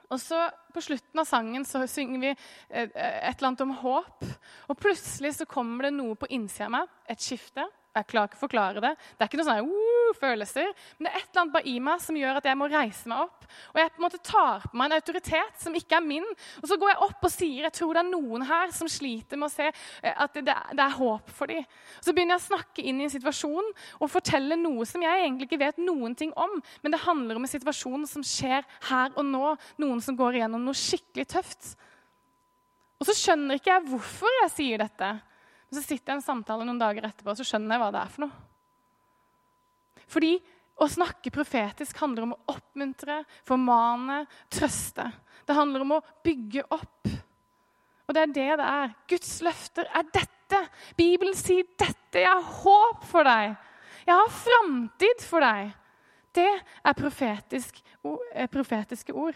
Og 0.09 0.21
så 0.21 0.49
På 0.73 0.81
slutten 0.85 1.17
av 1.21 1.25
sangen 1.25 1.63
så 1.65 1.81
synger 1.89 2.19
vi 2.21 2.29
et, 2.29 2.91
et 2.93 3.33
eller 3.33 3.47
annet 3.47 3.63
om 3.65 3.71
håp. 3.81 4.25
Og 4.69 4.77
plutselig 4.77 5.31
så 5.39 5.47
kommer 5.49 5.87
det 5.87 5.95
noe 5.95 6.13
på 6.13 6.29
innsida 6.29 6.67
av 6.67 6.75
meg, 6.75 6.91
et 7.09 7.23
skifte. 7.25 7.65
Jeg 7.99 8.07
klarer 8.09 8.31
ikke 8.31 8.39
å 8.39 8.43
forklare 8.45 8.83
det. 8.83 8.91
Det 8.95 9.23
er 9.23 9.29
ikke 9.29 9.39
noen 9.39 9.49
sånne 9.49 9.67
uh, 9.67 10.17
følelser. 10.19 10.69
Men 10.97 11.07
det 11.07 11.11
er 11.11 11.19
et 11.19 11.27
eller 11.29 11.41
annet 11.43 11.55
bare 11.57 11.69
i 11.69 11.75
meg 11.83 12.03
som 12.03 12.19
gjør 12.19 12.39
at 12.39 12.47
jeg 12.49 12.59
må 12.59 12.69
reise 12.71 13.11
meg 13.11 13.23
opp. 13.25 13.47
Og 13.73 13.79
jeg 13.81 13.91
på 13.91 13.99
en 13.99 14.05
måte 14.05 14.21
tar 14.25 14.65
på 14.65 14.79
meg 14.79 14.89
en 14.89 14.97
autoritet 14.99 15.63
som 15.63 15.75
ikke 15.77 15.97
er 15.97 16.05
min. 16.05 16.27
Og 16.61 16.69
så 16.71 16.77
går 16.79 16.93
jeg 16.93 17.01
opp 17.09 17.27
og 17.27 17.33
sier 17.33 17.67
jeg 17.67 17.75
tror 17.75 17.97
det 17.97 18.03
er 18.03 18.11
noen 18.11 18.45
her 18.49 18.73
som 18.75 18.91
sliter 18.91 19.39
med 19.41 19.49
å 19.49 19.53
se 19.53 19.67
eh, 19.69 20.13
at 20.13 20.39
det, 20.39 20.55
det 20.77 20.85
er 20.85 20.97
håp 20.99 21.33
for 21.35 21.51
dem. 21.51 21.67
Så 21.99 22.15
begynner 22.15 22.37
jeg 22.37 22.45
å 22.45 22.47
snakke 22.47 22.85
inn 22.85 23.01
i 23.01 23.07
en 23.07 23.13
situasjon 23.13 23.71
og 23.99 24.11
fortelle 24.11 24.57
noe 24.59 24.87
som 24.89 25.03
jeg 25.03 25.25
egentlig 25.25 25.49
ikke 25.49 25.63
vet 25.65 25.83
noen 25.83 26.15
ting 26.17 26.33
om. 26.39 26.59
Men 26.83 26.95
det 26.95 27.03
handler 27.05 27.39
om 27.39 27.47
en 27.47 27.51
situasjon 27.51 28.07
som 28.09 28.25
skjer 28.25 28.67
her 28.89 29.13
og 29.15 29.25
nå. 29.27 29.55
Noen 29.81 30.03
som 30.03 30.17
går 30.19 30.39
igjennom 30.39 30.65
noe 30.65 30.77
skikkelig 30.77 31.29
tøft. 31.35 31.73
Og 32.99 33.07
så 33.07 33.15
skjønner 33.15 33.59
ikke 33.59 33.71
jeg 33.71 33.87
hvorfor 33.87 34.39
jeg 34.41 34.55
sier 34.57 34.81
dette. 34.81 35.13
Men 35.69 35.77
så 35.77 35.85
sitter 35.85 36.11
jeg 36.11 36.17
i 36.17 36.19
en 36.19 36.25
samtale 36.25 36.65
noen 36.65 36.81
dager 36.81 37.05
etterpå 37.05 37.33
og 37.33 37.37
så 37.39 37.45
skjønner 37.45 37.75
jeg 37.75 37.83
hva 37.83 37.91
det 37.93 38.01
er 38.01 38.13
for 38.13 38.25
noe. 38.25 38.47
Fordi 40.09 40.31
å 40.79 40.87
snakke 40.89 41.33
profetisk 41.33 41.99
handler 42.01 42.25
om 42.25 42.33
å 42.33 42.39
oppmuntre, 42.55 43.19
formane, 43.45 44.23
trøste. 44.51 45.05
Det 45.45 45.57
handler 45.57 45.83
om 45.83 45.97
å 45.97 46.03
bygge 46.25 46.63
opp. 46.71 47.09
Og 48.07 48.15
det 48.15 48.21
er 48.23 48.33
det 48.33 48.47
det 48.61 48.69
er. 48.69 48.93
Guds 49.11 49.33
løfter 49.45 49.89
er 49.93 50.07
dette. 50.15 50.61
Bibelen 50.97 51.35
sier 51.37 51.67
dette. 51.77 52.23
Jeg 52.23 52.31
har 52.31 52.63
håp 52.63 53.03
for 53.11 53.27
deg. 53.27 53.53
Jeg 54.07 54.15
har 54.15 54.33
framtid 54.33 55.27
for 55.27 55.45
deg. 55.45 55.75
Det 56.33 56.49
er 56.49 56.97
profetisk, 56.97 57.81
eh, 58.33 58.47
profetiske 58.47 59.13
ord. 59.13 59.35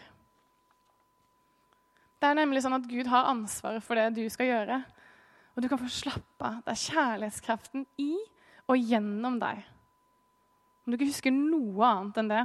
Det 2.22 2.30
er 2.30 2.40
nemlig 2.40 2.64
sånn 2.64 2.78
at 2.78 2.88
Gud 2.88 3.08
har 3.12 3.28
ansvaret 3.30 3.84
for 3.84 4.00
det 4.00 4.16
du 4.16 4.30
skal 4.32 4.48
gjøre. 4.48 4.84
Og 5.54 5.62
du 5.64 5.70
kan 5.70 5.82
få 5.82 5.90
slappe 5.92 6.48
av. 6.48 6.62
Det 6.66 6.74
er 6.74 6.84
kjærlighetskraften 6.88 7.86
i 8.02 8.12
og 8.72 8.80
gjennom 8.80 9.38
deg. 9.42 9.62
Om 10.84 10.92
du 10.92 10.98
ikke 10.98 11.12
husker 11.12 11.34
noe 11.36 11.88
annet 11.88 12.20
enn 12.20 12.32
det, 12.32 12.44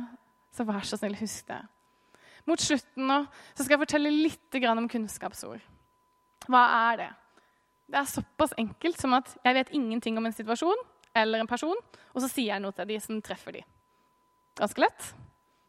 så 0.55 0.67
vær 0.69 0.85
så 0.87 0.99
snill, 0.99 1.17
husk 1.19 1.49
det. 1.49 1.63
Mot 2.49 2.61
slutten 2.63 3.09
nå 3.11 3.23
så 3.53 3.65
skal 3.65 3.77
jeg 3.77 3.85
fortelle 3.85 4.13
litt 4.13 4.59
om 4.71 4.89
kunnskapsord. 4.91 5.65
Hva 6.49 6.63
er 6.93 7.01
det? 7.03 7.09
Det 7.89 7.99
er 8.01 8.09
såpass 8.09 8.55
enkelt 8.61 9.01
som 9.01 9.17
at 9.17 9.33
jeg 9.45 9.57
vet 9.57 9.73
ingenting 9.77 10.19
om 10.21 10.29
en 10.29 10.37
situasjon 10.37 10.81
eller 11.17 11.43
en 11.43 11.51
person, 11.51 11.77
og 12.15 12.23
så 12.23 12.29
sier 12.31 12.55
jeg 12.55 12.63
noe 12.63 12.77
til 12.77 12.89
de 12.89 12.99
som 13.01 13.21
treffer 13.25 13.59
de. 13.59 13.65
Ganske 14.59 14.83
lett. 14.83 15.11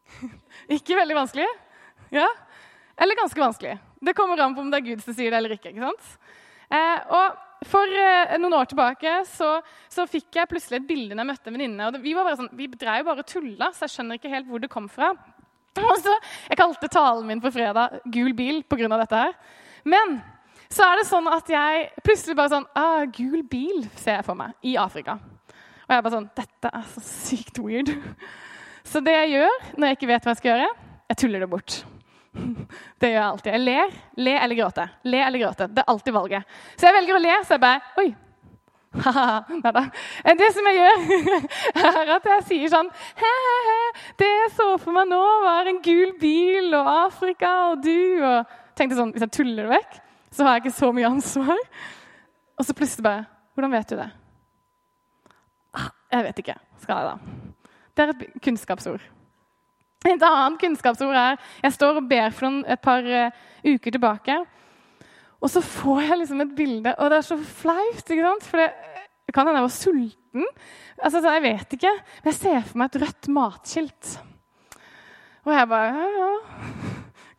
ikke 0.78 0.98
veldig 1.00 1.18
vanskelig. 1.18 1.48
Ja? 2.14 2.28
Eller 3.00 3.18
ganske 3.20 3.42
vanskelig. 3.42 3.78
Det 4.04 4.16
kommer 4.18 4.40
an 4.44 4.56
på 4.56 4.64
om 4.64 4.72
det 4.72 4.82
er 4.82 4.88
Gud 4.92 5.04
som 5.04 5.16
sier 5.16 5.32
det 5.32 5.40
eller 5.40 5.56
ikke. 5.56 5.72
ikke 5.72 5.88
sant? 5.88 6.36
Eh, 6.70 7.00
og 7.10 7.46
For 7.68 7.92
eh, 7.92 8.38
noen 8.40 8.54
år 8.56 8.70
tilbake 8.72 9.18
så, 9.28 9.58
så, 9.92 10.06
fikk 10.08 10.38
jeg 10.38 10.48
plutselig 10.48 10.78
et 10.78 10.86
bilde 10.88 11.12
når 11.12 11.26
jeg 11.26 11.28
møtte 11.28 11.52
en 11.52 11.58
venninne. 11.58 11.90
Vi, 12.00 12.14
var 12.16 12.24
bare 12.30 12.40
sånn, 12.40 12.54
vi 12.56 12.70
drev 12.72 13.10
bare 13.10 13.26
tulla, 13.28 13.68
så 13.76 13.84
jeg 13.84 13.98
skjønner 13.98 14.16
ikke 14.16 14.32
helt 14.32 14.48
hvor 14.48 14.64
det 14.64 14.70
kom 14.72 14.88
fra. 14.88 15.10
Og 15.90 15.98
så, 16.00 16.14
Jeg 16.48 16.60
kalte 16.62 16.88
talen 16.88 17.28
min 17.28 17.44
på 17.44 17.52
fredag 17.52 18.00
'Gul 18.06 18.32
bil' 18.38 18.64
pga. 18.64 18.88
dette 18.96 19.24
her. 19.26 19.36
Men 19.84 20.22
så 20.72 20.86
er 20.86 21.02
det 21.02 21.10
sånn 21.10 21.28
at 21.28 21.52
jeg 21.52 21.90
plutselig 22.06 22.38
bare 22.40 22.54
sånn 22.56 22.70
ah, 22.80 23.04
'Gul 23.04 23.44
bil' 23.44 23.90
ser 23.98 24.22
jeg 24.22 24.28
for 24.30 24.40
meg 24.40 24.56
i 24.64 24.78
Afrika. 24.80 25.20
Og 25.90 25.96
jeg 25.96 26.04
bare 26.06 26.16
sånn 26.16 26.32
Dette 26.40 26.72
er 26.80 26.90
så 26.96 27.04
sykt 27.04 27.60
weird. 27.60 27.92
Så 28.90 29.04
det 29.04 29.14
jeg 29.14 29.36
gjør 29.36 29.56
når 29.76 29.88
jeg 29.90 30.00
ikke 30.00 30.14
vet 30.16 30.24
hva 30.24 30.32
jeg 30.32 30.40
skal 30.40 30.56
gjøre, 30.56 30.70
jeg 31.12 31.18
tuller 31.20 31.44
det 31.44 31.50
bort. 31.52 31.84
Det 33.02 33.10
gjør 33.10 33.20
jeg 33.20 33.28
alltid. 33.28 33.52
Jeg 33.52 33.66
ler, 33.66 33.94
le 34.22 34.34
eller 34.40 34.60
gråte. 34.60 34.88
Le 35.10 35.22
eller 35.26 35.44
gråte. 35.44 35.68
Det 35.68 35.84
er 35.84 35.94
alltid 35.94 36.16
valget. 36.16 36.58
Så 36.76 36.90
jeg 36.90 36.98
velger 37.00 37.18
å 37.18 37.22
le, 37.24 37.38
så 37.46 37.56
jeg 37.56 37.64
bare 37.64 38.02
Oi. 38.02 38.10
Nei 39.62 40.34
Det 40.40 40.48
som 40.56 40.66
jeg 40.66 40.80
gjør, 40.80 41.04
er 41.90 42.12
at 42.16 42.24
jeg 42.32 42.46
sier 42.48 42.72
sånn 42.74 42.88
He-he-he, 43.20 43.84
det 44.18 44.30
jeg 44.32 44.48
så 44.56 44.66
for 44.82 44.96
meg 44.96 45.12
nå, 45.12 45.20
var 45.44 45.70
en 45.70 45.78
gul 45.86 46.16
bil 46.18 46.74
og 46.74 46.90
Afrika 47.06 47.52
og 47.68 47.84
du 47.86 47.94
og 48.26 48.56
tenkte 48.80 48.98
sånn, 48.98 49.14
Hvis 49.14 49.28
jeg 49.28 49.36
tuller 49.38 49.68
det 49.68 49.76
vekk, 49.76 50.00
så 50.34 50.48
har 50.48 50.58
jeg 50.58 50.66
ikke 50.66 50.80
så 50.80 50.90
mye 50.96 51.12
ansvar. 51.12 51.62
Og 52.58 52.66
så 52.66 52.76
plutselig 52.78 53.06
bare 53.06 53.28
Hvordan 53.54 53.76
vet 53.76 53.94
du 53.94 53.96
det? 54.00 54.10
Ah, 55.76 55.90
jeg 56.16 56.26
vet 56.30 56.42
ikke, 56.42 56.60
skal 56.82 57.02
jeg 57.02 57.10
da. 57.10 57.66
Det 57.94 58.06
er 58.06 58.14
et 58.14 58.44
kunnskapsord. 58.46 59.04
Et 60.08 60.24
annet 60.24 60.60
kunnskapsord 60.62 61.16
er 61.16 61.36
Jeg 61.64 61.76
står 61.76 62.00
og 62.00 62.08
ber 62.08 62.32
for 62.32 62.48
noen, 62.48 62.62
et 62.68 62.80
par 62.80 63.04
uh, 63.04 63.36
uker 63.68 63.92
tilbake. 63.92 64.38
Og 65.40 65.52
så 65.52 65.64
får 65.64 66.02
jeg 66.06 66.22
liksom 66.22 66.44
et 66.44 66.56
bilde, 66.56 66.94
og 66.96 67.12
det 67.12 67.18
er 67.20 67.28
så 67.28 67.38
flaut. 67.40 68.00
ikke 68.00 68.24
sant? 68.24 68.48
For 68.48 68.60
det, 68.60 68.70
kan 69.34 69.48
hende 69.48 69.60
jeg 69.60 69.68
var 69.68 69.76
sulten. 69.76 70.48
Altså, 71.04 71.22
Jeg 71.30 71.44
vet 71.44 71.74
ikke. 71.74 71.94
Men 72.24 72.32
jeg 72.32 72.40
ser 72.40 72.62
for 72.68 72.80
meg 72.80 72.90
et 72.90 73.02
rødt 73.04 73.30
matskilt. 73.36 74.20
Og 75.46 75.54
jeg 75.56 75.68
bare 75.68 75.94
Ja, 75.96 76.08
ja. 76.18 76.32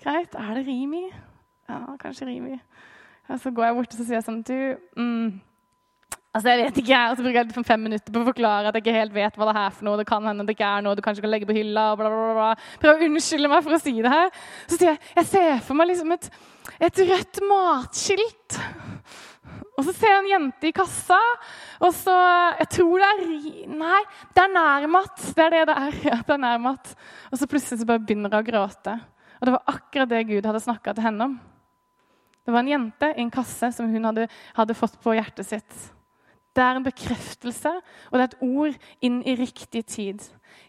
Greit. 0.01 0.35
Er 0.35 0.55
det 0.55 0.66
rim 0.66 0.94
i? 0.94 1.05
Ja, 1.68 1.96
kanskje 2.01 2.27
rim 2.27 2.46
i. 2.55 2.61
Og 3.29 3.40
så 3.40 3.51
går 3.51 3.64
jeg 3.64 3.75
bort 3.75 3.92
og 3.92 3.99
så 3.99 4.05
sier 4.05 4.16
jeg 4.16 4.27
sånn 4.27 4.40
Du 4.42 4.57
mm, 4.96 5.40
Altså, 6.30 6.52
jeg 6.52 6.62
vet 6.62 6.76
ikke, 6.78 6.98
Og 7.10 7.16
så 7.16 7.24
bruker 7.24 7.40
jeg 7.40 7.64
fem 7.66 7.80
minutter 7.82 8.14
på 8.14 8.20
å 8.20 8.28
forklare 8.28 8.70
at 8.70 8.76
jeg 8.78 8.84
ikke 8.84 8.94
helt 8.94 9.14
vet 9.16 9.38
hva 9.38 9.48
det 9.48 9.54
er 9.58 9.72
for 9.74 9.86
noe. 9.88 9.98
Det 9.98 10.06
kan 10.06 10.28
hende 10.30 10.44
det 10.46 10.54
ikke 10.54 10.68
er 10.76 10.84
noe 10.86 10.94
du 10.94 11.02
kanskje 11.02 11.24
kan 11.24 11.32
legge 11.32 11.48
på 11.48 11.56
hylla. 11.56 11.88
og 11.90 11.98
bla, 11.98 12.10
bla, 12.12 12.36
bla. 12.36 12.50
Prøv 12.82 13.00
å 13.00 13.08
unnskylde 13.08 13.50
meg 13.50 13.64
for 13.66 13.74
å 13.74 13.80
si 13.82 13.96
det 13.98 14.12
her. 14.12 14.30
Så 14.70 14.78
sier 14.78 14.92
jeg 14.92 15.00
jeg 15.16 15.30
ser 15.32 15.64
for 15.66 15.80
meg 15.80 15.90
liksom 15.90 16.14
et, 16.14 16.30
et 16.86 17.02
rødt 17.10 17.42
matskilt. 17.50 18.60
Og 19.74 19.82
så 19.88 19.96
ser 19.96 20.12
jeg 20.12 20.22
en 20.22 20.30
jente 20.36 20.68
i 20.68 20.74
kassa, 20.76 21.18
og 21.80 21.94
så 21.96 22.14
Jeg 22.60 22.68
tror 22.76 23.00
det 23.00 23.10
er 23.10 23.20
Nei, 23.80 24.00
det 24.36 24.46
er 24.46 24.54
nærmat. 24.54 25.28
Det 25.34 25.46
er 25.48 25.54
det 25.56 25.66
det 25.72 25.78
er. 25.82 26.00
Ja, 26.12 26.22
det 26.22 26.36
er 26.36 26.42
nærmat. 26.46 26.96
Og 27.32 27.38
så 27.40 27.50
plutselig 27.50 27.82
så 27.82 27.90
bare 27.90 28.06
begynner 28.06 28.30
hun 28.30 28.38
å 28.38 28.46
gråte. 28.46 29.00
Og 29.40 29.48
det 29.48 29.58
var 29.58 29.72
akkurat 29.74 30.10
det 30.12 30.26
Gud 30.30 30.46
hadde 30.46 30.62
snakka 30.62 30.94
til 30.94 31.10
henne 31.10 31.32
om. 31.32 31.40
Det 32.46 32.54
var 32.54 32.62
en 32.62 32.76
jente 32.78 33.16
i 33.16 33.24
en 33.24 33.32
kasse 33.34 33.72
som 33.74 33.90
hun 33.90 34.12
hadde, 34.12 34.28
hadde 34.54 34.78
fått 34.78 35.00
på 35.02 35.16
hjertet 35.16 35.48
sitt. 35.48 35.90
Det 36.50 36.62
er 36.64 36.78
en 36.78 36.86
bekreftelse, 36.86 37.70
og 38.10 38.16
det 38.16 38.22
er 38.24 38.30
et 38.30 38.40
ord 38.42 38.78
inn 39.06 39.20
i 39.22 39.36
riktig 39.38 39.84
tid. 39.86 40.24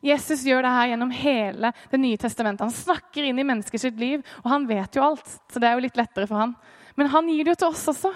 Jesus 0.06 0.44
gjør 0.46 0.62
det 0.65 0.74
her 0.76 0.91
gjennom 0.91 1.13
hele 1.13 1.72
Det 1.89 2.00
nye 2.02 2.20
testamentet. 2.22 2.67
Han 2.67 2.76
snakker 2.76 3.26
inn 3.26 3.39
i 3.41 3.46
menneskers 3.48 3.88
liv, 3.98 4.22
og 4.44 4.52
han 4.54 4.67
vet 4.70 4.96
jo 4.96 5.06
alt. 5.06 5.26
Så 5.50 5.62
det 5.62 5.70
er 5.70 5.78
jo 5.78 5.86
litt 5.88 5.98
lettere 5.98 6.30
for 6.30 6.41
han. 6.41 6.54
Men 6.96 7.10
han 7.13 7.30
gir 7.30 7.46
det 7.46 7.56
jo 7.56 7.62
til 7.63 7.74
oss 7.74 7.88
også. 7.96 8.13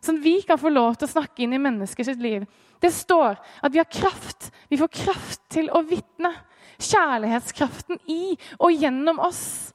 Sånn 0.00 0.20
vi 0.24 0.38
kan 0.48 0.58
få 0.58 0.72
lov 0.72 0.96
til 0.96 1.06
å 1.06 1.12
snakke 1.12 1.44
inn 1.44 1.54
i 1.54 1.62
menneskers 1.62 2.14
liv. 2.18 2.46
Det 2.80 2.90
står 2.94 3.36
at 3.36 3.72
vi 3.72 3.78
har 3.82 3.90
kraft. 3.90 4.48
Vi 4.72 4.78
får 4.80 4.94
kraft 5.02 5.42
til 5.52 5.68
å 5.76 5.82
vitne. 5.84 6.32
Kjærlighetskraften 6.80 8.00
i 8.08 8.38
og 8.56 8.72
gjennom 8.72 9.20
oss. 9.22 9.74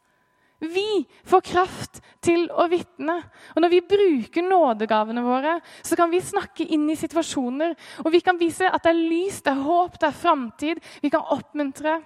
Vi 0.73 1.05
får 1.27 1.43
kraft 1.45 2.01
til 2.25 2.47
å 2.49 2.67
vitne. 2.71 3.17
Og 3.53 3.61
når 3.63 3.73
vi 3.73 3.83
bruker 3.89 4.45
nådegavene 4.45 5.23
våre, 5.25 5.59
så 5.85 5.97
kan 5.99 6.11
vi 6.11 6.23
snakke 6.23 6.67
inn 6.75 6.87
i 6.89 6.97
situasjoner. 6.99 7.75
Og 8.05 8.11
vi 8.13 8.21
kan 8.25 8.39
vise 8.39 8.69
at 8.69 8.83
det 8.85 8.93
er 8.93 9.03
lys, 9.13 9.41
det 9.45 9.53
er 9.53 9.63
håp, 9.65 9.99
det 10.01 10.09
er 10.09 10.19
framtid. 10.23 10.83
Vi 11.03 11.11
kan 11.13 11.25
oppmuntre. 11.35 11.99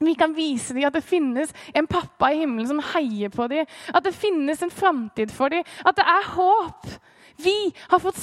Vi 0.00 0.12
kan 0.18 0.34
vise 0.36 0.74
dem 0.76 0.84
at 0.84 0.96
det 0.96 1.06
finnes 1.06 1.52
en 1.72 1.88
pappa 1.88 2.28
i 2.32 2.42
himmelen 2.42 2.68
som 2.68 2.82
heier 2.92 3.32
på 3.32 3.48
dem. 3.52 3.68
At 3.94 4.04
det 4.04 4.16
finnes 4.16 4.62
en 4.62 4.72
framtid 4.72 5.32
for 5.32 5.52
dem. 5.52 5.64
At 5.86 5.96
det 5.96 6.04
er 6.04 6.32
håp. 6.34 6.90
Vi 7.40 7.56
har 7.90 8.00
fått 8.02 8.20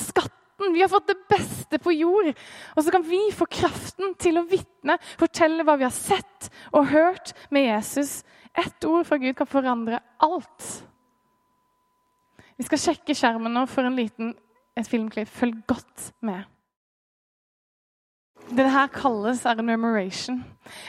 skatten. 0.63 0.73
Vi 0.73 0.81
har 0.81 0.89
fått 0.89 1.07
det 1.07 1.27
beste 1.29 1.79
på 1.79 1.91
jord. 1.91 2.33
Og 2.75 2.83
så 2.83 2.91
kan 2.91 3.03
vi 3.03 3.31
få 3.31 3.45
kraften 3.45 4.15
til 4.15 4.37
å 4.37 4.47
vitne, 4.47 4.97
fortelle 5.17 5.63
hva 5.63 5.77
vi 5.77 5.83
har 5.83 5.91
sett 5.91 6.49
og 6.71 6.87
hørt 6.87 7.33
med 7.51 7.65
Jesus 7.65 8.23
ett 8.53 8.83
ord 8.85 9.05
fra 9.07 9.17
Gud 9.17 9.35
kan 9.35 9.47
forandre 9.47 9.99
alt. 10.19 10.83
Vi 12.55 12.63
skal 12.63 12.77
sjekke 12.77 13.15
skjermen 13.15 13.53
nå 13.53 13.65
for 13.65 13.83
en 13.83 13.95
liten, 13.97 14.35
filmklipp. 14.77 15.29
Følg 15.29 15.63
godt 15.67 16.13
med. 16.21 16.45
Det 18.51 18.65
her 18.69 18.89
kalles 18.91 19.45
er 19.47 19.59
en 19.59 19.65
memoration. 19.65 20.41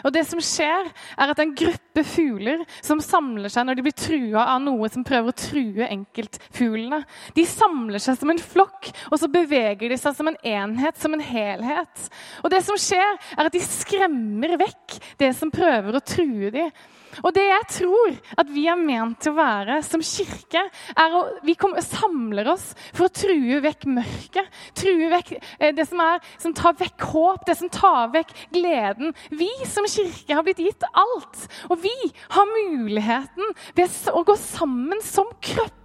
Og 0.05 0.13
det 0.15 0.23
som 0.27 0.41
skjer 0.43 0.89
er 0.91 1.31
at 1.31 1.41
En 1.43 1.55
gruppe 1.57 2.05
fugler 2.07 2.63
som 2.83 3.01
samler 3.03 3.53
seg 3.53 3.67
når 3.67 3.79
de 3.79 3.85
blir 3.87 3.97
trua 3.99 4.47
av 4.55 4.63
noe 4.63 4.89
som 4.91 5.05
prøver 5.07 5.31
å 5.31 5.37
true 5.39 5.87
enkeltfuglene. 5.87 7.03
De 7.37 7.45
samler 7.49 8.03
seg 8.03 8.19
som 8.19 8.33
en 8.33 8.43
flokk, 8.43 8.91
og 9.11 9.19
så 9.21 9.31
beveger 9.31 9.93
de 9.93 9.99
seg 10.01 10.17
som 10.17 10.31
en 10.31 10.41
enhet, 10.41 10.99
som 11.01 11.15
en 11.15 11.23
helhet. 11.23 12.09
Og 12.43 12.51
det 12.55 12.63
som 12.67 12.79
skjer 12.81 13.17
er 13.37 13.47
at 13.47 13.55
De 13.55 13.63
skremmer 13.63 14.57
vekk 14.59 14.99
det 15.21 15.31
som 15.39 15.53
prøver 15.55 15.95
å 15.95 16.03
true 16.03 16.51
dem. 16.55 16.75
Og 17.23 17.35
det 17.37 17.45
jeg 17.47 17.69
tror 17.77 18.17
at 18.41 18.51
vi 18.51 18.67
er 18.71 18.81
ment 18.81 19.21
til 19.23 19.35
å 19.35 19.39
være 19.39 19.79
som 19.87 20.03
kirke, 20.05 20.65
er 20.95 21.17
at 21.21 21.45
vi 21.47 21.57
samler 21.85 22.49
oss 22.55 22.73
for 22.95 23.07
å 23.07 23.15
true 23.15 23.61
vekk 23.65 23.87
mørket. 23.99 24.51
True 24.79 25.11
vekk 25.13 25.35
eh, 25.37 25.75
det 25.77 25.87
som, 25.91 26.01
er, 26.01 26.25
som 26.43 26.55
tar 26.57 26.77
vekk 26.81 27.07
håp, 27.13 27.47
det 27.47 27.59
som 27.61 27.71
tar 27.73 28.11
vekk 28.15 28.35
gleden. 28.55 29.15
Vi 29.31 29.51
som 29.69 29.87
kirke 29.91 30.35
har 30.35 30.45
blitt 30.47 30.63
gitt 30.63 30.89
alt. 30.93 31.47
Og 31.71 31.81
vi 31.85 31.95
har 32.35 32.51
muligheten 32.51 33.55
ved 33.77 33.97
å 34.13 34.25
gå 34.27 34.37
sammen 34.41 35.03
som 35.05 35.31
kropp 35.45 35.81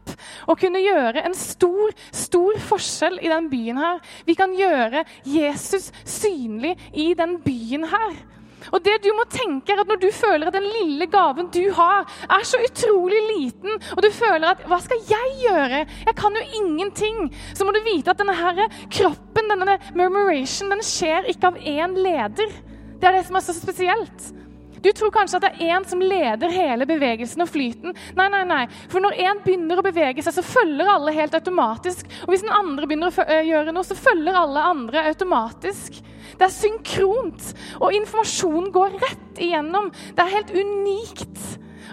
å 0.49 0.55
kunne 0.59 0.81
gjøre 0.81 1.23
en 1.27 1.35
stor, 1.37 1.93
stor 2.15 2.57
forskjell 2.69 3.19
i 3.21 3.31
den 3.31 3.49
byen 3.51 3.79
her. 3.81 4.01
Vi 4.27 4.35
kan 4.39 4.55
gjøre 4.57 5.05
Jesus 5.27 5.91
synlig 6.07 6.75
i 6.93 7.11
den 7.17 7.37
byen 7.45 7.87
her. 7.91 8.17
Og 8.71 8.83
det 8.85 8.99
du 9.03 9.09
må 9.17 9.25
tenke 9.31 9.73
er 9.73 9.81
at 9.83 9.89
Når 9.89 10.01
du 10.01 10.09
føler 10.13 10.47
at 10.47 10.55
den 10.55 10.67
lille 10.69 11.07
gaven 11.09 11.49
du 11.53 11.71
har, 11.73 12.05
er 12.29 12.45
så 12.45 12.59
utrolig 12.63 13.19
liten, 13.33 13.77
og 13.95 14.03
du 14.03 14.09
føler 14.11 14.51
at 14.51 14.63
'hva 14.67 14.79
skal 14.81 14.97
jeg 15.09 15.27
gjøre? 15.45 15.85
Jeg 16.07 16.15
kan 16.15 16.35
jo 16.35 16.43
ingenting', 16.61 17.33
så 17.53 17.65
må 17.65 17.71
du 17.71 17.81
vite 17.83 18.11
at 18.11 18.19
denne 18.19 18.35
her 18.35 18.67
kroppen, 18.91 19.49
denne 19.49 19.77
murmuration, 19.95 20.69
den 20.69 20.83
skjer 20.83 21.29
ikke 21.29 21.47
av 21.47 21.55
én 21.57 21.95
leder. 21.97 22.49
Det 22.99 23.07
er 23.07 23.11
det 23.17 23.25
som 23.25 23.35
er 23.35 23.39
så 23.39 23.53
spesielt. 23.53 24.33
Du 24.83 24.91
tror 24.95 25.11
kanskje 25.13 25.39
at 25.39 25.45
det 25.47 25.51
er 25.53 25.75
én 25.75 25.87
som 25.87 26.01
leder 26.03 26.53
hele 26.53 26.87
bevegelsen 26.89 27.43
og 27.43 27.51
flyten. 27.51 27.95
Nei, 28.17 28.27
nei, 28.31 28.43
nei. 28.47 28.61
For 28.91 29.03
når 29.03 29.19
én 29.19 29.41
begynner 29.43 29.79
å 29.81 29.85
bevege 29.85 30.23
seg, 30.23 30.35
så 30.35 30.45
følger 30.45 30.91
alle 30.91 31.15
helt 31.15 31.35
automatisk. 31.37 32.07
Og 32.25 32.33
hvis 32.33 32.45
den 32.45 32.55
andre 32.55 32.87
begynner 32.87 33.11
å 33.11 33.25
eh, 33.27 33.47
gjøre 33.49 33.75
noe, 33.75 33.87
så 33.87 33.97
følger 33.99 34.39
alle 34.39 34.65
andre 34.71 35.05
automatisk. 35.11 35.99
Det 36.39 36.45
er 36.47 36.53
synkront, 36.53 37.49
og 37.81 37.95
informasjonen 37.97 38.69
går 38.75 38.99
rett 39.01 39.41
igjennom. 39.43 39.89
Det 40.15 40.23
er 40.23 40.37
helt 40.37 40.53
unikt. 40.55 41.41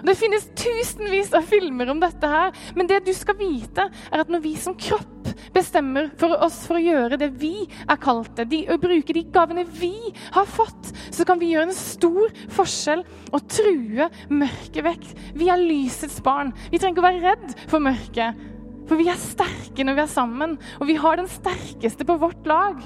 Det 0.05 0.15
finnes 0.17 0.49
tusenvis 0.57 1.33
av 1.37 1.45
filmer 1.47 1.89
om 1.89 2.01
dette 2.01 2.29
her, 2.29 2.53
men 2.77 2.89
det 2.89 3.03
du 3.07 3.13
skal 3.17 3.37
vite, 3.39 3.87
er 4.11 4.23
at 4.23 4.31
når 4.31 4.43
vi 4.43 4.53
som 4.59 4.75
kropp 4.77 5.31
bestemmer 5.55 6.09
for 6.19 6.35
oss 6.43 6.59
for 6.67 6.77
å 6.77 6.83
gjøre 6.83 7.19
det 7.19 7.29
vi 7.41 7.65
er 7.65 7.99
kalt 8.01 8.33
det, 8.37 8.47
de, 8.51 8.61
å 8.71 8.79
bruke 8.81 9.15
de 9.15 9.23
gavene 9.33 9.65
vi 9.79 10.11
har 10.35 10.49
fått, 10.49 10.91
så 11.13 11.25
kan 11.27 11.41
vi 11.41 11.53
gjøre 11.53 11.71
en 11.71 11.77
stor 11.77 12.35
forskjell 12.53 13.03
og 13.31 13.47
true 13.51 14.09
mørket 14.29 14.83
vekk. 14.85 15.09
Vi 15.37 15.49
er 15.53 15.63
lysets 15.63 16.19
barn. 16.23 16.53
Vi 16.71 16.79
trenger 16.79 16.97
ikke 16.97 17.05
å 17.05 17.09
være 17.09 17.25
redd 17.25 17.57
for 17.67 17.83
mørket. 17.83 18.45
For 18.87 18.99
vi 18.99 19.09
er 19.11 19.19
sterke 19.19 19.83
når 19.83 19.97
vi 19.97 20.05
er 20.05 20.13
sammen, 20.13 20.55
og 20.79 20.87
vi 20.87 20.95
har 20.99 21.19
den 21.19 21.27
sterkeste 21.31 22.07
på 22.07 22.19
vårt 22.21 22.47
lag. 22.47 22.79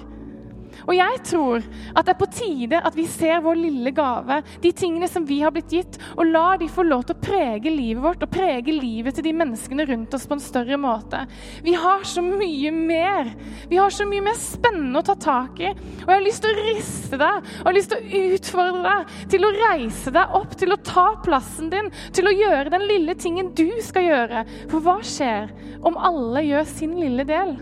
Og 0.88 0.94
jeg 0.98 1.22
tror 1.28 1.66
at 1.96 2.06
det 2.06 2.14
er 2.14 2.20
på 2.20 2.30
tide 2.34 2.82
at 2.82 2.98
vi 2.98 3.06
ser 3.10 3.44
vår 3.44 3.60
lille 3.60 3.94
gave, 3.96 4.42
de 4.64 4.72
tingene 4.76 5.10
som 5.12 5.26
vi 5.28 5.42
har 5.44 5.54
blitt 5.54 5.74
gitt, 5.74 6.00
og 6.16 6.30
lar 6.30 6.60
de 6.62 6.70
få 6.72 6.86
lov 6.88 7.06
til 7.08 7.18
å 7.18 7.24
prege 7.24 7.74
livet 7.74 8.04
vårt 8.04 8.26
og 8.26 8.32
prege 8.34 8.74
livet 8.76 9.18
til 9.18 9.28
de 9.28 9.36
menneskene 9.38 9.86
rundt 9.90 10.16
oss 10.18 10.28
på 10.30 10.38
en 10.38 10.44
større 10.44 10.80
måte. 10.82 11.24
Vi 11.66 11.76
har 11.78 12.06
så 12.08 12.24
mye 12.26 12.72
mer. 12.76 13.34
Vi 13.70 13.80
har 13.80 13.94
så 13.94 14.08
mye 14.10 14.26
mer 14.26 14.38
spennende 14.40 15.02
å 15.02 15.08
ta 15.12 15.18
tak 15.22 15.62
i. 15.62 15.72
Og 15.72 16.08
jeg 16.08 16.16
har 16.16 16.26
lyst 16.26 16.46
til 16.46 16.52
å 16.54 16.68
riste 16.70 17.22
deg, 17.22 17.42
og 17.42 17.62
jeg 17.62 17.70
har 17.70 17.78
lyst 17.78 17.94
til 17.94 18.02
å 18.02 18.22
utfordre 18.36 18.86
deg 18.88 19.18
til 19.36 19.48
å 19.48 19.54
reise 19.58 20.16
deg 20.16 20.38
opp, 20.42 20.56
til 20.60 20.76
å 20.76 20.82
ta 20.86 21.08
plassen 21.26 21.72
din, 21.74 21.92
til 22.16 22.30
å 22.30 22.36
gjøre 22.36 22.74
den 22.74 22.88
lille 22.90 23.18
tingen 23.20 23.54
du 23.58 23.68
skal 23.86 24.08
gjøre. 24.08 24.46
For 24.72 24.84
hva 24.84 25.00
skjer 25.06 25.52
om 25.88 26.00
alle 26.00 26.46
gjør 26.48 26.68
sin 26.70 26.98
lille 27.00 27.28
del? 27.28 27.56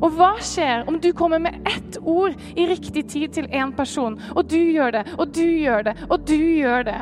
Og 0.00 0.16
hva 0.16 0.32
skjer 0.40 0.86
om 0.88 0.98
du 1.00 1.10
kommer 1.16 1.42
med 1.42 1.60
ett 1.68 1.98
ord 2.00 2.36
i 2.56 2.66
riktig 2.70 3.06
tid 3.12 3.34
til 3.36 3.48
én 3.52 3.74
person, 3.76 4.16
og 4.34 4.48
du 4.48 4.58
gjør 4.58 4.96
det, 4.98 5.06
og 5.18 5.34
du 5.36 5.44
gjør 5.44 5.90
det, 5.90 5.96
og 6.08 6.26
du 6.28 6.36
gjør 6.36 6.86
det? 6.88 7.00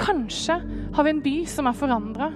Kanskje 0.00 0.58
har 0.96 1.06
vi 1.06 1.12
en 1.14 1.22
by 1.22 1.36
som 1.46 1.68
er 1.70 1.76
forandra. 1.76 2.30